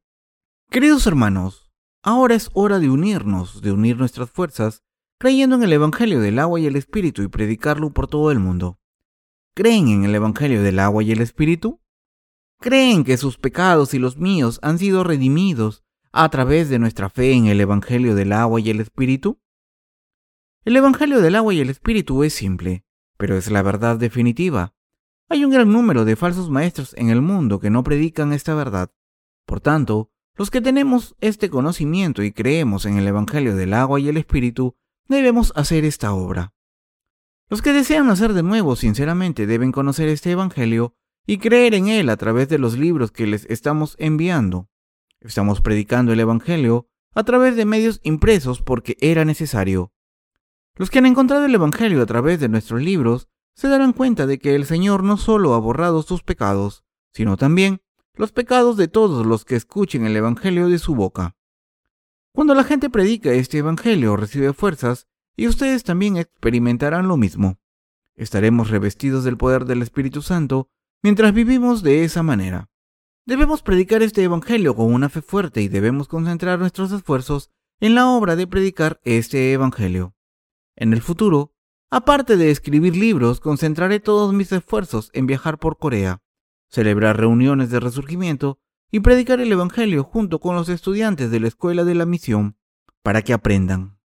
Queridos 0.72 1.06
hermanos, 1.06 1.72
ahora 2.02 2.36
es 2.36 2.50
hora 2.54 2.80
de 2.80 2.90
unirnos, 2.90 3.62
de 3.62 3.72
unir 3.72 3.98
nuestras 3.98 4.32
fuerzas 4.32 4.84
creyendo 5.20 5.56
en 5.56 5.64
el 5.64 5.74
Evangelio 5.74 6.20
del 6.20 6.40
agua 6.40 6.60
y 6.60 6.66
el 6.66 6.76
Espíritu 6.76 7.22
y 7.22 7.28
predicarlo 7.28 7.92
por 7.92 8.08
todo 8.08 8.32
el 8.32 8.40
mundo. 8.40 8.80
¿Creen 9.56 9.88
en 9.88 10.04
el 10.04 10.16
Evangelio 10.16 10.62
del 10.62 10.80
agua 10.80 11.04
y 11.04 11.12
el 11.12 11.22
Espíritu? 11.22 11.82
¿Creen 12.60 13.04
que 13.04 13.18
sus 13.18 13.38
pecados 13.38 13.94
y 13.94 14.00
los 14.00 14.18
míos 14.18 14.60
han 14.62 14.80
sido 14.80 15.04
redimidos 15.04 15.84
a 16.12 16.30
través 16.30 16.70
de 16.70 16.80
nuestra 16.80 17.10
fe 17.10 17.34
en 17.34 17.48
el 17.48 17.60
Evangelio 17.62 18.16
del 18.16 18.32
agua 18.32 18.60
y 18.60 18.70
el 18.70 18.80
Espíritu? 18.80 19.40
El 20.64 20.76
Evangelio 20.78 21.22
del 21.22 21.36
agua 21.36 21.54
y 21.54 21.60
el 21.60 21.70
Espíritu 21.70 22.24
es 22.24 22.34
simple, 22.34 22.86
pero 23.18 23.38
es 23.38 23.52
la 23.52 23.62
verdad 23.62 23.98
definitiva. 23.98 24.74
Hay 25.30 25.44
un 25.44 25.52
gran 25.52 25.72
número 25.72 26.06
de 26.06 26.16
falsos 26.16 26.50
maestros 26.50 26.94
en 26.98 27.10
el 27.10 27.22
mundo 27.22 27.60
que 27.60 27.70
no 27.70 27.84
predican 27.84 28.34
esta 28.34 28.56
verdad. 28.56 28.92
Por 29.46 29.60
tanto, 29.60 30.12
los 30.36 30.52
que 30.52 30.62
tenemos 30.62 31.16
este 31.22 31.50
conocimiento 31.50 32.24
y 32.24 32.32
creemos 32.32 32.86
en 32.86 32.98
el 32.98 33.08
Evangelio 33.08 33.56
del 33.56 33.74
agua 33.74 34.00
y 34.00 34.10
el 34.10 34.18
Espíritu, 34.18 34.76
debemos 35.08 35.54
hacer 35.56 35.86
esta 35.86 36.14
obra. 36.14 36.54
Los 37.48 37.62
que 37.62 37.74
desean 37.74 38.08
nacer 38.08 38.34
de 38.34 38.44
nuevo 38.44 38.76
sinceramente 38.76 39.46
deben 39.46 39.72
conocer 39.72 40.10
este 40.10 40.32
Evangelio 40.32 40.96
y 41.26 41.38
creer 41.38 41.74
en 41.74 41.88
él 41.88 42.10
a 42.10 42.18
través 42.18 42.50
de 42.50 42.60
los 42.60 42.78
libros 42.78 43.12
que 43.12 43.28
les 43.28 43.46
estamos 43.46 43.96
enviando. 44.00 44.70
Estamos 45.20 45.62
predicando 45.62 46.14
el 46.14 46.20
Evangelio 46.20 46.88
a 47.14 47.24
través 47.24 47.56
de 47.56 47.66
medios 47.66 48.00
impresos 48.04 48.62
porque 48.62 48.98
era 49.00 49.26
necesario. 49.26 49.92
Los 50.76 50.90
que 50.90 51.00
han 51.00 51.06
encontrado 51.06 51.46
el 51.46 51.56
Evangelio 51.56 52.02
a 52.02 52.06
través 52.06 52.40
de 52.40 52.50
nuestros 52.50 52.82
libros 52.82 53.28
se 53.56 53.70
darán 53.70 53.94
cuenta 53.94 54.28
de 54.28 54.38
que 54.38 54.56
el 54.56 54.66
Señor 54.66 55.04
no 55.04 55.18
solo 55.18 55.54
ha 55.54 55.60
borrado 55.60 56.04
sus 56.04 56.22
pecados, 56.22 56.84
sino 57.12 57.38
también 57.38 57.82
los 58.14 58.32
pecados 58.32 58.78
de 58.78 58.88
todos 58.88 59.26
los 59.26 59.46
que 59.46 59.56
escuchen 59.56 60.06
el 60.06 60.16
Evangelio 60.16 60.68
de 60.68 60.78
su 60.78 60.94
boca. 60.94 61.36
Cuando 62.34 62.54
la 62.54 62.66
gente 62.66 62.90
predica 62.90 63.32
este 63.32 63.60
Evangelio 63.60 64.18
recibe 64.18 64.54
fuerzas 64.54 65.08
y 65.38 65.48
ustedes 65.48 65.84
también 65.84 66.18
experimentarán 66.18 67.08
lo 67.08 67.16
mismo. 67.16 67.58
Estaremos 68.16 68.70
revestidos 68.70 69.24
del 69.24 69.38
poder 69.38 69.66
del 69.66 69.82
Espíritu 69.82 70.22
Santo 70.22 70.70
mientras 71.06 71.36
vivimos 71.36 71.84
de 71.84 72.04
esa 72.04 72.24
manera. 72.24 72.68
Debemos 73.28 73.62
predicar 73.62 74.02
este 74.02 74.24
Evangelio 74.24 74.76
con 74.76 74.92
una 74.92 75.08
fe 75.08 75.22
fuerte 75.22 75.62
y 75.62 75.68
debemos 75.68 76.08
concentrar 76.08 76.58
nuestros 76.58 76.92
esfuerzos 76.92 77.52
en 77.80 77.94
la 77.94 78.10
obra 78.10 78.36
de 78.36 78.48
predicar 78.48 79.00
este 79.04 79.54
Evangelio. 79.54 80.16
En 80.76 80.94
el 80.94 81.04
futuro, 81.04 81.54
aparte 81.92 82.38
de 82.38 82.50
escribir 82.50 82.96
libros, 82.96 83.40
concentraré 83.40 84.00
todos 84.00 84.34
mis 84.34 84.52
esfuerzos 84.52 85.12
en 85.14 85.28
viajar 85.28 85.60
por 85.60 85.78
Corea, 85.78 86.24
celebrar 86.72 87.20
reuniones 87.20 87.70
de 87.70 87.80
resurgimiento 87.80 88.58
y 88.90 89.02
predicar 89.02 89.40
el 89.40 89.52
Evangelio 89.52 90.04
junto 90.04 90.40
con 90.40 90.56
los 90.56 90.70
estudiantes 90.70 91.30
de 91.30 91.40
la 91.40 91.50
Escuela 91.50 91.84
de 91.84 91.94
la 91.94 92.08
Misión 92.08 92.58
para 93.04 93.22
que 93.22 93.34
aprendan. 93.34 94.00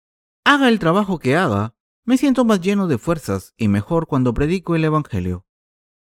Haga 0.44 0.68
el 0.68 0.80
trabajo 0.80 1.18
que 1.18 1.38
haga, 1.38 1.76
me 2.04 2.18
siento 2.18 2.44
más 2.44 2.60
lleno 2.60 2.88
de 2.88 2.98
fuerzas 2.98 3.54
y 3.56 3.70
mejor 3.70 4.06
cuando 4.06 4.34
predico 4.34 4.76
el 4.76 4.84
Evangelio. 4.84 5.46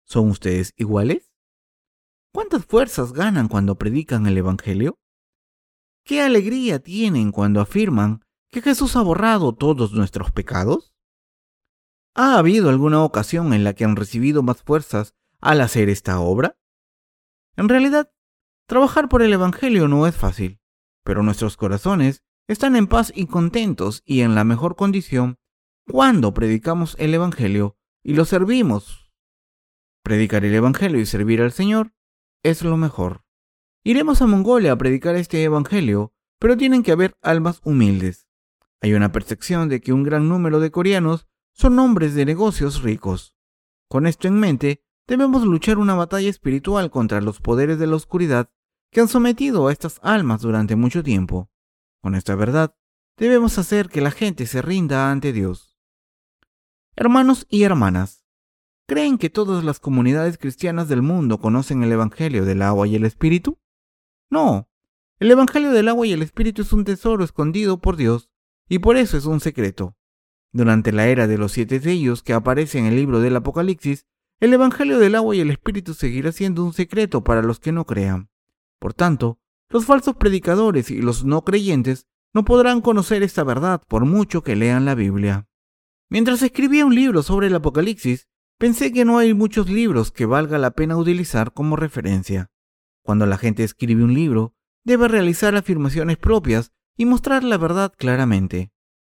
¿Son 0.09 0.29
ustedes 0.29 0.73
iguales? 0.75 1.31
¿Cuántas 2.33 2.65
fuerzas 2.65 3.13
ganan 3.13 3.47
cuando 3.47 3.75
predican 3.75 4.25
el 4.25 4.37
Evangelio? 4.37 4.99
¿Qué 6.03 6.21
alegría 6.21 6.79
tienen 6.79 7.31
cuando 7.31 7.61
afirman 7.61 8.25
que 8.51 8.61
Jesús 8.61 8.95
ha 8.95 9.01
borrado 9.01 9.53
todos 9.53 9.93
nuestros 9.93 10.31
pecados? 10.31 10.93
¿Ha 12.15 12.37
habido 12.37 12.69
alguna 12.69 13.03
ocasión 13.03 13.53
en 13.53 13.63
la 13.63 13.73
que 13.73 13.85
han 13.85 13.95
recibido 13.95 14.41
más 14.41 14.63
fuerzas 14.63 15.15
al 15.39 15.61
hacer 15.61 15.89
esta 15.89 16.19
obra? 16.19 16.57
En 17.55 17.69
realidad, 17.69 18.11
Trabajar 18.69 19.09
por 19.09 19.23
el 19.23 19.33
Evangelio 19.33 19.87
no 19.87 20.05
es 20.05 20.15
fácil, 20.15 20.59
pero 21.03 21.23
nuestros 21.23 21.57
corazones 21.57 22.21
están 22.47 22.75
en 22.75 22.85
paz 22.85 23.11
y 23.15 23.25
contentos 23.25 24.03
y 24.05 24.21
en 24.21 24.35
la 24.35 24.43
mejor 24.43 24.75
condición 24.75 25.39
cuando 25.87 26.35
predicamos 26.35 26.95
el 26.99 27.15
Evangelio 27.15 27.77
y 28.03 28.13
lo 28.13 28.25
servimos. 28.25 28.98
Predicar 30.03 30.45
el 30.45 30.53
Evangelio 30.53 30.99
y 30.99 31.05
servir 31.05 31.41
al 31.41 31.51
Señor 31.51 31.93
es 32.43 32.63
lo 32.63 32.77
mejor. 32.77 33.23
Iremos 33.83 34.21
a 34.21 34.27
Mongolia 34.27 34.73
a 34.73 34.77
predicar 34.77 35.15
este 35.15 35.43
Evangelio, 35.43 36.13
pero 36.39 36.57
tienen 36.57 36.83
que 36.83 36.91
haber 36.91 37.17
almas 37.21 37.61
humildes. 37.63 38.27
Hay 38.81 38.93
una 38.93 39.11
percepción 39.11 39.69
de 39.69 39.81
que 39.81 39.93
un 39.93 40.03
gran 40.03 40.29
número 40.29 40.59
de 40.59 40.71
coreanos 40.71 41.27
son 41.53 41.77
hombres 41.79 42.15
de 42.15 42.25
negocios 42.25 42.81
ricos. 42.81 43.35
Con 43.89 44.07
esto 44.07 44.27
en 44.27 44.39
mente, 44.39 44.83
debemos 45.07 45.43
luchar 45.43 45.77
una 45.77 45.95
batalla 45.95 46.29
espiritual 46.29 46.91
contra 46.91 47.19
los 47.19 47.41
poderes 47.41 47.79
de 47.79 47.87
la 47.87 47.95
oscuridad 47.95 48.49
que 48.91 49.01
han 49.01 49.07
sometido 49.07 49.67
a 49.67 49.71
estas 49.71 49.99
almas 50.01 50.41
durante 50.41 50.75
mucho 50.75 51.03
tiempo. 51.03 51.51
Con 52.01 52.15
esta 52.15 52.35
verdad, 52.35 52.75
debemos 53.17 53.57
hacer 53.57 53.89
que 53.89 54.01
la 54.01 54.11
gente 54.11 54.45
se 54.45 54.61
rinda 54.61 55.11
ante 55.11 55.33
Dios. 55.33 55.77
Hermanos 56.95 57.45
y 57.49 57.63
hermanas, 57.63 58.25
¿creen 58.89 59.19
que 59.19 59.29
todas 59.29 59.63
las 59.63 59.79
comunidades 59.79 60.39
cristianas 60.39 60.89
del 60.89 61.03
mundo 61.03 61.37
conocen 61.37 61.83
el 61.83 61.91
Evangelio 61.91 62.43
del 62.43 62.63
agua 62.63 62.87
y 62.87 62.95
el 62.95 63.05
Espíritu? 63.05 63.59
No, 64.31 64.67
el 65.19 65.29
Evangelio 65.29 65.69
del 65.69 65.89
agua 65.89 66.07
y 66.07 66.11
el 66.11 66.23
Espíritu 66.23 66.63
es 66.63 66.73
un 66.73 66.85
tesoro 66.85 67.23
escondido 67.23 67.79
por 67.79 67.97
Dios, 67.97 68.29
y 68.67 68.79
por 68.79 68.97
eso 68.97 69.15
es 69.15 69.25
un 69.25 69.41
secreto. 69.41 69.95
Durante 70.51 70.91
la 70.91 71.07
era 71.07 71.27
de 71.27 71.37
los 71.37 71.51
siete 71.51 71.79
sellos 71.79 72.23
que 72.23 72.33
aparece 72.33 72.79
en 72.79 72.87
el 72.87 72.95
libro 72.95 73.19
del 73.19 73.35
Apocalipsis, 73.35 74.07
el 74.39 74.53
Evangelio 74.53 74.97
del 74.97 75.13
agua 75.13 75.35
y 75.35 75.41
el 75.41 75.51
Espíritu 75.51 75.93
seguirá 75.93 76.31
siendo 76.31 76.65
un 76.65 76.73
secreto 76.73 77.23
para 77.23 77.43
los 77.43 77.59
que 77.59 77.71
no 77.71 77.85
crean. 77.85 78.31
Por 78.79 78.95
tanto, 78.95 79.39
los 79.69 79.85
falsos 79.85 80.15
predicadores 80.15 80.89
y 80.89 80.99
los 80.99 81.23
no 81.23 81.43
creyentes 81.43 82.07
no 82.33 82.43
podrán 82.43 82.81
conocer 82.81 83.21
esta 83.21 83.43
verdad 83.43 83.83
por 83.87 84.05
mucho 84.05 84.41
que 84.41 84.55
lean 84.55 84.85
la 84.85 84.95
Biblia. 84.95 85.47
Mientras 86.09 86.41
escribía 86.41 86.87
un 86.87 86.95
libro 86.95 87.21
sobre 87.21 87.47
el 87.47 87.55
Apocalipsis, 87.55 88.28
pensé 88.59 88.91
que 88.91 89.05
no 89.05 89.17
hay 89.17 89.33
muchos 89.33 89.69
libros 89.69 90.11
que 90.11 90.25
valga 90.25 90.57
la 90.57 90.71
pena 90.71 90.97
utilizar 90.97 91.53
como 91.53 91.77
referencia. 91.77 92.51
Cuando 93.01 93.25
la 93.25 93.37
gente 93.37 93.63
escribe 93.63 94.03
un 94.03 94.13
libro, 94.13 94.53
debe 94.83 95.07
realizar 95.07 95.55
afirmaciones 95.55 96.17
propias 96.17 96.73
y 96.97 97.05
mostrar 97.05 97.45
la 97.45 97.57
verdad 97.57 97.93
claramente. 97.97 98.71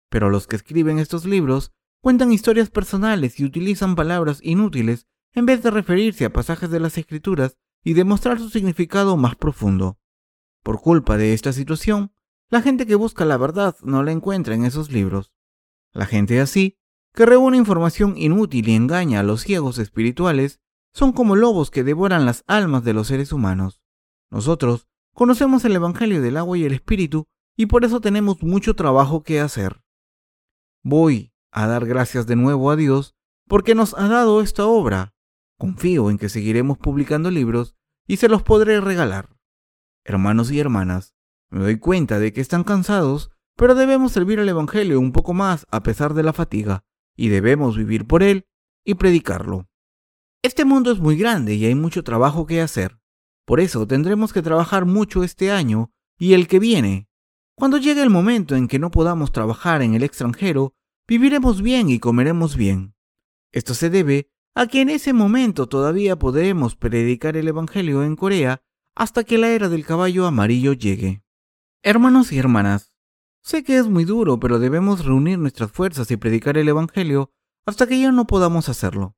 Pero 0.10 0.30
los 0.30 0.48
que 0.48 0.56
escriben 0.56 0.98
estos 0.98 1.26
libros 1.26 1.74
cuentan 2.02 2.32
historias 2.32 2.70
personales 2.70 3.40
y 3.40 3.46
utilizan 3.46 3.96
palabras 3.96 4.40
inútiles 4.42 5.08
en 5.34 5.46
vez 5.46 5.62
de 5.62 5.72
referirse 5.72 6.24
a 6.24 6.34
pasajes 6.34 6.70
de 6.70 6.80
las 6.80 6.98
escrituras 6.98 7.58
y 7.84 7.94
demostrar 7.94 8.40
su 8.40 8.50
significado 8.50 9.18
más 9.18 9.36
profundo. 9.36 10.00
Por 10.64 10.80
culpa 10.80 11.18
de 11.18 11.34
esta 11.34 11.52
situación, 11.52 12.14
la 12.50 12.62
gente 12.62 12.86
que 12.86 12.96
busca 12.96 13.26
la 13.26 13.36
verdad 13.36 13.76
no 13.84 14.04
la 14.04 14.14
encuentra 14.14 14.56
en 14.56 14.64
esos 14.64 14.90
libros. 14.90 15.34
La 15.92 16.06
gente 16.06 16.40
así, 16.40 16.78
que 17.14 17.26
reúne 17.26 17.58
información 17.58 18.18
inútil 18.18 18.68
y 18.68 18.76
engaña 18.76 19.20
a 19.20 19.24
los 19.24 19.42
ciegos 19.42 19.78
espirituales, 19.78 20.60
son 20.94 21.12
como 21.12 21.36
lobos 21.36 21.72
que 21.72 21.84
devoran 21.84 22.26
las 22.26 22.44
almas 22.48 22.84
de 22.84 22.94
los 22.94 23.08
seres 23.08 23.32
humanos. 23.32 23.82
Nosotros 24.30 24.88
conocemos 25.14 25.64
el 25.66 25.76
Evangelio 25.76 26.22
del 26.22 26.38
agua 26.38 26.58
y 26.58 26.66
el 26.66 26.74
Espíritu 26.74 27.28
y 27.56 27.68
por 27.68 27.86
eso 27.86 28.02
tenemos 28.02 28.42
mucho 28.42 28.76
trabajo 28.76 29.24
que 29.24 29.40
hacer. 29.40 29.84
Voy 30.84 31.34
a 31.52 31.68
dar 31.68 31.86
gracias 31.86 32.26
de 32.26 32.36
nuevo 32.36 32.72
a 32.72 32.76
Dios 32.76 33.16
porque 33.48 33.76
nos 33.76 33.94
ha 33.94 34.08
dado 34.08 34.42
esta 34.42 34.66
obra. 34.66 35.14
Confío 35.58 36.10
en 36.10 36.18
que 36.18 36.30
seguiremos 36.30 36.78
publicando 36.78 37.30
libros 37.30 37.76
y 38.08 38.18
se 38.18 38.28
los 38.28 38.42
podré 38.42 38.82
regalar. 38.82 39.30
Hermanos 40.04 40.52
y 40.52 40.60
hermanas, 40.60 41.16
me 41.50 41.62
doy 41.62 41.78
cuenta 41.78 42.20
de 42.20 42.34
que 42.34 42.42
están 42.42 42.64
cansados, 42.64 43.32
pero 43.56 43.76
debemos 43.76 44.12
servir 44.12 44.40
al 44.40 44.50
Evangelio 44.50 45.00
un 45.00 45.12
poco 45.12 45.34
más 45.34 45.68
a 45.70 45.84
pesar 45.84 46.16
de 46.16 46.24
la 46.24 46.34
fatiga, 46.34 46.84
y 47.16 47.30
debemos 47.30 47.78
vivir 47.78 48.06
por 48.06 48.24
él 48.24 48.46
y 48.86 48.96
predicarlo. 48.96 49.68
Este 50.42 50.66
mundo 50.66 50.92
es 50.92 51.00
muy 51.00 51.16
grande 51.16 51.56
y 51.56 51.66
hay 51.66 51.76
mucho 51.76 52.04
trabajo 52.04 52.46
que 52.46 52.62
hacer. 52.62 53.00
Por 53.46 53.60
eso 53.60 53.88
tendremos 53.88 54.34
que 54.34 54.42
trabajar 54.42 54.86
mucho 54.86 55.24
este 55.24 55.52
año 55.52 55.92
y 56.18 56.34
el 56.34 56.48
que 56.48 56.60
viene. 56.60 57.08
Cuando 57.56 57.78
llegue 57.78 58.02
el 58.02 58.10
momento 58.10 58.56
en 58.56 58.68
que 58.68 58.80
no 58.80 58.92
podamos 58.92 59.32
trabajar 59.32 59.82
en 59.82 59.94
el 59.94 60.04
extranjero, 60.04 60.74
viviremos 61.08 61.62
bien 61.62 61.90
y 61.90 62.00
comeremos 62.00 62.56
bien. 62.56 62.96
Esto 63.52 63.74
se 63.74 63.90
debe 63.90 64.30
a 64.56 64.68
que 64.68 64.82
en 64.82 64.90
ese 64.90 65.14
momento 65.14 65.68
todavía 65.68 66.18
podremos 66.18 66.76
predicar 66.76 67.38
el 67.38 67.48
Evangelio 67.48 68.04
en 68.04 68.16
Corea 68.16 68.62
hasta 68.96 69.24
que 69.24 69.38
la 69.38 69.50
era 69.50 69.70
del 69.70 69.86
caballo 69.86 70.26
amarillo 70.26 70.74
llegue. 70.74 71.24
Hermanos 71.84 72.32
y 72.32 72.38
hermanas, 72.38 72.93
sé 73.44 73.64
que 73.64 73.78
es 73.78 73.88
muy 73.88 74.06
duro, 74.06 74.40
pero 74.40 74.60
debemos 74.60 75.06
reunir 75.06 75.38
nuestras 75.38 75.72
fuerzas 75.72 76.10
y 76.12 76.18
predicar 76.18 76.58
el 76.58 76.68
Evangelio 76.68 77.32
hasta 77.66 77.88
que 77.88 78.00
ya 78.00 78.12
no 78.12 78.26
podamos 78.26 78.70
hacerlo. 78.70 79.16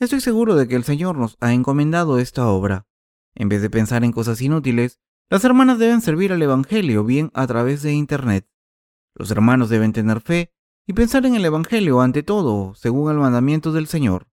Estoy 0.00 0.20
seguro 0.20 0.54
de 0.54 0.68
que 0.68 0.76
el 0.76 0.84
Señor 0.84 1.16
nos 1.16 1.36
ha 1.40 1.52
encomendado 1.52 2.18
esta 2.18 2.46
obra. 2.46 2.86
En 3.34 3.48
vez 3.48 3.62
de 3.62 3.70
pensar 3.70 4.04
en 4.04 4.12
cosas 4.12 4.40
inútiles, 4.40 5.00
las 5.28 5.44
hermanas 5.44 5.78
deben 5.78 6.00
servir 6.00 6.32
al 6.32 6.40
Evangelio 6.40 7.04
bien 7.04 7.30
a 7.34 7.46
través 7.46 7.82
de 7.82 7.92
Internet. 7.92 8.48
Los 9.14 9.30
hermanos 9.30 9.68
deben 9.68 9.92
tener 9.92 10.20
fe 10.20 10.54
y 10.86 10.92
pensar 10.92 11.26
en 11.26 11.34
el 11.34 11.44
Evangelio 11.44 12.00
ante 12.00 12.22
todo, 12.22 12.74
según 12.74 13.10
el 13.10 13.18
mandamiento 13.18 13.72
del 13.72 13.88
Señor. 13.88 14.28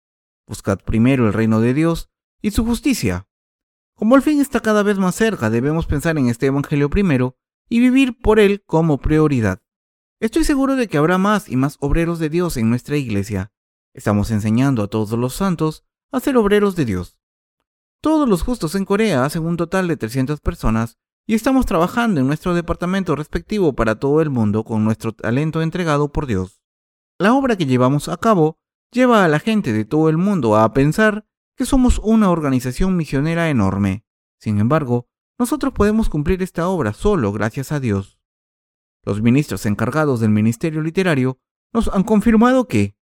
Buscad 0.47 0.79
primero 0.79 1.27
el 1.27 1.33
reino 1.33 1.59
de 1.59 1.73
Dios 1.73 2.09
y 2.41 2.51
su 2.51 2.63
justicia. 2.63 3.27
Como 3.95 4.15
el 4.15 4.21
fin 4.21 4.39
está 4.39 4.59
cada 4.59 4.83
vez 4.83 4.97
más 4.97 5.15
cerca, 5.15 5.49
debemos 5.49 5.87
pensar 5.87 6.17
en 6.17 6.27
este 6.27 6.45
Evangelio 6.45 6.89
primero 6.89 7.37
y 7.69 7.79
vivir 7.79 8.19
por 8.19 8.39
él 8.39 8.63
como 8.65 8.99
prioridad. 8.99 9.61
Estoy 10.19 10.43
seguro 10.43 10.75
de 10.75 10.87
que 10.87 10.97
habrá 10.97 11.17
más 11.17 11.49
y 11.49 11.55
más 11.55 11.77
obreros 11.79 12.19
de 12.19 12.29
Dios 12.29 12.57
en 12.57 12.69
nuestra 12.69 12.97
iglesia. 12.97 13.51
Estamos 13.93 14.31
enseñando 14.31 14.83
a 14.83 14.87
todos 14.87 15.11
los 15.17 15.33
santos 15.35 15.83
a 16.11 16.19
ser 16.19 16.37
obreros 16.37 16.75
de 16.75 16.85
Dios. 16.85 17.19
Todos 18.01 18.27
los 18.29 18.43
justos 18.43 18.75
en 18.75 18.85
Corea 18.85 19.25
hacen 19.25 19.45
un 19.45 19.57
total 19.57 19.87
de 19.87 19.97
300 19.97 20.39
personas 20.39 20.97
y 21.27 21.33
estamos 21.33 21.65
trabajando 21.65 22.21
en 22.21 22.27
nuestro 22.27 22.53
departamento 22.53 23.15
respectivo 23.15 23.73
para 23.73 23.99
todo 23.99 24.21
el 24.21 24.29
mundo 24.29 24.63
con 24.63 24.83
nuestro 24.83 25.11
talento 25.11 25.61
entregado 25.61 26.11
por 26.11 26.27
Dios. 26.27 26.61
La 27.17 27.33
obra 27.33 27.57
que 27.57 27.65
llevamos 27.65 28.09
a 28.09 28.17
cabo 28.17 28.59
lleva 28.91 29.25
a 29.25 29.27
la 29.27 29.39
gente 29.39 29.73
de 29.73 29.85
todo 29.85 30.09
el 30.09 30.17
mundo 30.17 30.55
a 30.55 30.71
pensar 30.73 31.25
que 31.55 31.65
somos 31.65 31.99
una 32.03 32.29
organización 32.29 32.95
misionera 32.95 33.49
enorme. 33.49 34.05
Sin 34.39 34.59
embargo, 34.59 35.07
nosotros 35.37 35.73
podemos 35.73 36.09
cumplir 36.09 36.41
esta 36.41 36.67
obra 36.67 36.93
solo 36.93 37.31
gracias 37.31 37.71
a 37.71 37.79
Dios. 37.79 38.19
Los 39.03 39.21
ministros 39.21 39.65
encargados 39.65 40.19
del 40.19 40.31
ministerio 40.31 40.81
literario 40.81 41.39
nos 41.73 41.89
han 41.89 42.03
confirmado 42.03 42.67
que, 42.67 42.95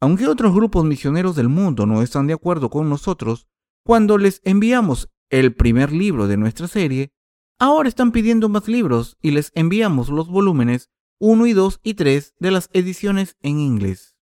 aunque 0.00 0.26
otros 0.26 0.54
grupos 0.54 0.84
misioneros 0.84 1.36
del 1.36 1.48
mundo 1.48 1.84
no 1.86 2.02
están 2.02 2.26
de 2.26 2.32
acuerdo 2.32 2.70
con 2.70 2.88
nosotros, 2.88 3.48
cuando 3.84 4.18
les 4.18 4.40
enviamos 4.44 5.10
el 5.30 5.54
primer 5.54 5.92
libro 5.92 6.26
de 6.28 6.36
nuestra 6.36 6.68
serie, 6.68 7.12
ahora 7.58 7.88
están 7.88 8.12
pidiendo 8.12 8.48
más 8.48 8.68
libros 8.68 9.18
y 9.20 9.32
les 9.32 9.52
enviamos 9.54 10.08
los 10.08 10.28
volúmenes 10.28 10.90
1 11.18 11.46
y 11.46 11.52
2 11.52 11.80
y 11.82 11.94
3 11.94 12.34
de 12.38 12.50
las 12.50 12.70
ediciones 12.72 13.36
en 13.42 13.58
inglés. 13.58 14.16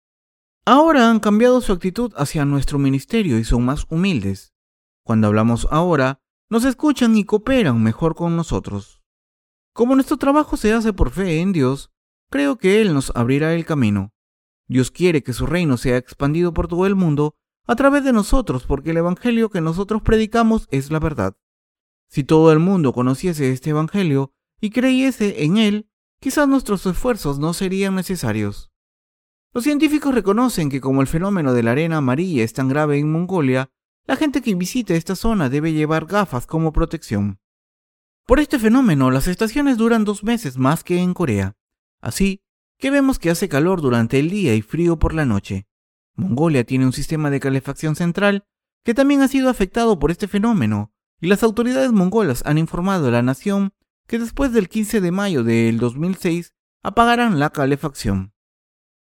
Ahora 0.64 1.10
han 1.10 1.20
cambiado 1.20 1.60
su 1.60 1.72
actitud 1.72 2.12
hacia 2.16 2.44
nuestro 2.44 2.78
ministerio 2.78 3.38
y 3.38 3.44
son 3.44 3.64
más 3.64 3.86
humildes. 3.90 4.54
Cuando 5.04 5.26
hablamos 5.28 5.68
ahora, 5.70 6.22
nos 6.48 6.64
escuchan 6.64 7.16
y 7.16 7.24
cooperan 7.24 7.82
mejor 7.82 8.14
con 8.14 8.36
nosotros. 8.36 9.02
Como 9.72 9.94
nuestro 9.94 10.16
trabajo 10.16 10.56
se 10.56 10.72
hace 10.72 10.92
por 10.92 11.10
fe 11.10 11.40
en 11.40 11.52
Dios, 11.52 11.90
creo 12.30 12.56
que 12.56 12.80
Él 12.80 12.94
nos 12.94 13.12
abrirá 13.14 13.54
el 13.54 13.66
camino. 13.66 14.12
Dios 14.68 14.90
quiere 14.90 15.22
que 15.22 15.32
su 15.32 15.46
reino 15.46 15.76
sea 15.76 15.96
expandido 15.96 16.52
por 16.52 16.68
todo 16.68 16.86
el 16.86 16.94
mundo 16.94 17.34
a 17.66 17.76
través 17.76 18.04
de 18.04 18.12
nosotros 18.12 18.64
porque 18.64 18.90
el 18.90 18.98
Evangelio 18.98 19.50
que 19.50 19.60
nosotros 19.60 20.02
predicamos 20.02 20.68
es 20.70 20.90
la 20.90 20.98
verdad. 20.98 21.36
Si 22.08 22.24
todo 22.24 22.52
el 22.52 22.58
mundo 22.58 22.92
conociese 22.92 23.52
este 23.52 23.70
Evangelio 23.70 24.32
y 24.60 24.70
creyese 24.70 25.44
en 25.44 25.56
él, 25.56 25.90
quizás 26.20 26.48
nuestros 26.48 26.86
esfuerzos 26.86 27.38
no 27.38 27.52
serían 27.52 27.94
necesarios. 27.94 28.70
Los 29.52 29.64
científicos 29.64 30.14
reconocen 30.14 30.68
que 30.68 30.80
como 30.80 31.00
el 31.00 31.06
fenómeno 31.06 31.52
de 31.52 31.62
la 31.62 31.72
arena 31.72 31.98
amarilla 31.98 32.44
es 32.44 32.52
tan 32.52 32.68
grave 32.68 32.98
en 32.98 33.10
Mongolia, 33.10 33.70
la 34.06 34.16
gente 34.16 34.40
que 34.40 34.54
visita 34.54 34.94
esta 34.94 35.16
zona 35.16 35.48
debe 35.48 35.72
llevar 35.72 36.06
gafas 36.06 36.46
como 36.46 36.72
protección. 36.72 37.40
Por 38.26 38.40
este 38.40 38.58
fenómeno, 38.58 39.10
las 39.10 39.28
estaciones 39.28 39.76
duran 39.76 40.04
dos 40.04 40.24
meses 40.24 40.58
más 40.58 40.84
que 40.84 40.98
en 40.98 41.14
Corea. 41.14 41.56
Así 42.00 42.42
que 42.78 42.90
vemos 42.90 43.18
que 43.18 43.30
hace 43.30 43.48
calor 43.48 43.80
durante 43.80 44.18
el 44.18 44.30
día 44.30 44.54
y 44.54 44.62
frío 44.62 44.98
por 44.98 45.14
la 45.14 45.24
noche. 45.24 45.66
Mongolia 46.14 46.64
tiene 46.64 46.86
un 46.86 46.92
sistema 46.92 47.30
de 47.30 47.40
calefacción 47.40 47.96
central 47.96 48.44
que 48.84 48.94
también 48.94 49.22
ha 49.22 49.28
sido 49.28 49.48
afectado 49.48 49.98
por 49.98 50.10
este 50.10 50.28
fenómeno, 50.28 50.92
y 51.20 51.26
las 51.26 51.42
autoridades 51.42 51.92
mongolas 51.92 52.42
han 52.46 52.58
informado 52.58 53.08
a 53.08 53.10
la 53.10 53.22
nación 53.22 53.72
que 54.06 54.18
después 54.18 54.52
del 54.52 54.68
15 54.68 55.00
de 55.00 55.10
mayo 55.10 55.42
del 55.42 55.78
2006 55.78 56.54
apagarán 56.82 57.40
la 57.40 57.50
calefacción. 57.50 58.32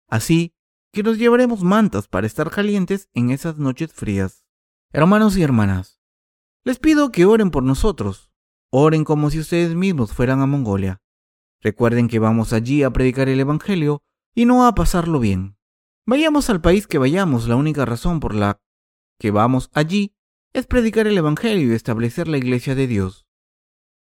Así 0.08 0.56
que 0.91 1.04
nos 1.04 1.18
llevaremos 1.18 1.64
mantas 1.64 2.08
para 2.08 2.28
estar 2.28 2.49
calientes 2.49 3.10
en 3.14 3.32
esas 3.32 3.58
noches 3.58 3.91
frías. 3.91 4.42
Hermanos 4.95 5.35
y 5.37 5.41
hermanas, 5.41 5.99
les 6.63 6.77
pido 6.77 7.11
que 7.11 7.25
oren 7.25 7.49
por 7.49 7.63
nosotros. 7.63 8.31
Oren 8.69 9.05
como 9.05 9.31
si 9.31 9.39
ustedes 9.39 9.73
mismos 9.73 10.13
fueran 10.13 10.39
a 10.41 10.45
Mongolia. 10.45 11.01
Recuerden 11.61 12.07
que 12.07 12.19
vamos 12.19 12.53
allí 12.53 12.83
a 12.83 12.91
predicar 12.91 13.27
el 13.27 13.39
Evangelio 13.39 14.03
y 14.35 14.45
no 14.45 14.67
a 14.67 14.75
pasarlo 14.75 15.19
bien. 15.19 15.57
Vayamos 16.05 16.51
al 16.51 16.61
país 16.61 16.85
que 16.85 16.99
vayamos, 16.99 17.47
la 17.47 17.55
única 17.55 17.85
razón 17.85 18.19
por 18.19 18.35
la 18.35 18.61
que 19.17 19.31
vamos 19.31 19.71
allí 19.73 20.15
es 20.53 20.67
predicar 20.67 21.07
el 21.07 21.17
Evangelio 21.17 21.71
y 21.71 21.75
establecer 21.75 22.27
la 22.27 22.37
iglesia 22.37 22.75
de 22.75 22.85
Dios. 22.85 23.25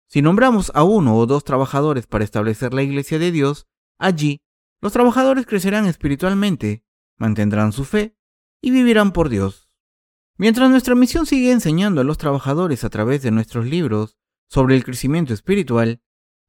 Si 0.08 0.22
nombramos 0.22 0.72
a 0.74 0.84
uno 0.84 1.18
o 1.18 1.26
dos 1.26 1.44
trabajadores 1.44 2.08
para 2.08 2.24
establecer 2.24 2.74
la 2.74 2.84
iglesia 2.84 3.20
de 3.20 3.34
Dios, 3.34 3.68
allí 4.00 4.42
los 4.80 4.94
trabajadores 4.94 5.48
crecerán 5.48 5.86
espiritualmente, 5.86 6.86
mantendrán 7.18 7.74
su 7.74 7.84
fe 7.84 8.16
y 8.62 8.72
vivirán 8.72 9.12
por 9.12 9.28
Dios. 9.28 9.67
Mientras 10.38 10.70
nuestra 10.70 10.94
misión 10.94 11.26
sigue 11.26 11.52
enseñando 11.52 12.02
a 12.02 12.04
los 12.04 12.20
trabajadores 12.20 12.84
a 12.84 12.90
través 12.90 13.24
de 13.24 13.32
nuestros 13.32 13.66
libros 13.66 14.18
sobre 14.48 14.76
el 14.76 14.84
crecimiento 14.84 15.34
espiritual, 15.34 16.02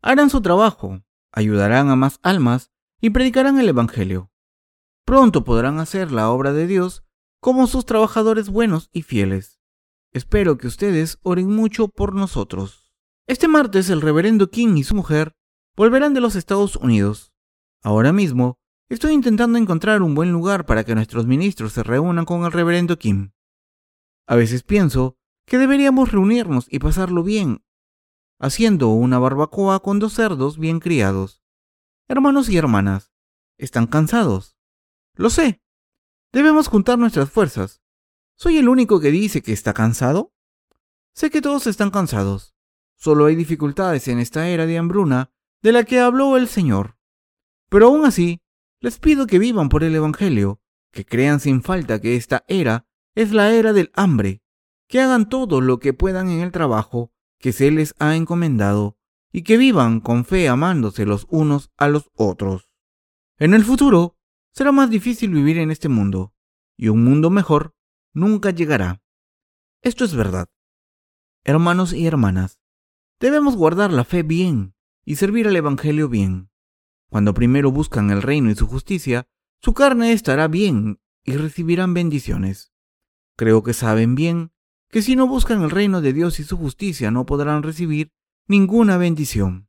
harán 0.02 0.28
su 0.28 0.42
trabajo, 0.42 1.02
ayudarán 1.32 1.88
a 1.88 1.96
más 1.96 2.20
almas 2.22 2.70
y 3.00 3.10
predicarán 3.10 3.58
el 3.58 3.68
Evangelio. 3.68 4.30
Pronto 5.06 5.42
podrán 5.42 5.80
hacer 5.80 6.12
la 6.12 6.28
obra 6.28 6.52
de 6.52 6.66
Dios 6.66 7.02
como 7.40 7.66
sus 7.66 7.86
trabajadores 7.86 8.50
buenos 8.50 8.90
y 8.92 9.02
fieles. 9.02 9.58
Espero 10.12 10.58
que 10.58 10.66
ustedes 10.66 11.18
oren 11.22 11.50
mucho 11.50 11.88
por 11.88 12.14
nosotros. 12.14 12.92
Este 13.26 13.48
martes 13.48 13.88
el 13.88 14.02
reverendo 14.02 14.50
King 14.50 14.76
y 14.76 14.84
su 14.84 14.94
mujer 14.94 15.34
volverán 15.76 16.12
de 16.12 16.20
los 16.20 16.36
Estados 16.36 16.76
Unidos. 16.76 17.32
Ahora 17.82 18.12
mismo, 18.12 18.58
estoy 18.90 19.12
intentando 19.12 19.56
encontrar 19.58 20.02
un 20.02 20.14
buen 20.14 20.30
lugar 20.30 20.66
para 20.66 20.84
que 20.84 20.94
nuestros 20.94 21.26
ministros 21.26 21.72
se 21.72 21.82
reúnan 21.82 22.26
con 22.26 22.44
el 22.44 22.52
reverendo 22.52 22.98
Kim. 22.98 23.30
A 24.28 24.36
veces 24.36 24.62
pienso 24.62 25.16
que 25.46 25.56
deberíamos 25.56 26.12
reunirnos 26.12 26.66
y 26.70 26.80
pasarlo 26.80 27.22
bien, 27.22 27.64
haciendo 28.38 28.88
una 28.88 29.18
barbacoa 29.18 29.80
con 29.80 30.00
dos 30.00 30.12
cerdos 30.12 30.58
bien 30.58 30.80
criados. 30.80 31.42
Hermanos 32.08 32.50
y 32.50 32.58
hermanas, 32.58 33.10
¿están 33.56 33.86
cansados? 33.86 34.58
Lo 35.14 35.30
sé. 35.30 35.62
Debemos 36.30 36.68
juntar 36.68 36.98
nuestras 36.98 37.30
fuerzas. 37.30 37.80
¿Soy 38.36 38.58
el 38.58 38.68
único 38.68 39.00
que 39.00 39.10
dice 39.10 39.40
que 39.40 39.54
está 39.54 39.72
cansado? 39.72 40.34
Sé 41.14 41.30
que 41.30 41.40
todos 41.40 41.66
están 41.66 41.90
cansados. 41.90 42.54
Solo 42.96 43.24
hay 43.24 43.34
dificultades 43.34 44.08
en 44.08 44.18
esta 44.18 44.46
era 44.50 44.66
de 44.66 44.76
hambruna 44.76 45.32
de 45.62 45.72
la 45.72 45.84
que 45.84 46.00
habló 46.00 46.36
el 46.36 46.48
Señor. 46.48 46.98
Pero 47.70 47.86
aún 47.86 48.04
así, 48.04 48.42
Les 48.80 49.00
pido 49.00 49.26
que 49.26 49.40
vivan 49.40 49.70
por 49.70 49.82
el 49.82 49.94
Evangelio, 49.96 50.60
que 50.92 51.04
crean 51.04 51.40
sin 51.40 51.62
falta 51.62 52.00
que 52.00 52.14
esta 52.14 52.44
era 52.46 52.87
es 53.18 53.32
la 53.32 53.52
era 53.52 53.72
del 53.72 53.90
hambre, 53.94 54.44
que 54.86 55.00
hagan 55.00 55.28
todo 55.28 55.60
lo 55.60 55.80
que 55.80 55.92
puedan 55.92 56.30
en 56.30 56.38
el 56.38 56.52
trabajo 56.52 57.12
que 57.40 57.52
se 57.52 57.68
les 57.72 57.96
ha 57.98 58.14
encomendado 58.14 58.96
y 59.32 59.42
que 59.42 59.56
vivan 59.56 59.98
con 59.98 60.24
fe 60.24 60.48
amándose 60.48 61.04
los 61.04 61.26
unos 61.28 61.72
a 61.76 61.88
los 61.88 62.12
otros. 62.14 62.70
En 63.36 63.54
el 63.54 63.64
futuro 63.64 64.16
será 64.52 64.70
más 64.70 64.88
difícil 64.88 65.32
vivir 65.32 65.58
en 65.58 65.72
este 65.72 65.88
mundo 65.88 66.32
y 66.76 66.90
un 66.90 67.02
mundo 67.02 67.28
mejor 67.28 67.74
nunca 68.14 68.50
llegará. 68.50 69.02
Esto 69.82 70.04
es 70.04 70.14
verdad. 70.14 70.48
Hermanos 71.42 71.94
y 71.94 72.06
hermanas, 72.06 72.60
debemos 73.18 73.56
guardar 73.56 73.92
la 73.92 74.04
fe 74.04 74.22
bien 74.22 74.76
y 75.04 75.16
servir 75.16 75.48
al 75.48 75.56
Evangelio 75.56 76.08
bien. 76.08 76.50
Cuando 77.10 77.34
primero 77.34 77.72
buscan 77.72 78.12
el 78.12 78.22
reino 78.22 78.48
y 78.48 78.54
su 78.54 78.68
justicia, 78.68 79.26
su 79.60 79.74
carne 79.74 80.12
estará 80.12 80.46
bien 80.46 81.00
y 81.24 81.32
recibirán 81.32 81.94
bendiciones. 81.94 82.72
Creo 83.38 83.62
que 83.62 83.72
saben 83.72 84.16
bien 84.16 84.50
que 84.90 85.00
si 85.00 85.14
no 85.14 85.28
buscan 85.28 85.62
el 85.62 85.70
reino 85.70 86.00
de 86.00 86.12
Dios 86.12 86.40
y 86.40 86.44
su 86.44 86.56
justicia 86.56 87.12
no 87.12 87.24
podrán 87.24 87.62
recibir 87.62 88.10
ninguna 88.48 88.96
bendición. 88.96 89.68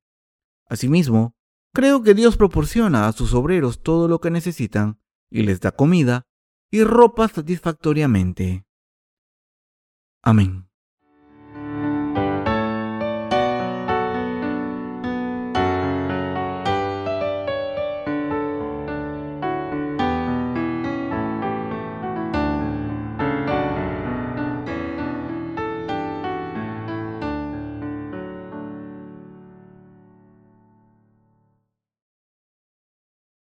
Asimismo, 0.65 1.35
creo 1.71 2.01
que 2.01 2.15
Dios 2.15 2.35
proporciona 2.35 3.07
a 3.07 3.11
sus 3.11 3.35
obreros 3.35 3.83
todo 3.83 4.07
lo 4.07 4.19
que 4.21 4.31
necesitan 4.31 4.99
y 5.29 5.43
les 5.43 5.59
da 5.61 5.71
comida 5.71 6.25
y 6.71 6.83
ropa 6.83 7.27
satisfactoriamente. 7.27 8.65
Amén. 10.23 10.68